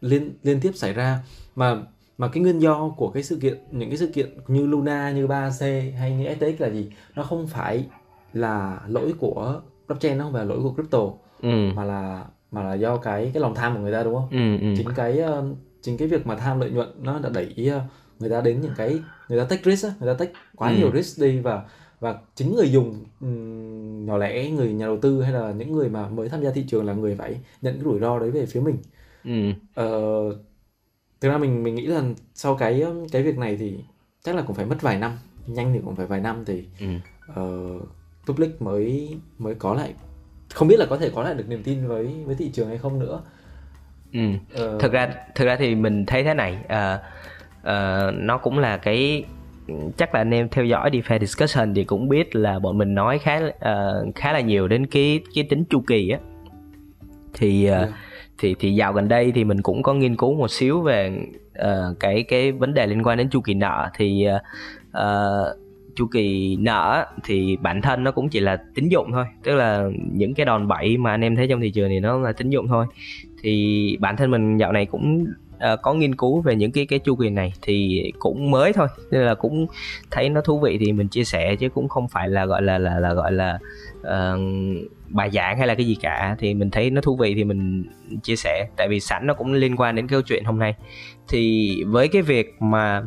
liên 0.00 0.32
liên 0.42 0.60
tiếp 0.60 0.70
xảy 0.74 0.92
ra 0.92 1.18
mà 1.56 1.76
mà 2.18 2.28
cái 2.28 2.42
nguyên 2.42 2.58
do 2.58 2.88
của 2.96 3.08
cái 3.10 3.22
sự 3.22 3.36
kiện 3.36 3.58
những 3.70 3.88
cái 3.90 3.98
sự 3.98 4.06
kiện 4.06 4.38
như 4.48 4.66
Luna 4.66 5.10
như 5.10 5.26
3C 5.26 5.92
hay 5.96 6.12
như 6.16 6.26
FTX 6.26 6.52
là 6.58 6.68
gì 6.70 6.90
nó 7.14 7.22
không 7.22 7.46
phải 7.46 7.86
là 8.32 8.80
lỗi 8.88 9.12
của 9.18 9.60
blockchain 9.86 10.18
nó 10.18 10.24
không 10.24 10.32
phải 10.32 10.44
là 10.44 10.48
lỗi 10.54 10.62
của 10.62 10.72
crypto 10.74 10.98
ừ. 11.42 11.72
mà 11.74 11.84
là 11.84 12.24
mà 12.50 12.62
là 12.64 12.74
do 12.74 12.96
cái 12.96 13.30
cái 13.34 13.40
lòng 13.40 13.54
tham 13.54 13.74
của 13.74 13.80
người 13.80 13.92
ta 13.92 14.02
đúng 14.02 14.14
không 14.14 14.28
Ừ, 14.30 14.58
ừ. 14.60 14.74
chính 14.76 14.88
cái 14.94 15.18
ờ, 15.18 15.44
chính 15.82 15.96
cái 15.96 16.08
việc 16.08 16.26
mà 16.26 16.36
tham 16.36 16.60
lợi 16.60 16.70
nhuận 16.70 16.88
nó 17.02 17.18
đã 17.18 17.28
đẩy 17.28 17.68
ờ, 17.72 17.80
người 18.18 18.30
ta 18.30 18.40
đến 18.40 18.60
những 18.60 18.74
cái 18.76 18.98
người 19.28 19.38
ta 19.38 19.44
take 19.44 19.62
risk 19.70 19.88
người 20.00 20.14
ta 20.14 20.18
take 20.24 20.32
quá 20.56 20.70
Ừ. 20.70 20.76
nhiều 20.76 20.90
risk 20.94 21.22
đi 21.22 21.38
và 21.40 21.62
và 22.00 22.18
chính 22.34 22.54
người 22.54 22.70
dùng 22.72 23.04
nhỏ 24.06 24.18
lẻ 24.18 24.50
người 24.50 24.72
nhà 24.72 24.86
đầu 24.86 24.98
tư 25.02 25.22
hay 25.22 25.32
là 25.32 25.52
những 25.52 25.72
người 25.72 25.88
mà 25.88 26.08
mới 26.08 26.28
tham 26.28 26.42
gia 26.42 26.50
thị 26.50 26.64
trường 26.68 26.86
là 26.86 26.92
người 26.92 27.16
phải 27.16 27.40
nhận 27.62 27.74
cái 27.74 27.84
rủi 27.84 27.98
ro 28.00 28.18
đấy 28.18 28.30
về 28.30 28.46
phía 28.46 28.60
mình 28.60 28.76
Ừ. 29.24 29.52
Ờ, 29.74 29.90
thực 31.20 31.28
ra 31.28 31.38
mình 31.38 31.62
mình 31.62 31.74
nghĩ 31.74 31.86
là 31.86 32.02
sau 32.34 32.54
cái 32.56 32.84
cái 33.12 33.22
việc 33.22 33.38
này 33.38 33.56
thì 33.56 33.78
chắc 34.22 34.34
là 34.36 34.42
cũng 34.42 34.56
phải 34.56 34.66
mất 34.66 34.76
vài 34.82 34.98
năm 34.98 35.12
nhanh 35.46 35.72
thì 35.72 35.80
cũng 35.84 35.96
phải 35.96 36.06
vài 36.06 36.20
năm 36.20 36.44
thì 36.46 36.64
Ừ. 36.80 36.86
ờ, 37.34 37.58
public 38.26 38.62
mới 38.62 39.16
mới 39.38 39.54
có 39.54 39.74
lại 39.74 39.94
không 40.54 40.68
biết 40.68 40.76
là 40.78 40.86
có 40.90 40.96
thể 40.96 41.10
có 41.14 41.22
lại 41.22 41.34
được 41.34 41.48
niềm 41.48 41.62
tin 41.62 41.86
với 41.88 42.14
với 42.26 42.34
thị 42.36 42.50
trường 42.52 42.68
hay 42.68 42.78
không 42.78 42.98
nữa 42.98 43.22
Ừ. 44.12 44.20
Ờ, 44.54 44.78
thực 44.80 44.92
ra 44.92 45.14
thực 45.34 45.44
ra 45.44 45.56
thì 45.56 45.74
mình 45.74 46.06
thấy 46.06 46.24
thế 46.24 46.34
này 46.34 46.58
ờ, 46.68 47.02
ờ, 47.62 48.10
nó 48.14 48.38
cũng 48.38 48.58
là 48.58 48.76
cái 48.76 49.24
chắc 49.96 50.14
là 50.14 50.20
anh 50.20 50.34
em 50.34 50.48
theo 50.48 50.64
dõi 50.64 50.90
DeFi 50.90 51.18
discussion 51.18 51.74
thì 51.74 51.84
cũng 51.84 52.08
biết 52.08 52.36
là 52.36 52.58
bọn 52.58 52.78
mình 52.78 52.94
nói 52.94 53.18
khá 53.18 53.40
ờ, 53.60 54.06
khá 54.14 54.32
là 54.32 54.40
nhiều 54.40 54.68
đến 54.68 54.86
cái 54.86 55.20
cái 55.34 55.44
tính 55.50 55.64
chu 55.70 55.80
kỳ 55.80 56.10
á. 56.10 56.18
Thì 57.34 57.64
ờ, 57.64 57.78
Yeah. 57.78 57.90
thì 58.38 58.54
thì 58.58 58.74
dạo 58.74 58.92
gần 58.92 59.08
đây 59.08 59.32
thì 59.32 59.44
mình 59.44 59.62
cũng 59.62 59.82
có 59.82 59.94
nghiên 59.94 60.16
cứu 60.16 60.34
một 60.34 60.50
xíu 60.50 60.80
về 60.80 61.18
ờ, 61.54 61.94
cái 62.00 62.22
cái 62.22 62.52
vấn 62.52 62.74
đề 62.74 62.86
liên 62.86 63.02
quan 63.02 63.18
đến 63.18 63.30
chu 63.30 63.40
kỳ 63.40 63.54
nợ. 63.54 63.90
Thì 63.96 64.26
ờ, 64.92 65.56
chu 65.96 66.06
kỳ 66.06 66.56
nợ 66.60 67.06
thì 67.24 67.56
bản 67.56 67.82
thân 67.82 68.04
nó 68.04 68.10
cũng 68.10 68.28
chỉ 68.28 68.40
là 68.40 68.58
tín 68.74 68.88
dụng 68.88 69.12
thôi 69.12 69.24
tức 69.42 69.54
là 69.54 69.88
những 70.12 70.34
cái 70.34 70.46
đòn 70.46 70.68
bẩy 70.68 70.96
mà 70.96 71.10
anh 71.10 71.24
em 71.24 71.36
thấy 71.36 71.46
trong 71.48 71.60
thị 71.60 71.70
trường 71.70 71.88
thì 71.88 72.00
nó 72.00 72.18
là 72.18 72.32
tín 72.32 72.50
dụng 72.50 72.68
thôi. 72.68 72.86
Thì 73.42 73.96
bản 74.00 74.16
thân 74.16 74.30
mình 74.30 74.56
dạo 74.56 74.72
này 74.72 74.86
cũng 74.86 75.26
uh, 75.72 75.82
có 75.82 75.94
nghiên 75.94 76.14
cứu 76.14 76.40
về 76.40 76.56
những 76.56 76.72
cái 76.72 76.86
cái 76.86 76.98
chu 76.98 77.16
kỳ 77.16 77.30
này 77.30 77.52
thì 77.62 78.02
cũng 78.18 78.50
mới 78.50 78.72
thôi. 78.72 78.88
Nên 79.10 79.22
là 79.22 79.34
cũng 79.34 79.66
thấy 80.10 80.28
nó 80.28 80.40
thú 80.40 80.58
vị 80.58 80.78
thì 80.80 80.92
mình 80.92 81.08
chia 81.08 81.24
sẻ 81.24 81.56
chứ 81.56 81.68
cũng 81.68 81.88
không 81.88 82.08
phải 82.08 82.28
là 82.28 82.46
gọi 82.46 82.62
là 82.62 82.78
là 82.78 82.98
là 82.98 83.14
gọi 83.14 83.32
là 83.32 83.58
uh, 84.00 84.40
bài 85.08 85.30
giảng 85.30 85.58
hay 85.58 85.66
là 85.66 85.74
cái 85.74 85.86
gì 85.86 85.96
cả. 86.02 86.36
Thì 86.38 86.54
mình 86.54 86.70
thấy 86.70 86.90
nó 86.90 87.00
thú 87.00 87.16
vị 87.16 87.34
thì 87.34 87.44
mình 87.44 87.84
chia 88.22 88.36
sẻ. 88.36 88.68
Tại 88.76 88.88
vì 88.88 89.00
sẵn 89.00 89.26
nó 89.26 89.34
cũng 89.34 89.52
liên 89.52 89.76
quan 89.76 89.94
đến 89.94 90.08
câu 90.08 90.22
chuyện 90.22 90.44
hôm 90.44 90.58
nay. 90.58 90.74
Thì 91.28 91.74
với 91.86 92.08
cái 92.08 92.22
việc 92.22 92.54
mà 92.60 93.02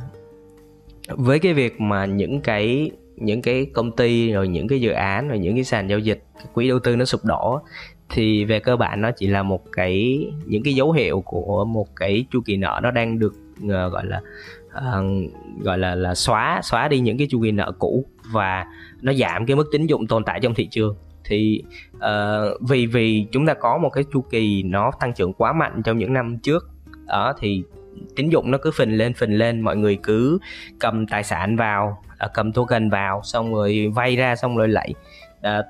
với 1.08 1.40
cái 1.40 1.54
việc 1.54 1.82
mà 1.82 2.06
những 2.06 2.42
cái 2.42 2.92
những 3.16 3.42
cái 3.42 3.66
công 3.74 3.96
ty 3.96 4.32
rồi 4.32 4.48
những 4.48 4.68
cái 4.68 4.82
dự 4.82 4.92
án 4.92 5.28
rồi 5.28 5.40
những 5.40 5.56
cái 5.56 5.64
sàn 5.64 5.90
giao 5.90 6.00
dịch 6.00 6.24
quỹ 6.54 6.68
đầu 6.68 6.80
tư 6.80 6.96
nó 6.96 7.06
sụp 7.06 7.26
đổ 7.26 7.62
thì 8.12 8.46
về 8.46 8.60
cơ 8.60 8.78
bản 8.78 9.02
nó 9.02 9.12
chỉ 9.12 9.28
là 9.28 9.44
một 9.44 9.64
cái 9.72 10.26
những 10.46 10.64
cái 10.64 10.74
dấu 10.74 10.92
hiệu 10.92 11.22
của 11.26 11.66
một 11.66 11.96
cái 11.96 12.26
chu 12.32 12.42
kỳ 12.46 12.58
nợ 12.58 12.80
nó 12.84 12.92
đang 12.92 13.20
được 13.20 13.34
uh, 13.66 13.70
gọi 13.70 14.06
là 14.06 14.22
uh, 14.78 15.06
gọi 15.64 15.78
là 15.78 15.96
là 15.96 16.16
xóa 16.16 16.60
xóa 16.64 16.88
đi 16.88 17.00
những 17.00 17.18
cái 17.18 17.28
chu 17.30 17.42
kỳ 17.44 17.52
nợ 17.52 17.72
cũ 17.80 18.06
và 18.32 18.66
nó 19.02 19.14
giảm 19.14 19.46
cái 19.46 19.56
mức 19.56 19.68
tín 19.72 19.86
dụng 19.86 20.08
tồn 20.08 20.24
tại 20.24 20.40
trong 20.40 20.54
thị 20.54 20.68
trường. 20.72 20.96
Thì 21.26 21.64
uh, 21.96 22.02
vì 22.70 22.86
vì 22.86 23.26
chúng 23.32 23.46
ta 23.46 23.54
có 23.54 23.78
một 23.78 23.90
cái 23.90 24.04
chu 24.14 24.22
kỳ 24.22 24.64
nó 24.64 24.92
tăng 25.00 25.14
trưởng 25.14 25.34
quá 25.34 25.54
mạnh 25.54 25.82
trong 25.84 25.98
những 25.98 26.14
năm 26.14 26.38
trước 26.38 26.70
đó 27.08 27.34
thì 27.40 27.64
tín 28.16 28.30
dụng 28.30 28.52
nó 28.52 28.58
cứ 28.62 28.72
phình 28.72 28.98
lên 28.98 29.14
phình 29.14 29.38
lên 29.38 29.62
mọi 29.62 29.78
người 29.78 29.98
cứ 30.04 30.38
cầm 30.80 31.08
tài 31.08 31.24
sản 31.24 31.56
vào 31.56 32.04
cầm 32.34 32.52
token 32.52 32.90
vào 32.90 33.22
xong 33.24 33.54
rồi 33.54 33.92
vay 33.96 34.16
ra 34.16 34.36
xong 34.36 34.58
rồi 34.58 34.68
lại 34.68 34.94
uh, 35.40 35.66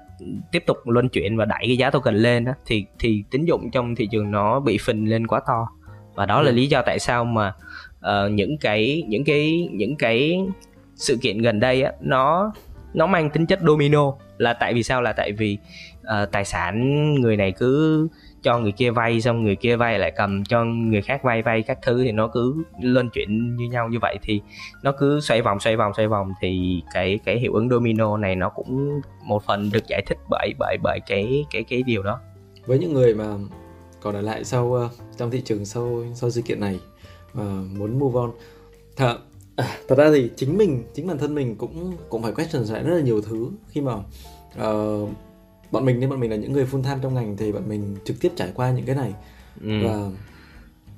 tiếp 0.52 0.64
tục 0.68 0.78
luân 0.86 1.10
chuyển 1.10 1.38
và 1.38 1.46
đẩy 1.46 1.62
cái 1.62 1.78
giá 1.78 1.90
token 1.90 2.16
lên 2.16 2.46
đó, 2.46 2.52
thì 2.66 2.86
thì 3.00 3.24
tín 3.32 3.46
dụng 3.46 3.72
trong 3.72 3.96
thị 3.96 4.08
trường 4.12 4.32
nó 4.32 4.60
bị 4.60 4.78
phình 4.78 5.10
lên 5.10 5.28
quá 5.28 5.42
to. 5.48 5.68
Và 6.16 6.26
đó 6.26 6.42
là 6.42 6.50
ừ. 6.50 6.56
lý 6.56 6.68
do 6.68 6.82
tại 6.82 7.00
sao 7.00 7.26
mà 7.26 7.54
uh, 8.00 8.32
những 8.32 8.58
cái 8.58 9.04
những 9.08 9.24
cái 9.24 9.70
những 9.72 9.96
cái 9.96 10.40
sự 10.96 11.18
kiện 11.22 11.38
gần 11.38 11.60
đây 11.60 11.82
á 11.82 11.92
nó 12.02 12.54
nó 12.94 13.08
mang 13.08 13.30
tính 13.30 13.46
chất 13.46 13.60
domino. 13.62 14.14
Là 14.38 14.54
tại 14.54 14.74
vì 14.74 14.84
sao? 14.84 15.02
Là 15.02 15.14
tại 15.14 15.32
vì 15.32 15.58
uh, 16.02 16.32
tài 16.32 16.46
sản 16.46 17.14
người 17.14 17.38
này 17.38 17.52
cứ 17.52 18.08
cho 18.42 18.60
người 18.60 18.72
kia 18.72 18.92
vay 18.92 19.22
xong 19.22 19.44
người 19.44 19.56
kia 19.56 19.76
vay 19.76 20.00
lại 20.00 20.12
cầm 20.16 20.44
cho 20.44 20.64
người 20.64 21.02
khác 21.02 21.24
vay 21.24 21.42
vay 21.42 21.62
các 21.62 21.80
thứ 21.82 22.04
thì 22.04 22.12
nó 22.12 22.28
cứ 22.28 22.64
lên 22.82 23.10
chuyện 23.14 23.56
như 23.56 23.66
nhau 23.66 23.90
như 23.90 23.98
vậy. 24.02 24.18
Thì 24.22 24.42
nó 24.84 24.92
cứ 25.00 25.20
xoay 25.22 25.42
vòng 25.42 25.60
xoay 25.60 25.76
vòng 25.78 25.92
xoay 25.96 26.08
vòng. 26.08 26.34
Thì 26.42 26.82
cái 26.94 27.20
cái 27.26 27.40
hiệu 27.40 27.54
ứng 27.54 27.70
domino 27.70 28.18
này 28.18 28.36
nó 28.36 28.50
cũng 28.50 29.02
một 29.24 29.44
phần 29.44 29.70
được 29.74 29.88
giải 29.88 30.04
thích 30.08 30.18
bởi 30.30 30.54
bởi 30.60 30.78
bởi 30.84 31.00
cái 31.08 31.46
cái 31.52 31.64
cái 31.64 31.84
điều 31.84 32.04
đó. 32.04 32.20
Với 32.66 32.80
những 32.80 32.94
người 32.94 33.16
mà 33.16 33.26
còn 34.02 34.16
ở 34.16 34.22
lại 34.22 34.44
sau 34.44 34.74
ờ, 34.74 34.90
trong 35.18 35.32
thị 35.32 35.42
trường 35.42 35.66
sau 35.66 36.04
sau 36.16 36.30
sự 36.30 36.42
kiện 36.42 36.60
này 36.60 36.80
và 37.34 37.44
muốn 37.78 38.00
move 38.00 38.20
on 38.20 38.32
thật 38.96 39.18
à, 39.56 39.78
thật 39.88 39.98
ra 39.98 40.12
thì 40.14 40.32
chính 40.36 40.58
mình 40.58 40.84
chính 40.94 41.08
bản 41.08 41.18
thân 41.18 41.36
mình 41.36 41.56
cũng 41.56 41.98
cũng 42.10 42.24
phải 42.24 42.32
question 42.32 42.64
lại 42.64 42.84
rất 42.84 42.96
là 42.96 43.02
nhiều 43.02 43.22
thứ 43.22 43.50
khi 43.70 43.82
mà 43.82 43.94
uh, 44.68 45.10
bọn 45.72 45.86
mình 45.86 46.00
nên 46.00 46.10
bọn 46.10 46.20
mình 46.20 46.32
là 46.32 46.36
những 46.36 46.54
người 46.54 46.66
full 46.66 46.84
time 46.84 46.98
trong 47.02 47.14
ngành 47.14 47.38
thì 47.38 47.52
bọn 47.52 47.70
mình 47.70 47.96
trực 48.06 48.22
tiếp 48.22 48.32
trải 48.36 48.52
qua 48.56 48.72
những 48.72 48.86
cái 48.86 48.96
này 48.96 49.14
ừ. 49.62 49.88
và 49.88 50.10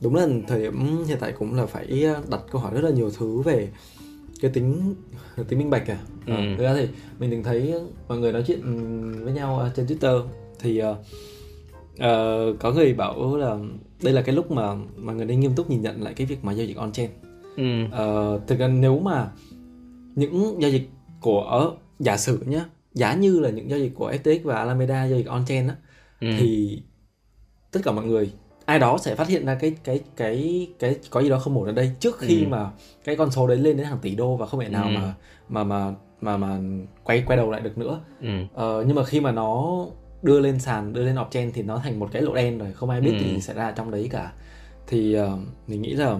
đúng 0.02 0.16
là 0.16 0.28
thời 0.48 0.62
điểm 0.62 1.06
hiện 1.06 1.18
tại 1.20 1.34
cũng 1.40 1.54
là 1.54 1.66
phải 1.66 2.06
đặt 2.30 2.42
câu 2.52 2.62
hỏi 2.62 2.74
rất 2.74 2.82
là 2.84 2.90
nhiều 2.90 3.12
thứ 3.18 3.42
về 3.42 3.70
cái 4.42 4.52
tính 4.52 4.96
tính 5.48 5.60
minh 5.60 5.70
bạch 5.70 5.88
à, 5.88 5.98
ừ. 6.26 6.34
à 6.34 6.56
thực 6.58 6.64
ra 6.64 6.74
thì 6.76 6.88
mình 7.20 7.32
từng 7.32 7.44
thấy 7.44 7.74
mọi 8.08 8.18
người 8.18 8.34
nói 8.34 8.44
chuyện 8.48 8.62
với 9.24 9.34
nhau 9.34 9.70
trên 9.76 9.86
twitter 9.86 10.24
thì 10.60 10.82
uh, 10.82 10.98
uh, 11.94 12.60
có 12.60 12.72
người 12.76 12.94
bảo 12.94 13.38
là 13.38 13.58
đây 14.04 14.14
là 14.14 14.22
cái 14.22 14.36
lúc 14.36 14.52
mà 14.52 14.76
mọi 14.98 15.16
người 15.16 15.26
nên 15.26 15.40
nghiêm 15.40 15.56
túc 15.56 15.70
nhìn 15.70 15.82
nhận 15.82 16.02
lại 16.02 16.14
cái 16.14 16.28
việc 16.28 16.44
mà 16.44 16.52
giao 16.52 16.66
dịch 16.66 16.78
on 16.78 16.92
chain 16.92 17.10
ừ. 17.58 17.84
uh, 17.84 18.48
thực 18.48 18.60
ra 18.60 18.68
nếu 18.68 19.00
mà 19.00 19.32
những 20.16 20.62
giao 20.62 20.72
dịch 20.72 20.90
của 21.22 21.76
giả 22.00 22.18
sử 22.18 22.40
nhá 22.46 22.66
giá 22.94 23.14
như 23.14 23.40
là 23.40 23.50
những 23.50 23.70
giao 23.70 23.80
dịch 23.80 23.92
của 23.96 24.12
FTX 24.12 24.40
và 24.44 24.56
Alameda 24.56 25.06
giao 25.08 25.18
dịch 25.18 25.28
on-chain 25.28 25.70
á 25.70 25.76
ừ. 26.22 26.28
thì 26.40 26.82
tất 27.72 27.80
cả 27.84 27.92
mọi 27.92 28.06
người 28.06 28.32
ai 28.66 28.80
đó 28.80 28.98
sẽ 28.98 29.16
phát 29.16 29.28
hiện 29.28 29.46
ra 29.46 29.56
cái 29.56 29.76
cái 29.84 30.00
cái 30.16 30.68
cái 30.80 30.96
có 31.10 31.22
gì 31.22 31.30
đó 31.30 31.40
không 31.40 31.58
ổn 31.58 31.66
ở 31.66 31.72
đây 31.72 31.92
trước 32.00 32.20
khi 32.20 32.44
ừ. 32.44 32.48
mà 32.48 32.70
cái 33.04 33.16
con 33.16 33.32
số 33.32 33.48
đấy 33.48 33.58
lên 33.58 33.78
đến 33.78 33.86
hàng 33.86 34.00
tỷ 34.02 34.16
đô 34.16 34.36
và 34.36 34.46
không 34.46 34.60
thể 34.60 34.70
nào 34.70 34.84
ừ. 34.84 34.90
mà 34.90 35.14
mà 35.50 35.64
mà 35.64 35.94
mà 36.22 36.38
mà 36.38 36.60
quay 37.04 37.24
quay 37.28 37.38
đầu 37.38 37.52
lại 37.52 37.62
được 37.62 37.78
nữa 37.78 38.00
ừ. 38.22 38.30
ờ, 38.54 38.84
nhưng 38.88 38.96
mà 38.96 39.04
khi 39.04 39.20
mà 39.20 39.32
nó 39.32 39.80
đưa 40.22 40.40
lên 40.40 40.60
sàn 40.60 40.94
đưa 40.94 41.04
lên 41.04 41.16
off-chain 41.16 41.52
thì 41.54 41.64
nó 41.64 41.78
thành 41.84 42.00
một 42.00 42.10
cái 42.12 42.22
lỗ 42.22 42.36
đen 42.36 42.58
rồi 42.58 42.72
không 42.74 42.90
ai 42.90 43.02
biết 43.02 43.12
ừ. 43.12 43.24
gì 43.24 43.42
xảy 43.42 43.56
ra 43.56 43.72
trong 43.72 43.92
đấy 43.92 44.08
cả 44.12 44.32
thì 44.88 45.20
uh, 45.20 45.40
mình 45.68 45.82
nghĩ 45.82 45.94
là 45.94 46.20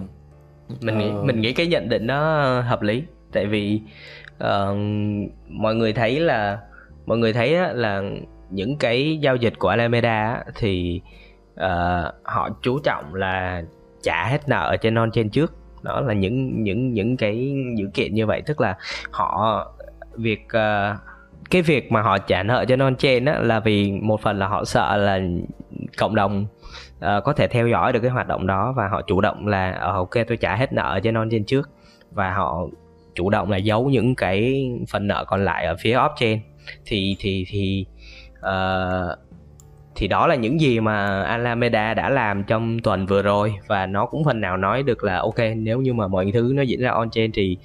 mình 0.80 0.98
nghĩ 0.98 1.08
uh, 1.18 1.24
mình 1.24 1.40
nghĩ 1.40 1.52
cái 1.52 1.66
nhận 1.66 1.88
định 1.88 2.06
nó 2.06 2.60
hợp 2.60 2.82
lý 2.82 3.02
tại 3.34 3.46
vì 3.46 3.80
uh, 4.44 4.76
mọi 5.48 5.74
người 5.74 5.92
thấy 5.92 6.20
là 6.20 6.58
mọi 7.06 7.18
người 7.18 7.32
thấy 7.32 7.56
là 7.74 8.02
những 8.50 8.76
cái 8.76 9.18
giao 9.20 9.36
dịch 9.36 9.58
của 9.58 9.68
Alameda 9.68 10.44
thì 10.54 11.00
uh, 11.54 12.14
họ 12.22 12.48
chú 12.62 12.78
trọng 12.78 13.14
là 13.14 13.62
trả 14.02 14.26
hết 14.26 14.48
nợ 14.48 14.68
ở 14.70 14.76
trên 14.76 14.94
non 14.94 15.10
trên 15.12 15.30
trước. 15.30 15.52
Đó 15.82 16.00
là 16.00 16.14
những 16.14 16.62
những 16.62 16.92
những 16.92 17.16
cái 17.16 17.54
dữ 17.76 17.86
kiện 17.94 18.14
như 18.14 18.26
vậy. 18.26 18.42
Tức 18.46 18.60
là 18.60 18.76
họ 19.10 19.66
việc 20.16 20.46
uh, 20.46 20.98
cái 21.50 21.62
việc 21.62 21.92
mà 21.92 22.02
họ 22.02 22.18
trả 22.18 22.42
nợ 22.42 22.64
cho 22.68 22.76
non 22.76 22.96
trên 22.96 23.24
á 23.24 23.38
là 23.38 23.60
vì 23.60 23.92
một 23.92 24.20
phần 24.20 24.38
là 24.38 24.46
họ 24.46 24.64
sợ 24.64 24.96
là 24.96 25.20
cộng 25.98 26.14
đồng 26.14 26.46
uh, 26.96 27.24
có 27.24 27.32
thể 27.32 27.48
theo 27.48 27.68
dõi 27.68 27.92
được 27.92 28.00
cái 28.00 28.10
hoạt 28.10 28.28
động 28.28 28.46
đó 28.46 28.72
và 28.76 28.88
họ 28.88 29.02
chủ 29.02 29.20
động 29.20 29.46
là 29.46 29.78
ok 29.80 30.10
tôi 30.28 30.36
trả 30.36 30.56
hết 30.56 30.72
nợ 30.72 31.00
cho 31.02 31.10
non 31.10 31.28
trên 31.30 31.44
trước. 31.44 31.70
Và 32.10 32.32
họ 32.32 32.66
chủ 33.14 33.30
động 33.30 33.50
là 33.50 33.56
giấu 33.56 33.88
những 33.90 34.14
cái 34.14 34.68
phần 34.90 35.06
nợ 35.06 35.24
còn 35.28 35.44
lại 35.44 35.66
ở 35.66 35.76
phía 35.80 35.96
off 35.96 36.10
chain. 36.16 36.38
Thì 36.86 37.16
thì 37.18 37.46
thì 37.48 37.86
uh, 38.38 39.18
thì 39.96 40.08
đó 40.08 40.26
là 40.26 40.34
những 40.34 40.60
gì 40.60 40.80
mà 40.80 41.22
Alameda 41.22 41.94
đã 41.94 42.10
làm 42.10 42.44
trong 42.44 42.78
tuần 42.78 43.06
vừa 43.06 43.22
rồi. 43.22 43.54
Và 43.66 43.86
nó 43.86 44.06
cũng 44.06 44.24
phần 44.24 44.40
nào 44.40 44.56
nói 44.56 44.82
được 44.82 45.04
là 45.04 45.18
ok 45.18 45.38
nếu 45.56 45.80
như 45.80 45.92
mà 45.92 46.08
mọi 46.08 46.30
thứ 46.34 46.52
nó 46.54 46.62
diễn 46.62 46.80
ra 46.80 46.90
on 46.90 47.10
chain 47.10 47.30
thì 47.34 47.56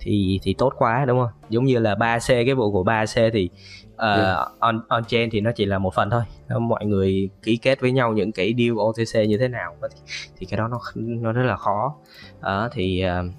thì 0.00 0.40
thì 0.42 0.54
tốt 0.58 0.72
quá 0.78 1.04
đúng 1.08 1.18
không? 1.18 1.30
Giống 1.48 1.64
như 1.64 1.78
là 1.78 1.94
3C 1.94 2.44
cái 2.44 2.54
vụ 2.54 2.72
của 2.72 2.84
3C 2.84 3.30
thì 3.32 3.48
uh, 3.94 4.00
yeah. 4.00 4.36
on 4.58 4.80
on 4.88 5.04
chain 5.04 5.30
thì 5.30 5.40
nó 5.40 5.52
chỉ 5.52 5.64
là 5.64 5.78
một 5.78 5.94
phần 5.94 6.10
thôi. 6.10 6.22
Mọi 6.60 6.86
người 6.86 7.30
ký 7.42 7.56
kết 7.56 7.80
với 7.80 7.92
nhau 7.92 8.12
những 8.12 8.32
cái 8.32 8.54
deal 8.58 8.72
OTC 8.72 9.28
như 9.28 9.38
thế 9.38 9.48
nào 9.48 9.76
thì, 9.82 9.98
thì 10.38 10.46
cái 10.46 10.58
đó 10.58 10.68
nó 10.68 10.78
nó 10.96 11.32
rất 11.32 11.42
là 11.42 11.56
khó. 11.56 11.94
Uh, 12.38 12.72
thì 12.72 13.04
uh, 13.04 13.32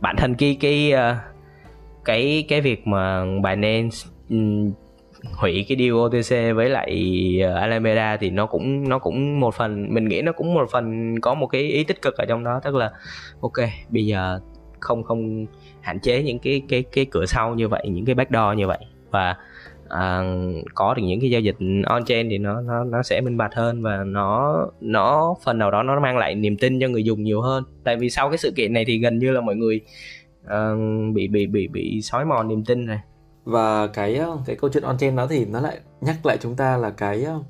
bản 0.00 0.16
thân 0.16 0.34
cái 0.34 0.56
cái 0.60 0.92
ờ, 0.92 1.16
cái 2.04 2.44
cái 2.48 2.60
việc 2.60 2.86
mà 2.86 3.24
Binance 3.24 3.96
um, 4.30 4.64
ừ, 4.64 4.70
hủy 5.34 5.66
cái 5.68 5.78
deal 5.78 5.92
OTC 5.92 6.56
với 6.56 6.68
lại 6.68 7.00
ờ, 7.42 7.54
Alameda 7.54 8.16
thì 8.16 8.30
nó 8.30 8.46
cũng 8.46 8.88
nó 8.88 8.98
cũng 8.98 9.40
một 9.40 9.54
phần 9.54 9.94
mình 9.94 10.08
nghĩ 10.08 10.22
nó 10.22 10.32
cũng 10.32 10.54
một 10.54 10.70
phần 10.72 11.14
có 11.20 11.34
một 11.34 11.46
cái 11.46 11.62
ý 11.62 11.84
tích 11.84 12.02
cực 12.02 12.16
ở 12.16 12.24
trong 12.24 12.44
đó. 12.44 12.60
Tức 12.64 12.74
là 12.74 12.90
ok 13.40 13.56
bây 13.88 14.06
giờ 14.06 14.40
không 14.80 15.02
không 15.02 15.46
hạn 15.80 16.00
chế 16.00 16.22
những 16.22 16.38
cái 16.38 16.62
cái 16.68 16.84
cái 16.92 17.04
cửa 17.04 17.26
sau 17.26 17.54
như 17.54 17.68
vậy 17.68 17.88
những 17.90 18.04
cái 18.04 18.14
backdoor 18.14 18.58
như 18.58 18.66
vậy. 18.66 18.78
Và 19.10 19.36
à, 19.88 20.22
có 20.74 20.94
được 20.94 21.02
những 21.02 21.20
cái 21.20 21.30
giao 21.30 21.40
dịch 21.40 21.56
on 21.86 22.04
chain 22.04 22.28
thì 22.30 22.38
nó 22.38 22.60
nó 22.60 22.84
nó 22.84 23.02
sẽ 23.02 23.20
minh 23.20 23.36
bạch 23.36 23.54
hơn 23.54 23.82
và 23.82 24.04
nó 24.04 24.56
nó 24.80 25.34
phần 25.44 25.58
nào 25.58 25.70
đó 25.70 25.82
nó 25.82 26.00
mang 26.00 26.18
lại 26.18 26.34
niềm 26.34 26.56
tin 26.56 26.80
cho 26.80 26.88
người 26.88 27.04
dùng 27.04 27.22
nhiều 27.22 27.40
hơn. 27.40 27.64
Tại 27.84 27.96
vì 27.96 28.10
sau 28.10 28.30
cái 28.30 28.38
sự 28.38 28.52
kiện 28.56 28.72
này 28.72 28.84
thì 28.84 28.98
gần 28.98 29.18
như 29.18 29.30
là 29.30 29.40
mọi 29.40 29.56
người 29.56 29.80
à, 30.46 30.70
bị 31.14 31.28
bị 31.28 31.46
bị 31.46 31.68
bị 31.68 32.02
sói 32.02 32.24
mòn 32.24 32.48
niềm 32.48 32.64
tin 32.64 32.86
này 32.86 33.00
và 33.44 33.86
cái 33.86 34.16
ờ, 34.16 34.38
cái 34.46 34.56
câu 34.56 34.70
chuyện 34.70 34.82
on 34.82 34.98
chain 34.98 35.16
đó 35.16 35.26
thì 35.30 35.44
nó 35.44 35.60
lại 35.60 35.80
nhắc 36.00 36.26
lại 36.26 36.38
chúng 36.40 36.56
ta 36.56 36.76
là 36.76 36.90
cái 36.90 37.24
ờ, 37.24 37.40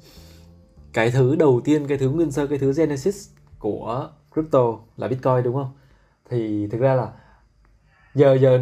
cái 0.92 1.10
thứ 1.10 1.36
đầu 1.36 1.60
tiên 1.64 1.86
cái 1.88 1.98
thứ 1.98 2.10
nguyên 2.10 2.30
sơ 2.30 2.46
cái 2.46 2.58
thứ 2.58 2.72
genesis 2.76 3.30
của 3.58 4.08
crypto 4.34 4.78
là 4.96 5.08
bitcoin 5.08 5.42
đúng 5.44 5.54
không? 5.54 5.70
Thì 6.30 6.66
thực 6.66 6.80
ra 6.80 6.94
là 6.94 7.12
giờ 8.14 8.38
giờ 8.40 8.60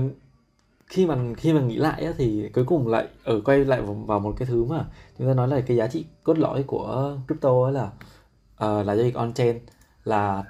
khi 0.86 1.06
mà 1.06 1.18
khi 1.36 1.52
mà 1.52 1.60
nghĩ 1.60 1.76
lại 1.76 2.04
á, 2.04 2.12
thì 2.18 2.48
cuối 2.54 2.64
cùng 2.64 2.88
lại 2.88 3.06
ở 3.24 3.40
quay 3.40 3.64
lại 3.64 3.80
vào, 3.80 3.94
vào 3.94 4.20
một 4.20 4.34
cái 4.38 4.46
thứ 4.46 4.64
mà 4.64 4.84
chúng 5.18 5.26
ta 5.28 5.34
nói 5.34 5.48
là 5.48 5.60
cái 5.60 5.76
giá 5.76 5.86
trị 5.86 6.04
cốt 6.22 6.38
lõi 6.38 6.62
của 6.62 7.16
crypto 7.28 7.64
ấy 7.64 7.72
là 7.72 7.84
uh, 7.84 8.86
là 8.86 8.96
giao 8.96 9.04
dịch 9.04 9.14
on 9.14 9.32
chain 9.32 9.58
là 10.04 10.44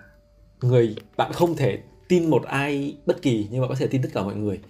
người 0.60 0.96
bạn 1.16 1.32
không 1.32 1.56
thể 1.56 1.78
tin 2.08 2.30
một 2.30 2.42
ai 2.44 2.96
bất 3.06 3.22
kỳ 3.22 3.48
nhưng 3.50 3.60
mà 3.60 3.68
có 3.68 3.74
thể 3.74 3.86
tin 3.86 4.02
tất 4.02 4.08
cả 4.12 4.22
mọi 4.22 4.34
người 4.34 4.60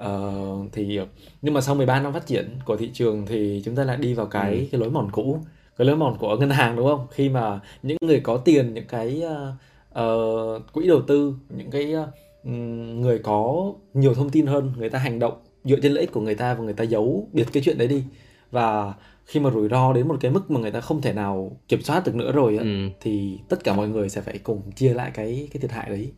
uh, 0.00 0.72
thì 0.72 1.00
nhưng 1.42 1.54
mà 1.54 1.60
sau 1.60 1.74
13 1.74 2.00
năm 2.00 2.12
phát 2.12 2.26
triển 2.26 2.58
của 2.64 2.76
thị 2.76 2.90
trường 2.94 3.26
thì 3.26 3.62
chúng 3.64 3.76
ta 3.76 3.84
lại 3.84 3.96
đi 3.96 4.14
vào 4.14 4.26
cái 4.26 4.58
ừ. 4.58 4.64
cái 4.72 4.80
lối 4.80 4.90
mòn 4.90 5.10
cũ 5.12 5.38
cái 5.78 5.86
lối 5.86 5.96
mòn 5.96 6.16
của 6.18 6.36
ngân 6.36 6.50
hàng 6.50 6.76
đúng 6.76 6.86
không 6.86 7.06
khi 7.10 7.28
mà 7.28 7.60
những 7.82 7.96
người 8.00 8.20
có 8.20 8.36
tiền 8.36 8.74
những 8.74 8.86
cái 8.88 9.22
uh, 9.26 10.02
uh, 10.04 10.72
quỹ 10.72 10.86
đầu 10.86 11.02
tư 11.06 11.34
những 11.48 11.70
cái 11.70 11.94
uh, 11.94 12.08
người 12.44 13.18
có 13.18 13.72
nhiều 13.94 14.14
thông 14.14 14.30
tin 14.30 14.46
hơn 14.46 14.72
người 14.76 14.90
ta 14.90 14.98
hành 14.98 15.18
động 15.18 15.34
dựa 15.64 15.80
trên 15.82 15.92
lợi 15.92 16.00
ích 16.00 16.12
của 16.12 16.20
người 16.20 16.34
ta 16.34 16.54
và 16.54 16.64
người 16.64 16.74
ta 16.74 16.84
giấu 16.84 17.28
biệt 17.32 17.46
cái 17.52 17.62
chuyện 17.66 17.78
đấy 17.78 17.88
đi 17.88 18.04
và 18.50 18.94
khi 19.26 19.40
mà 19.40 19.50
rủi 19.50 19.68
ro 19.68 19.92
đến 19.92 20.08
một 20.08 20.16
cái 20.20 20.30
mức 20.30 20.50
mà 20.50 20.60
người 20.60 20.70
ta 20.70 20.80
không 20.80 21.02
thể 21.02 21.12
nào 21.12 21.56
kiểm 21.68 21.82
soát 21.82 22.02
được 22.06 22.14
nữa 22.14 22.32
rồi 22.32 22.56
á, 22.56 22.62
ừ. 22.62 22.88
thì 23.00 23.38
tất 23.48 23.64
cả 23.64 23.72
mọi 23.74 23.88
người 23.88 24.08
sẽ 24.08 24.20
phải 24.20 24.38
cùng 24.38 24.72
chia 24.72 24.94
lại 24.94 25.10
cái 25.14 25.48
cái 25.52 25.60
thiệt 25.60 25.72
hại 25.72 25.90
đấy 25.90 26.12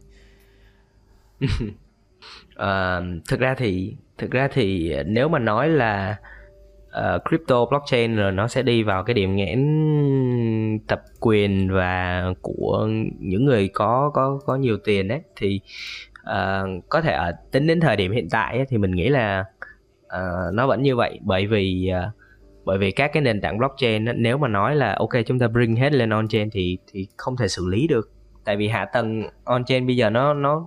Ờ, 2.54 3.02
thực 3.28 3.40
ra 3.40 3.54
thì 3.58 3.96
thực 4.18 4.30
ra 4.30 4.48
thì 4.52 4.94
nếu 5.06 5.28
mà 5.28 5.38
nói 5.38 5.68
là 5.68 6.16
uh, 6.86 7.22
crypto 7.28 7.64
blockchain 7.64 8.16
rồi 8.16 8.32
nó 8.32 8.48
sẽ 8.48 8.62
đi 8.62 8.82
vào 8.82 9.04
cái 9.04 9.14
điểm 9.14 9.36
nghẽn 9.36 9.60
tập 10.88 11.02
quyền 11.20 11.72
và 11.72 12.24
của 12.42 12.88
những 13.18 13.44
người 13.44 13.68
có 13.68 14.10
có 14.14 14.40
có 14.46 14.56
nhiều 14.56 14.78
tiền 14.84 15.08
đấy 15.08 15.20
thì 15.36 15.60
uh, 16.30 16.84
có 16.88 17.00
thể 17.00 17.12
ở 17.12 17.32
tính 17.52 17.66
đến 17.66 17.80
thời 17.80 17.96
điểm 17.96 18.12
hiện 18.12 18.28
tại 18.30 18.56
ấy, 18.56 18.66
thì 18.68 18.78
mình 18.78 18.90
nghĩ 18.90 19.08
là 19.08 19.44
uh, 20.06 20.54
nó 20.54 20.66
vẫn 20.66 20.82
như 20.82 20.96
vậy. 20.96 21.18
Bởi 21.22 21.46
vì 21.46 21.90
uh, 22.06 22.14
bởi 22.64 22.78
vì 22.78 22.90
các 22.90 23.10
cái 23.12 23.22
nền 23.22 23.40
tảng 23.40 23.58
blockchain 23.58 24.04
nếu 24.16 24.38
mà 24.38 24.48
nói 24.48 24.76
là 24.76 24.94
ok 24.98 25.10
chúng 25.26 25.38
ta 25.38 25.48
bring 25.48 25.76
hết 25.76 25.92
lên 25.92 26.10
on 26.10 26.28
chain 26.28 26.50
thì 26.50 26.78
thì 26.92 27.06
không 27.16 27.36
thể 27.36 27.48
xử 27.48 27.68
lý 27.68 27.86
được. 27.86 28.10
Tại 28.44 28.56
vì 28.56 28.68
hạ 28.68 28.84
tầng 28.84 29.22
on 29.44 29.64
chain 29.64 29.86
bây 29.86 29.96
giờ 29.96 30.10
nó 30.10 30.34
nó 30.34 30.66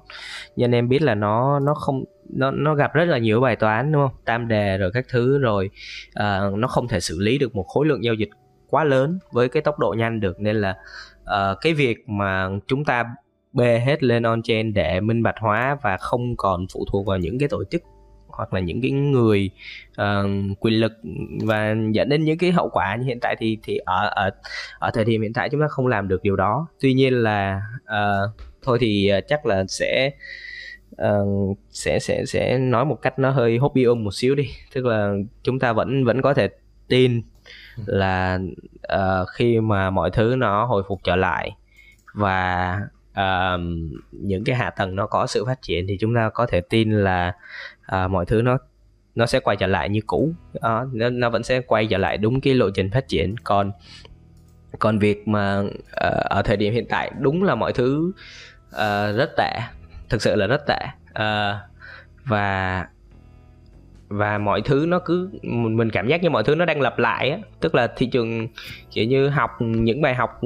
như 0.55 0.65
anh 0.65 0.75
em 0.75 0.89
biết 0.89 1.01
là 1.01 1.15
nó 1.15 1.59
nó 1.59 1.73
không 1.73 2.03
nó 2.29 2.51
nó 2.51 2.75
gặp 2.75 2.93
rất 2.93 3.05
là 3.05 3.17
nhiều 3.17 3.41
bài 3.41 3.55
toán 3.55 3.91
đúng 3.91 4.01
không? 4.07 4.17
Tam 4.25 4.47
đề 4.47 4.77
rồi 4.77 4.91
các 4.93 5.05
thứ 5.09 5.39
rồi 5.39 5.69
uh, 6.09 6.57
nó 6.57 6.67
không 6.67 6.87
thể 6.87 6.99
xử 6.99 7.19
lý 7.19 7.37
được 7.37 7.55
một 7.55 7.63
khối 7.63 7.85
lượng 7.85 8.03
giao 8.03 8.13
dịch 8.13 8.29
quá 8.69 8.83
lớn 8.83 9.19
với 9.31 9.49
cái 9.49 9.61
tốc 9.61 9.79
độ 9.79 9.95
nhanh 9.97 10.19
được. 10.19 10.39
Nên 10.39 10.55
là 10.55 10.75
uh, 11.21 11.57
cái 11.61 11.73
việc 11.73 12.09
mà 12.09 12.49
chúng 12.67 12.85
ta 12.85 13.05
bê 13.53 13.79
hết 13.79 14.03
lên 14.03 14.23
on 14.23 14.41
chain 14.41 14.73
để 14.73 14.99
minh 14.99 15.23
bạch 15.23 15.39
hóa 15.39 15.77
và 15.83 15.97
không 15.97 16.35
còn 16.37 16.65
phụ 16.73 16.85
thuộc 16.91 17.05
vào 17.05 17.17
những 17.17 17.39
cái 17.39 17.49
tổ 17.49 17.63
chức 17.63 17.81
hoặc 18.27 18.53
là 18.53 18.59
những 18.59 18.81
cái 18.81 18.91
người 18.91 19.49
uh, 20.01 20.25
quyền 20.59 20.73
lực 20.73 20.91
và 21.41 21.75
dẫn 21.91 22.09
đến 22.09 22.23
những 22.23 22.37
cái 22.37 22.51
hậu 22.51 22.69
quả 22.69 22.95
như 22.95 23.05
hiện 23.05 23.19
tại 23.21 23.35
thì 23.39 23.57
thì 23.63 23.77
ở 23.77 24.09
ở 24.11 24.29
ở 24.79 24.91
thời 24.93 25.05
điểm 25.05 25.21
hiện 25.21 25.33
tại 25.33 25.49
chúng 25.49 25.61
ta 25.61 25.67
không 25.67 25.87
làm 25.87 26.07
được 26.07 26.23
điều 26.23 26.35
đó. 26.35 26.67
Tuy 26.79 26.93
nhiên 26.93 27.13
là 27.13 27.61
uh, 27.83 28.31
thôi 28.61 28.77
thì 28.81 29.11
uh, 29.17 29.23
chắc 29.27 29.45
là 29.45 29.65
sẽ 29.67 30.11
uh, 31.05 31.57
sẽ 31.69 31.99
sẽ 31.99 32.25
sẽ 32.25 32.57
nói 32.57 32.85
một 32.85 32.95
cách 33.01 33.19
nó 33.19 33.29
hơi 33.29 33.57
hobby 33.57 33.85
một 33.85 34.13
xíu 34.13 34.35
đi. 34.35 34.49
Tức 34.73 34.85
là 34.85 35.13
chúng 35.43 35.59
ta 35.59 35.73
vẫn 35.73 36.05
vẫn 36.05 36.21
có 36.21 36.33
thể 36.33 36.49
tin 36.87 37.21
là 37.85 38.39
uh, 38.93 39.27
khi 39.33 39.59
mà 39.59 39.89
mọi 39.89 40.11
thứ 40.11 40.35
nó 40.37 40.65
hồi 40.65 40.83
phục 40.87 40.99
trở 41.03 41.15
lại 41.15 41.51
và 42.13 42.79
uh, 43.19 43.59
những 44.11 44.43
cái 44.43 44.55
hạ 44.55 44.69
tầng 44.69 44.95
nó 44.95 45.07
có 45.07 45.27
sự 45.27 45.45
phát 45.45 45.61
triển 45.61 45.85
thì 45.87 45.97
chúng 45.99 46.15
ta 46.15 46.29
có 46.33 46.45
thể 46.45 46.61
tin 46.61 46.91
là 46.91 47.33
uh, 47.95 48.11
mọi 48.11 48.25
thứ 48.25 48.41
nó 48.41 48.57
nó 49.15 49.25
sẽ 49.25 49.39
quay 49.39 49.57
trở 49.57 49.67
lại 49.67 49.89
như 49.89 49.99
cũ. 50.07 50.33
Uh, 50.57 50.93
nó, 50.93 51.09
nó 51.09 51.29
vẫn 51.29 51.43
sẽ 51.43 51.61
quay 51.61 51.87
trở 51.87 51.97
lại 51.97 52.17
đúng 52.17 52.41
cái 52.41 52.53
lộ 52.53 52.69
trình 52.69 52.91
phát 52.91 53.07
triển. 53.07 53.35
Còn 53.43 53.71
còn 54.79 54.99
việc 54.99 55.27
mà 55.27 55.59
uh, 55.59 55.69
ở 56.29 56.41
thời 56.41 56.57
điểm 56.57 56.73
hiện 56.73 56.85
tại 56.89 57.11
đúng 57.19 57.43
là 57.43 57.55
mọi 57.55 57.73
thứ 57.73 58.11
uh, 58.69 59.15
rất 59.17 59.29
tệ 59.37 59.59
thực 60.09 60.21
sự 60.21 60.35
là 60.35 60.47
rất 60.47 60.61
tệ. 60.67 60.79
Uh, 61.09 61.55
và 62.25 62.87
và 64.07 64.37
mọi 64.37 64.61
thứ 64.61 64.85
nó 64.87 64.99
cứ 65.05 65.29
mình 65.43 65.89
cảm 65.89 66.07
giác 66.07 66.23
như 66.23 66.29
mọi 66.29 66.43
thứ 66.43 66.55
nó 66.55 66.65
đang 66.65 66.81
lặp 66.81 66.99
lại 66.99 67.29
á. 67.29 67.37
Tức 67.59 67.75
là 67.75 67.87
thị 67.95 68.05
trường 68.05 68.47
kiểu 68.91 69.05
như 69.05 69.29
học 69.29 69.51
những 69.59 70.01
bài 70.01 70.15
học 70.15 70.41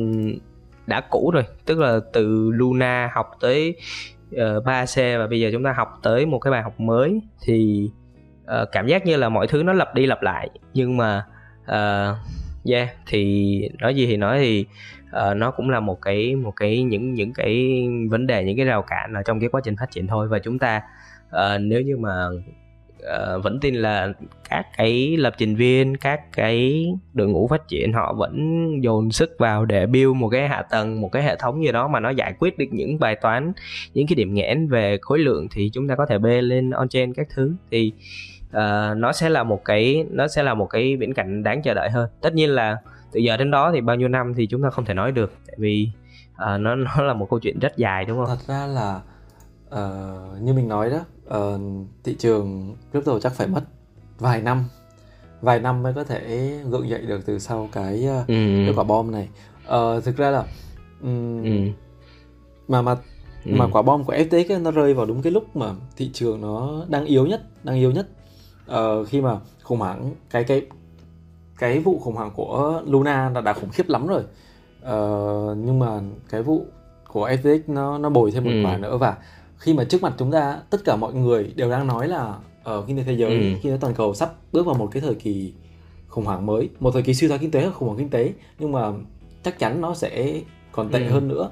đã 0.88 1.02
cũ 1.10 1.32
rồi. 1.34 1.44
Tức 1.66 1.80
là 1.80 2.00
từ 2.14 2.52
Luna 2.54 3.12
học 3.14 3.32
tới 3.42 3.76
ờ, 4.38 4.58
uh, 4.58 4.64
3C 4.66 5.20
và 5.20 5.28
bây 5.28 5.40
giờ 5.40 5.50
chúng 5.54 5.64
ta 5.64 5.74
học 5.74 6.00
tới 6.04 6.26
một 6.26 6.40
cái 6.40 6.52
bài 6.52 6.62
học 6.62 6.80
mới 6.80 7.22
thì 7.46 7.90
uh, 8.44 8.70
cảm 8.72 8.88
giác 8.88 9.06
như 9.06 9.18
là 9.18 9.30
mọi 9.30 9.48
thứ 9.48 9.64
nó 9.64 9.74
lặp 9.74 9.96
đi 9.96 10.06
lặp 10.06 10.22
lại. 10.22 10.50
Nhưng 10.74 10.98
mà 10.98 11.26
uh, 11.64 12.18
yeah 12.72 12.90
thì 13.06 13.62
nói 13.80 13.96
gì 13.96 14.08
thì 14.08 14.18
nói 14.18 14.40
thì 14.40 14.66
uh, 15.10 15.38
nó 15.38 15.52
cũng 15.52 15.70
là 15.70 15.80
một 15.80 16.02
cái 16.02 16.36
một 16.36 16.54
cái 16.56 16.84
những 16.84 17.14
những 17.14 17.34
cái 17.34 17.84
vấn 18.10 18.28
đề 18.28 18.44
những 18.44 18.58
cái 18.58 18.66
rào 18.66 18.82
cản 18.82 19.14
ở 19.14 19.24
trong 19.24 19.40
cái 19.40 19.50
quá 19.50 19.62
trình 19.64 19.76
phát 19.80 19.92
triển 19.92 20.08
thôi. 20.08 20.28
Và 20.28 20.40
chúng 20.40 20.60
ta 20.60 20.82
uh, 21.30 21.62
nếu 21.62 21.82
như 21.82 21.98
mà 21.98 22.28
uh, 23.04 23.44
vẫn 23.44 23.60
tin 23.60 23.76
là 23.76 24.14
các 24.50 24.66
cái 24.78 25.18
lập 25.18 25.34
trình 25.38 25.56
viên 25.56 25.98
các 25.98 26.32
cái 26.32 26.86
đội 27.14 27.28
ngũ 27.28 27.48
phát 27.48 27.68
triển 27.68 27.94
họ 27.94 28.14
vẫn 28.14 28.64
dồn 28.84 29.12
sức 29.12 29.36
vào 29.40 29.66
để 29.66 29.86
build 29.86 30.16
một 30.16 30.30
cái 30.30 30.48
hạ 30.48 30.62
tầng 30.62 31.02
một 31.02 31.12
cái 31.12 31.24
hệ 31.24 31.36
thống 31.36 31.64
gì 31.64 31.72
đó 31.72 31.88
mà 31.88 32.00
nó 32.00 32.10
giải 32.10 32.34
quyết 32.40 32.58
được 32.58 32.66
những 32.72 33.00
bài 33.00 33.16
toán 33.16 33.54
những 33.94 34.08
cái 34.08 34.16
điểm 34.16 34.34
nghẽn 34.34 34.68
về 34.68 34.98
khối 35.02 35.20
lượng 35.20 35.48
thì 35.52 35.70
chúng 35.74 35.88
ta 35.88 35.96
có 35.96 36.06
thể 36.06 36.18
bê 36.18 36.42
lên 36.42 36.72
on 36.72 36.90
chain 36.90 37.14
các 37.14 37.28
thứ. 37.36 37.54
Thì 37.72 37.92
uh, 38.50 38.98
nó 38.98 39.12
sẽ 39.14 39.30
là 39.30 39.44
một 39.44 39.66
cái 39.66 40.06
nó 40.12 40.28
sẽ 40.28 40.44
là 40.44 40.54
một 40.54 40.66
cái 40.66 40.98
viễn 40.98 41.14
cảnh 41.14 41.44
đáng 41.44 41.62
chờ 41.62 41.74
đợi 41.74 41.90
hơn. 41.90 42.10
Tất 42.22 42.34
nhiên 42.34 42.50
là 42.50 42.78
từ 43.12 43.20
giờ 43.20 43.38
đến 43.38 43.52
đó 43.52 43.72
thì 43.74 43.82
bao 43.82 43.96
nhiêu 43.96 44.08
năm 44.08 44.34
thì 44.34 44.48
chúng 44.48 44.64
ta 44.64 44.70
không 44.70 44.86
thể 44.86 44.94
nói 44.94 45.12
được 45.12 45.34
tại 45.48 45.56
vì 45.60 45.90
uh, 46.34 46.62
nó 46.62 46.76
nó 46.76 47.02
là 47.02 47.14
một 47.14 47.30
câu 47.30 47.40
chuyện 47.40 47.60
rất 47.60 47.78
dài 47.78 48.06
đúng 48.06 48.18
không? 48.18 48.28
Thật 48.28 48.54
ra 48.54 48.68
là 48.68 49.02
uh, 49.68 50.42
như 50.42 50.54
mình 50.54 50.68
nói 50.68 50.90
đó 50.90 51.00
uh, 51.28 51.62
thị 52.04 52.16
trường 52.20 52.76
crypto 52.92 53.20
chắc 53.20 53.34
phải 53.34 53.48
mất 53.48 53.62
vài 54.20 54.42
năm 54.42 54.66
vài 55.42 55.60
năm 55.60 55.84
mới 55.84 55.94
có 55.94 56.04
thể 56.04 56.54
gượng 56.70 56.90
dậy 56.90 57.02
được 57.02 57.26
từ 57.26 57.40
sau 57.40 57.70
cái 57.72 58.08
uh, 58.22 58.28
ừ. 58.28 58.64
cái 58.66 58.74
quả 58.76 58.84
bom 58.84 59.12
này 59.12 59.30
uh, 59.68 60.04
thực 60.04 60.18
ra 60.18 60.30
là 60.30 60.46
um, 61.02 61.44
ừ. 61.44 61.52
mà 62.68 62.82
mà 62.82 62.96
ừ. 63.46 63.52
mà 63.56 63.68
quả 63.72 63.82
bom 63.82 64.04
của 64.04 64.14
FTX 64.14 64.54
ấy, 64.54 64.60
nó 64.60 64.72
rơi 64.72 64.94
vào 64.94 65.06
đúng 65.06 65.22
cái 65.22 65.32
lúc 65.32 65.56
mà 65.56 65.72
thị 65.98 66.10
trường 66.14 66.42
nó 66.42 66.86
đang 66.90 67.06
yếu 67.06 67.26
nhất 67.26 67.42
đang 67.64 67.76
yếu 67.76 67.92
nhất 67.92 68.08
uh, 68.72 69.08
khi 69.08 69.22
mà 69.22 69.40
khủng 69.64 69.80
hoảng 69.80 70.12
cái 70.30 70.44
cái 70.44 70.66
cái 71.58 71.80
vụ 71.80 72.00
khủng 72.00 72.16
hoảng 72.16 72.32
của 72.36 72.82
Luna 72.86 73.30
là 73.30 73.42
đã 73.42 73.54
khủng 73.54 73.70
khiếp 73.70 73.90
lắm 73.90 74.08
rồi 74.08 74.24
uh, 74.82 75.58
nhưng 75.58 75.80
mà 75.80 76.02
cái 76.30 76.44
vụ 76.44 76.66
của 77.08 77.30
FTX 77.30 77.60
nó 77.68 77.98
nó 77.98 78.10
bồi 78.10 78.32
thêm 78.32 78.44
một 78.44 78.52
ừ. 78.54 78.64
quả 78.66 78.78
nữa 78.78 78.98
và 78.98 79.18
khi 79.64 79.74
mà 79.74 79.84
trước 79.84 80.02
mặt 80.02 80.14
chúng 80.18 80.32
ta 80.32 80.62
tất 80.70 80.82
cả 80.86 80.96
mọi 80.96 81.14
người 81.14 81.54
đều 81.56 81.70
đang 81.70 81.88
nói 81.88 82.08
là 82.08 82.38
ở 82.64 82.84
kinh 82.88 82.98
tế 82.98 83.04
thế 83.04 83.14
giới 83.14 83.30
ừ. 83.30 83.60
kinh 83.62 83.72
tế 83.72 83.78
toàn 83.82 83.94
cầu 83.94 84.14
sắp 84.14 84.34
bước 84.52 84.66
vào 84.66 84.76
một 84.76 84.90
cái 84.92 85.02
thời 85.02 85.16
kỳ 85.16 85.54
khủng 86.08 86.26
hoảng 86.26 86.46
mới 86.46 86.70
một 86.80 86.92
thời 86.92 87.04
kỳ 87.04 87.14
suy 87.14 87.28
thoái 87.28 87.40
kinh 87.40 87.52
tế 87.52 87.62
hoặc 87.62 87.76
khủng 87.76 87.88
hoảng 87.88 88.00
kinh 88.00 88.10
tế 88.10 88.34
nhưng 88.60 88.72
mà 88.72 88.92
chắc 89.44 89.60
chắn 89.60 89.82
nó 89.82 89.94
sẽ 89.94 90.42
còn 90.72 90.90
tệ 90.90 91.00
ừ. 91.00 91.10
hơn 91.12 91.28
nữa 91.28 91.52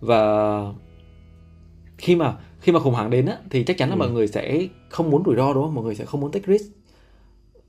và 0.00 0.62
khi 1.98 2.16
mà 2.16 2.36
khi 2.60 2.72
mà 2.72 2.80
khủng 2.80 2.94
hoảng 2.94 3.10
đến 3.10 3.26
á, 3.26 3.36
thì 3.50 3.64
chắc 3.64 3.78
chắn 3.78 3.88
là 3.88 3.94
ừ. 3.94 3.98
mọi 3.98 4.10
người 4.10 4.28
sẽ 4.28 4.66
không 4.88 5.10
muốn 5.10 5.22
rủi 5.26 5.36
ro 5.36 5.52
đúng 5.52 5.64
không 5.64 5.74
mọi 5.74 5.84
người 5.84 5.94
sẽ 5.94 6.04
không 6.04 6.20
muốn 6.20 6.32
take 6.32 6.52
risk 6.52 6.72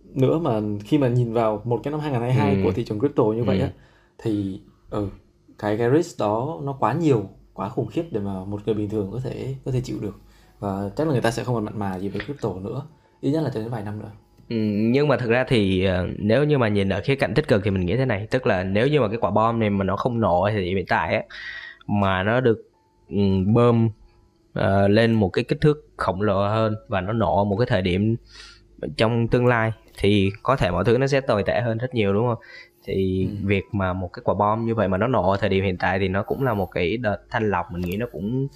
nữa 0.04 0.40
mà 0.40 0.62
khi 0.84 0.98
mà 0.98 1.08
nhìn 1.08 1.34
vào 1.34 1.62
một 1.66 1.80
cái 1.84 1.92
năm 1.92 2.00
2022 2.00 2.56
ừ. 2.56 2.62
của 2.64 2.72
thị 2.72 2.84
trường 2.84 3.00
crypto 3.00 3.24
như 3.24 3.40
ừ. 3.40 3.44
vậy 3.44 3.60
á 3.60 3.70
thì 4.18 4.62
ừ, 4.90 5.08
cái 5.60 5.78
cái 5.78 5.90
risk 5.96 6.20
đó 6.20 6.60
nó 6.64 6.78
quá 6.80 6.94
nhiều 6.94 7.30
quá 7.54 7.70
khủng 7.70 7.88
khiếp 7.88 8.04
để 8.12 8.20
mà 8.20 8.46
một 8.46 8.62
người 8.66 8.76
bình 8.76 8.90
thường 8.90 9.10
có 9.12 9.20
thể 9.24 9.56
có 9.66 9.72
thể 9.72 9.82
chịu 9.82 10.00
được. 10.02 10.20
Và 10.60 10.90
chắc 10.96 11.08
là 11.08 11.14
người 11.14 11.22
ta 11.22 11.32
sẽ 11.32 11.44
không 11.44 11.56
còn 11.56 11.66
mặn 11.66 11.80
mà 11.80 12.00
gì 12.00 12.10
với 12.10 12.22
crypto 12.26 12.50
nữa. 12.54 12.82
Ít 13.22 13.32
nhất 13.32 13.42
là 13.42 13.52
cho 13.54 13.60
đến 13.60 13.70
vài 13.70 13.84
năm 13.84 14.00
nữa. 14.00 14.12
Ừ, 14.50 14.56
nhưng 14.66 15.08
mà 15.08 15.18
thực 15.18 15.30
ra 15.30 15.46
thì 15.48 15.86
ờ, 15.86 16.08
nếu 16.18 16.44
như 16.44 16.58
mà 16.58 16.68
nhìn 16.68 16.90
ở 16.90 17.02
khía 17.04 17.16
cạnh 17.16 17.34
tích 17.34 17.48
cực 17.48 17.62
thì 17.64 17.72
mình 17.72 17.86
nghĩ 17.86 17.98
thế 17.98 18.06
này. 18.06 18.28
Tức 18.32 18.48
là 18.48 18.64
nếu 18.64 18.88
như 18.88 19.02
mà 19.02 19.08
cái 19.08 19.18
quả 19.22 19.32
bom 19.32 19.60
này 19.60 19.70
mà 19.70 19.84
nó 19.84 19.96
không 19.96 20.20
nổ 20.20 20.50
thì 20.52 20.76
hiện 20.76 20.86
tại 20.88 21.16
á 21.16 21.24
mà 21.88 22.24
nó 22.24 22.42
được 22.42 22.58
ừ, 23.10 23.18
bơm 23.54 23.90
uh, 24.60 24.90
lên 24.90 25.14
một 25.14 25.30
cái 25.30 25.44
kích 25.44 25.62
thước 25.62 25.88
khổng 25.98 26.22
lồ 26.22 26.48
hơn 26.48 26.76
và 26.88 27.02
nó 27.02 27.14
nổ 27.14 27.46
một 27.46 27.58
cái 27.58 27.66
thời 27.70 27.82
điểm 27.82 28.16
trong 28.98 29.28
tương 29.28 29.48
lai 29.48 29.72
thì 29.98 30.32
có 30.44 30.56
thể 30.56 30.72
mọi 30.72 30.84
thứ 30.84 30.98
nó 30.98 31.08
sẽ 31.08 31.22
tồi 31.22 31.44
tệ 31.44 31.62
hơn 31.62 31.78
rất 31.78 31.94
nhiều 31.94 32.14
đúng 32.14 32.28
không? 32.28 32.38
Thì 32.84 33.28
ừ. 33.30 33.48
việc 33.48 33.64
mà 33.72 33.94
một 33.94 34.10
cái 34.14 34.22
quả 34.26 34.34
bom 34.34 34.66
như 34.66 34.76
vậy 34.76 34.88
mà 34.88 34.98
nó 34.98 35.08
nổ 35.08 35.32
ở 35.32 35.38
thời 35.38 35.50
điểm 35.50 35.64
hiện 35.64 35.78
tại 35.78 36.00
thì 36.00 36.08
nó 36.08 36.24
cũng 36.24 36.44
là 36.44 36.54
một 36.54 36.72
cái 36.72 36.98
đợt 36.98 37.18
thanh 37.30 37.50
lọc 37.50 37.72
mình 37.72 37.82
nghĩ 37.82 37.98
nó 37.98 38.06
cũng 38.12 38.48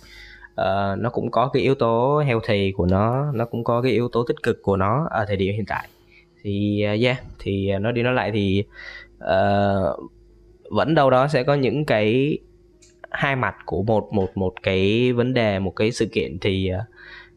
uh, 0.61 0.99
nó 0.99 1.09
cũng 1.11 1.31
có 1.31 1.49
cái 1.53 1.63
yếu 1.63 1.75
tố 1.75 2.23
healthy 2.25 2.71
của 2.71 2.85
nó 2.85 3.31
nó 3.31 3.45
cũng 3.45 3.63
có 3.63 3.81
cái 3.81 3.91
yếu 3.91 4.09
tố 4.09 4.23
tích 4.23 4.43
cực 4.43 4.61
của 4.61 4.77
nó 4.77 5.07
ở 5.11 5.25
thời 5.25 5.37
điểm 5.37 5.53
hiện 5.55 5.65
tại 5.67 5.87
thì 6.43 6.85
uh, 6.93 7.01
yeah 7.01 7.17
thì 7.39 7.71
uh, 7.75 7.81
nói 7.81 7.93
đi 7.93 8.03
nói 8.03 8.13
lại 8.13 8.31
thì 8.31 8.63
uh, 9.17 9.99
vẫn 10.71 10.95
đâu 10.95 11.09
đó 11.09 11.27
sẽ 11.27 11.43
có 11.43 11.53
những 11.53 11.85
cái 11.85 12.37
hai 13.09 13.35
mặt 13.35 13.55
của 13.65 13.83
một 13.83 14.13
một 14.13 14.37
một 14.37 14.53
cái 14.63 15.13
vấn 15.13 15.33
đề 15.33 15.59
một 15.59 15.71
cái 15.75 15.91
sự 15.91 16.05
kiện 16.05 16.37
thì 16.41 16.71
uh, 16.73 16.81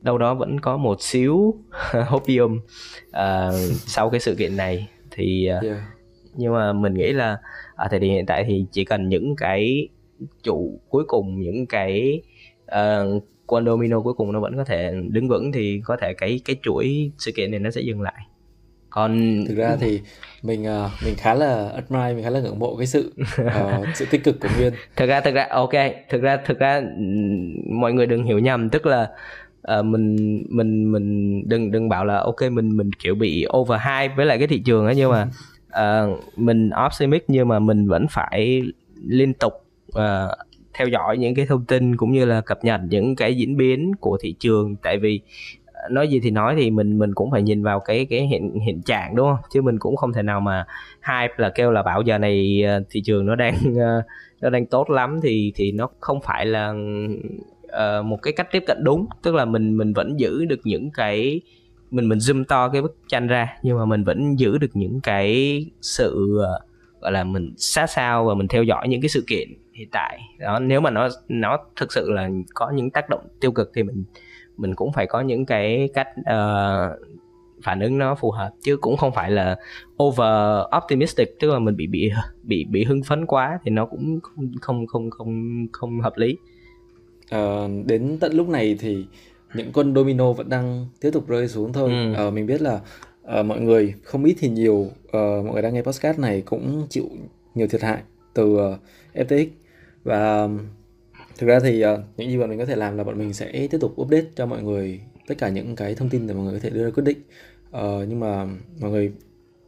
đâu 0.03 0.19
đó 0.19 0.35
vẫn 0.35 0.61
có 0.61 0.77
một 0.77 1.03
xíu 1.03 1.55
hopium 2.07 2.61
uh, 3.09 3.55
sau 3.87 4.11
cái 4.11 4.21
sự 4.21 4.35
kiện 4.35 4.57
này 4.57 4.89
thì 5.11 5.51
uh, 5.59 5.65
yeah. 5.65 5.77
Nhưng 6.35 6.53
mà 6.53 6.73
mình 6.73 6.95
nghĩ 6.95 7.13
là 7.13 7.39
ở 7.75 7.89
thời 7.91 8.01
điểm 8.01 8.13
hiện 8.13 8.27
tại 8.27 8.45
thì 8.49 8.65
chỉ 8.73 8.85
cần 8.85 9.09
những 9.09 9.37
cái 9.37 9.89
trụ 10.43 10.81
cuối 10.89 11.05
cùng 11.07 11.41
những 11.41 11.67
cái 11.67 12.23
uh, 12.65 13.23
quân 13.47 13.67
domino 13.67 14.01
cuối 14.01 14.15
cùng 14.15 14.33
nó 14.33 14.41
vẫn 14.41 14.57
có 14.57 14.65
thể 14.65 14.95
đứng 15.09 15.29
vững 15.29 15.53
thì 15.53 15.81
có 15.85 15.97
thể 16.01 16.15
cái 16.15 16.41
cái 16.45 16.57
chuỗi 16.63 17.11
sự 17.19 17.33
kiện 17.33 17.51
này 17.51 17.61
nó 17.61 17.71
sẽ 17.71 17.81
dừng 17.81 18.03
lại. 18.03 18.27
Còn 18.91 19.41
thực 19.49 19.57
ra 19.57 19.77
thì 19.81 20.01
mình 20.43 20.63
uh, 20.63 20.91
mình 21.05 21.15
khá 21.19 21.35
là 21.35 21.69
admire 21.69 22.15
mình 22.15 22.25
khá 22.25 22.31
là 22.31 22.41
ngưỡng 22.41 22.59
mộ 22.59 22.77
cái 22.77 22.87
sự 22.87 23.13
uh, 23.47 23.87
sự 23.95 24.07
tích 24.11 24.25
cực 24.25 24.41
của 24.41 24.49
nguyên. 24.59 24.73
Thực 24.97 25.07
ra 25.07 25.21
thực 25.21 25.35
ra 25.35 25.47
ok 25.51 25.71
thực 26.09 26.23
ra 26.23 26.37
thực 26.47 26.59
ra 26.59 26.83
mọi 27.81 27.93
người 27.93 28.07
đừng 28.07 28.25
hiểu 28.25 28.39
nhầm 28.39 28.69
tức 28.69 28.87
là 28.87 29.11
uh, 29.79 29.85
mình 29.85 30.17
mình 30.49 30.93
mình 30.93 31.43
đừng 31.49 31.71
đừng 31.71 31.89
bảo 31.89 32.05
là 32.05 32.19
ok 32.19 32.43
mình 32.53 32.77
mình 32.77 32.93
kiểu 32.93 33.15
bị 33.15 33.47
over 33.57 33.81
hype 33.81 34.15
với 34.17 34.27
lại 34.27 34.39
cái 34.39 34.49
thị 34.49 34.63
trường 34.65 34.87
á 34.87 34.93
nhưng 34.97 35.11
mà 35.11 35.27
uh, 35.71 36.39
mình 36.39 36.71
optimistic 36.87 37.25
nhưng 37.31 37.49
mà 37.49 37.59
mình 37.59 37.89
vẫn 37.89 38.07
phải 38.11 38.63
liên 39.07 39.35
tục 39.35 39.53
uh, 39.89 40.31
theo 40.75 40.89
dõi 40.89 41.19
những 41.19 41.35
cái 41.35 41.47
thông 41.47 41.65
tin 41.65 41.97
cũng 41.97 42.13
như 42.13 42.25
là 42.25 42.41
cập 42.41 42.65
nhật 42.65 42.81
những 42.89 43.17
cái 43.17 43.37
diễn 43.37 43.57
biến 43.57 43.93
của 44.01 44.19
thị 44.23 44.35
trường. 44.39 44.77
Tại 44.77 44.99
vì 44.99 45.21
ờ, 45.73 45.89
nói 45.91 46.09
gì 46.09 46.21
thì 46.21 46.31
nói 46.31 46.55
thì 46.59 46.71
mình 46.71 46.99
mình 46.99 47.15
cũng 47.15 47.31
phải 47.31 47.43
nhìn 47.43 47.63
vào 47.63 47.81
cái 47.81 48.07
cái 48.11 48.27
hiện 48.27 48.61
hiện 48.67 48.83
trạng 48.83 49.17
đúng 49.17 49.29
không? 49.29 49.51
Chứ 49.51 49.63
mình 49.63 49.79
cũng 49.79 49.97
không 49.97 50.13
thể 50.13 50.23
nào 50.23 50.41
mà 50.41 50.67
hype 51.09 51.35
là 51.37 51.51
kêu 51.51 51.71
là 51.71 51.83
bảo 51.83 52.03
giờ 52.03 52.19
này 52.19 52.65
thị 52.91 53.01
trường 53.05 53.27
nó 53.27 53.35
đang 53.37 53.55
nó 54.41 54.51
đang 54.51 54.67
tốt 54.67 54.91
lắm 54.91 55.21
thì 55.23 55.53
thì 55.55 55.73
nó 55.73 55.89
không 56.01 56.21
phải 56.21 56.47
là 56.47 56.71
uh, 56.71 58.05
một 58.05 58.23
cái 58.23 58.33
cách 58.33 58.49
tiếp 58.53 58.63
cận 58.67 58.85
đúng. 58.85 59.07
Tức 59.23 59.35
là 59.35 59.45
mình 59.45 59.77
mình 59.77 59.93
vẫn 59.93 60.21
giữ 60.21 60.45
được 60.45 60.61
những 60.65 60.91
cái 60.91 61.41
mình 61.91 62.09
mình 62.09 62.19
zoom 62.19 62.45
to 62.45 62.69
cái 62.69 62.83
bức 62.83 62.97
tranh 63.09 63.27
ra 63.27 63.57
nhưng 63.63 63.79
mà 63.79 63.85
mình 63.85 64.05
vẫn 64.05 64.39
giữ 64.39 64.59
được 64.59 64.71
những 64.75 65.01
cái 65.01 65.65
sự 65.81 66.39
ờ, 66.43 66.61
gọi 67.01 67.13
là 67.13 67.25
mình 67.25 67.55
sát 67.57 67.91
sao 67.91 68.25
và 68.25 68.35
mình 68.35 68.49
theo 68.49 68.63
dõi 68.63 68.89
những 68.89 69.01
cái 69.01 69.09
sự 69.09 69.25
kiện 69.27 69.49
hiện 69.73 69.89
tại. 69.93 70.21
Đó 70.39 70.59
nếu 70.59 70.81
mà 70.81 70.91
nó 70.91 71.09
nó 71.29 71.59
thực 71.77 71.93
sự 71.93 72.11
là 72.11 72.31
có 72.55 72.71
những 72.71 72.91
tác 72.91 73.09
động 73.09 73.25
tiêu 73.41 73.53
cực 73.53 73.71
thì 73.75 73.83
mình 73.83 74.05
mình 74.57 74.75
cũng 74.75 74.93
phải 74.93 75.07
có 75.07 75.21
những 75.21 75.47
cái 75.47 75.89
cách 75.95 76.09
uh, 76.21 77.01
phản 77.63 77.81
ứng 77.81 77.99
nó 77.99 78.15
phù 78.15 78.31
hợp 78.31 78.51
chứ 78.63 78.77
cũng 78.77 78.97
không 78.97 79.13
phải 79.13 79.31
là 79.31 79.57
over 80.03 80.65
optimistic 80.77 81.41
tức 81.41 81.51
là 81.51 81.59
mình 81.59 81.77
bị 81.77 81.87
bị 81.87 82.11
bị 82.43 82.65
bị 82.65 82.85
hưng 82.85 83.03
phấn 83.03 83.27
quá 83.27 83.59
thì 83.65 83.71
nó 83.71 83.87
cũng 83.87 84.21
không 84.61 84.87
không 84.87 84.87
không 84.87 85.11
không 85.11 85.67
không 85.73 86.01
hợp 86.01 86.13
lý. 86.17 86.37
Uh, 87.35 87.87
đến 87.87 88.17
tận 88.21 88.33
lúc 88.33 88.49
này 88.49 88.77
thì 88.81 89.07
những 89.55 89.73
con 89.73 89.95
domino 89.95 90.33
vẫn 90.33 90.49
đang 90.49 90.87
tiếp 91.01 91.11
tục 91.13 91.29
rơi 91.29 91.49
xuống 91.49 91.73
thôi. 91.73 91.91
Ừ. 91.91 92.29
uh, 92.29 92.33
mình 92.33 92.47
biết 92.47 92.63
là 92.63 92.81
uh, 93.41 93.47
mọi 93.47 93.61
người 93.61 93.95
không 94.03 94.25
ít 94.25 94.37
thì 94.39 94.49
nhiều 94.49 94.75
uh, 94.75 95.13
mọi 95.13 95.53
người 95.53 95.63
đang 95.63 95.75
nghe 95.75 95.83
podcast 95.83 96.19
này 96.19 96.43
cũng 96.47 96.87
chịu 96.91 97.05
nhiều 97.55 97.67
thiệt 97.67 97.83
hại 97.83 98.03
từ 98.35 98.45
uh, 98.45 98.79
FTX 99.15 99.47
và 100.05 100.49
thực 101.39 101.47
ra 101.47 101.61
thì 101.61 101.85
uh, 101.85 102.01
những 102.17 102.31
gì 102.31 102.39
bọn 102.39 102.51
mình 102.51 102.59
có 102.59 102.65
thể 102.65 102.77
làm 102.77 102.97
là 102.97 103.05
bọn 103.05 103.19
mình 103.19 103.33
sẽ 103.33 103.69
tiếp 103.71 103.79
tục 103.81 104.01
update 104.01 104.27
cho 104.37 104.47
mọi 104.47 104.63
người 104.63 105.01
tất 105.27 105.35
cả 105.39 105.49
những 105.49 105.77
cái 105.77 105.95
thông 105.95 106.09
tin 106.09 106.27
để 106.27 106.35
mọi 106.35 106.45
người 106.45 106.53
có 106.53 106.61
thể 106.63 106.71
đưa 106.71 106.85
ra 106.85 106.91
quyết 106.91 107.05
định. 107.05 107.19
Uh, 107.71 108.09
nhưng 108.09 108.21
mà 108.21 108.47
mọi 108.81 108.91
người 108.91 109.13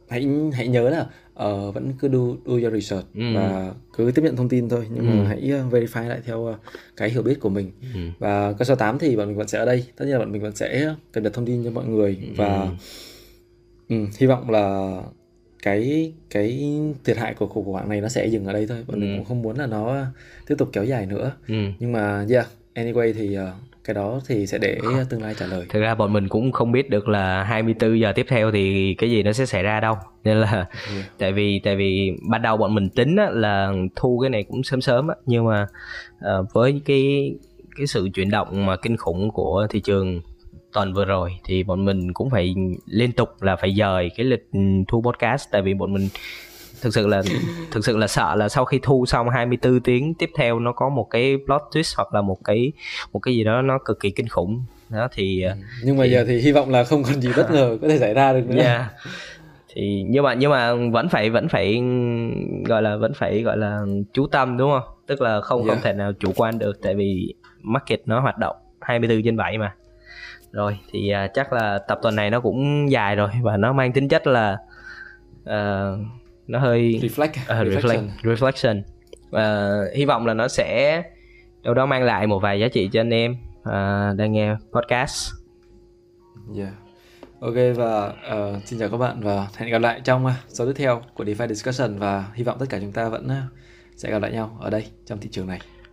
hãy 0.09 0.27
hãy 0.53 0.67
nhớ 0.67 0.89
là 0.89 1.09
uh, 1.33 1.75
vẫn 1.75 1.93
cứ 1.99 2.07
do 2.07 2.19
do 2.45 2.53
your 2.53 2.73
research 2.73 3.05
ừ. 3.15 3.23
và 3.35 3.73
cứ 3.97 4.11
tiếp 4.15 4.21
nhận 4.21 4.35
thông 4.35 4.49
tin 4.49 4.69
thôi 4.69 4.87
nhưng 4.93 5.11
ừ. 5.11 5.15
mà 5.15 5.27
hãy 5.27 5.49
ờ, 5.51 5.65
verify 5.71 6.09
lại 6.09 6.19
theo 6.25 6.39
uh, 6.39 6.55
cái 6.97 7.09
hiểu 7.09 7.21
biết 7.21 7.39
của 7.39 7.49
mình 7.49 7.71
ừ. 7.93 7.99
và 8.19 8.53
cơ 8.53 8.65
số 8.65 8.75
8 8.75 8.99
thì 8.99 9.15
bọn 9.15 9.27
mình 9.27 9.37
vẫn 9.37 9.47
sẽ 9.47 9.59
ở 9.59 9.65
đây 9.65 9.85
tất 9.95 10.05
nhiên 10.05 10.13
là 10.13 10.19
bọn 10.19 10.31
mình 10.31 10.41
vẫn 10.41 10.55
sẽ 10.55 10.95
cập 11.11 11.23
nhật 11.23 11.33
thông 11.33 11.45
tin 11.45 11.63
cho 11.63 11.71
mọi 11.71 11.85
người 11.85 12.17
ừ. 12.21 12.27
và 12.35 12.67
ừ, 13.89 13.95
hy 14.17 14.27
vọng 14.27 14.49
là 14.49 14.97
cái 15.63 16.13
cái 16.29 16.79
thiệt 17.03 17.17
hại 17.17 17.33
của 17.33 17.47
khủng 17.47 17.65
hoảng 17.65 17.89
này 17.89 18.01
nó 18.01 18.09
sẽ 18.09 18.27
dừng 18.27 18.45
ở 18.45 18.53
đây 18.53 18.67
thôi 18.67 18.83
bọn 18.87 18.95
ừ. 18.95 18.99
mình 18.99 19.17
cũng 19.17 19.25
không 19.25 19.41
muốn 19.41 19.57
là 19.57 19.65
nó 19.65 20.05
tiếp 20.47 20.55
tục 20.57 20.69
kéo 20.73 20.83
dài 20.83 21.05
nữa 21.05 21.31
ừ. 21.47 21.55
nhưng 21.79 21.91
mà 21.91 22.25
yeah 22.29 22.47
anyway 22.75 23.13
thì 23.13 23.37
uh, 23.37 23.43
cái 23.83 23.93
đó 23.93 24.19
thì 24.27 24.47
sẽ 24.47 24.57
để 24.57 24.79
tương 25.09 25.21
lai 25.21 25.35
trả 25.39 25.45
lời. 25.45 25.65
Thực 25.69 25.79
ra 25.79 25.95
bọn 25.95 26.13
mình 26.13 26.27
cũng 26.29 26.51
không 26.51 26.71
biết 26.71 26.89
được 26.89 27.07
là 27.07 27.43
24 27.43 27.99
giờ 27.99 28.11
tiếp 28.15 28.25
theo 28.29 28.51
thì 28.51 28.95
cái 28.97 29.11
gì 29.11 29.23
nó 29.23 29.33
sẽ 29.33 29.45
xảy 29.45 29.63
ra 29.63 29.79
đâu. 29.79 29.95
Nên 30.23 30.37
là 30.37 30.51
yeah. 30.51 31.05
tại 31.17 31.31
vì 31.31 31.61
tại 31.63 31.75
vì 31.75 32.11
ban 32.29 32.41
đầu 32.41 32.57
bọn 32.57 32.75
mình 32.75 32.89
tính 32.89 33.15
á, 33.15 33.29
là 33.31 33.73
thu 33.95 34.19
cái 34.21 34.29
này 34.29 34.43
cũng 34.43 34.63
sớm 34.63 34.81
sớm 34.81 35.07
á 35.07 35.15
nhưng 35.25 35.45
mà 35.45 35.67
uh, 36.17 36.53
với 36.53 36.81
cái 36.85 37.33
cái 37.77 37.87
sự 37.87 38.09
chuyển 38.13 38.31
động 38.31 38.65
mà 38.65 38.75
kinh 38.77 38.97
khủng 38.97 39.31
của 39.31 39.67
thị 39.69 39.79
trường 39.79 40.21
tuần 40.73 40.93
vừa 40.93 41.05
rồi 41.05 41.31
thì 41.43 41.63
bọn 41.63 41.85
mình 41.85 42.13
cũng 42.13 42.29
phải 42.29 42.55
liên 42.85 43.11
tục 43.11 43.29
là 43.41 43.55
phải 43.55 43.75
dời 43.75 44.11
cái 44.17 44.25
lịch 44.25 44.49
thu 44.87 45.01
podcast. 45.01 45.51
Tại 45.51 45.61
vì 45.61 45.73
bọn 45.73 45.93
mình 45.93 46.09
thực 46.83 46.93
sự 46.93 47.07
là 47.07 47.23
thực 47.71 47.85
sự 47.85 47.97
là 47.97 48.07
sợ 48.07 48.35
là 48.35 48.49
sau 48.49 48.65
khi 48.65 48.79
thu 48.83 49.05
xong 49.05 49.29
24 49.29 49.79
tiếng 49.79 50.13
tiếp 50.13 50.29
theo 50.35 50.59
nó 50.59 50.71
có 50.71 50.89
một 50.89 51.07
cái 51.09 51.37
plot 51.45 51.61
twist 51.71 51.93
hoặc 51.97 52.13
là 52.13 52.21
một 52.21 52.37
cái 52.43 52.71
một 53.13 53.19
cái 53.19 53.35
gì 53.35 53.43
đó 53.43 53.61
nó 53.61 53.79
cực 53.85 53.99
kỳ 53.99 54.11
kinh 54.11 54.27
khủng 54.27 54.63
đó 54.89 55.07
thì 55.11 55.43
ừ. 55.43 55.51
nhưng 55.83 55.97
mà 55.97 56.03
thì... 56.03 56.11
giờ 56.11 56.25
thì 56.27 56.39
hy 56.39 56.51
vọng 56.51 56.69
là 56.69 56.83
không 56.83 57.03
còn 57.03 57.21
gì 57.21 57.29
bất 57.37 57.51
ngờ 57.51 57.77
có 57.81 57.87
thể 57.87 57.99
xảy 57.99 58.13
ra 58.13 58.33
được 58.33 58.49
nữa 58.49 58.63
yeah. 58.63 58.85
thì 59.73 60.05
nhưng 60.07 60.23
mà 60.23 60.33
nhưng 60.33 60.51
mà 60.51 60.73
vẫn 60.91 61.09
phải 61.09 61.29
vẫn 61.29 61.47
phải 61.49 61.81
gọi 62.65 62.81
là 62.81 62.95
vẫn 62.95 63.13
phải 63.13 63.41
gọi 63.41 63.57
là 63.57 63.81
chú 64.13 64.27
tâm 64.27 64.57
đúng 64.57 64.71
không 64.71 64.95
tức 65.07 65.21
là 65.21 65.41
không 65.41 65.63
yeah. 65.63 65.69
không 65.69 65.83
thể 65.83 65.93
nào 65.93 66.11
chủ 66.19 66.31
quan 66.35 66.59
được 66.59 66.81
tại 66.81 66.95
vì 66.95 67.33
market 67.61 68.01
nó 68.05 68.19
hoạt 68.19 68.37
động 68.37 68.55
24 68.81 69.23
trên 69.23 69.37
7 69.37 69.57
mà 69.57 69.75
rồi 70.51 70.79
thì 70.91 71.13
uh, 71.25 71.31
chắc 71.33 71.53
là 71.53 71.79
tập 71.87 71.99
tuần 72.01 72.15
này 72.15 72.29
nó 72.29 72.39
cũng 72.39 72.91
dài 72.91 73.15
rồi 73.15 73.29
và 73.41 73.57
nó 73.57 73.73
mang 73.73 73.93
tính 73.93 74.07
chất 74.07 74.27
là 74.27 74.57
uh, 75.43 75.99
nó 76.47 76.59
hơi 76.59 76.99
reflect, 77.01 77.27
uh, 77.27 77.67
reflection. 77.67 78.09
reflection. 78.21 78.81
Uh, 79.29 79.95
hy 79.95 80.05
vọng 80.05 80.25
là 80.25 80.33
nó 80.33 80.47
sẽ 80.47 81.03
đâu 81.63 81.73
đó 81.73 81.85
mang 81.85 82.03
lại 82.03 82.27
một 82.27 82.39
vài 82.39 82.59
giá 82.59 82.67
trị 82.67 82.89
cho 82.93 83.01
anh 83.01 83.13
em 83.13 83.31
uh, 83.59 84.17
đang 84.17 84.31
nghe 84.31 84.55
podcast. 84.71 85.33
Yeah. 86.57 86.73
Ok 87.39 87.55
và 87.75 88.07
uh, 88.07 88.63
xin 88.65 88.79
chào 88.79 88.89
các 88.89 88.97
bạn 88.97 89.21
và 89.21 89.47
hẹn 89.57 89.71
gặp 89.71 89.79
lại 89.79 90.01
trong 90.03 90.25
uh, 90.25 90.31
số 90.47 90.65
tiếp 90.65 90.73
theo 90.75 91.01
của 91.13 91.23
DeFi 91.23 91.47
discussion. 91.47 91.97
Và 91.97 92.25
hy 92.33 92.43
vọng 92.43 92.57
tất 92.59 92.65
cả 92.69 92.79
chúng 92.81 92.91
ta 92.91 93.09
vẫn 93.09 93.29
sẽ 93.95 94.11
gặp 94.11 94.21
lại 94.21 94.31
nhau 94.31 94.57
ở 94.61 94.69
đây 94.69 94.85
trong 95.05 95.19
thị 95.19 95.29
trường 95.31 95.47
này 95.47 95.59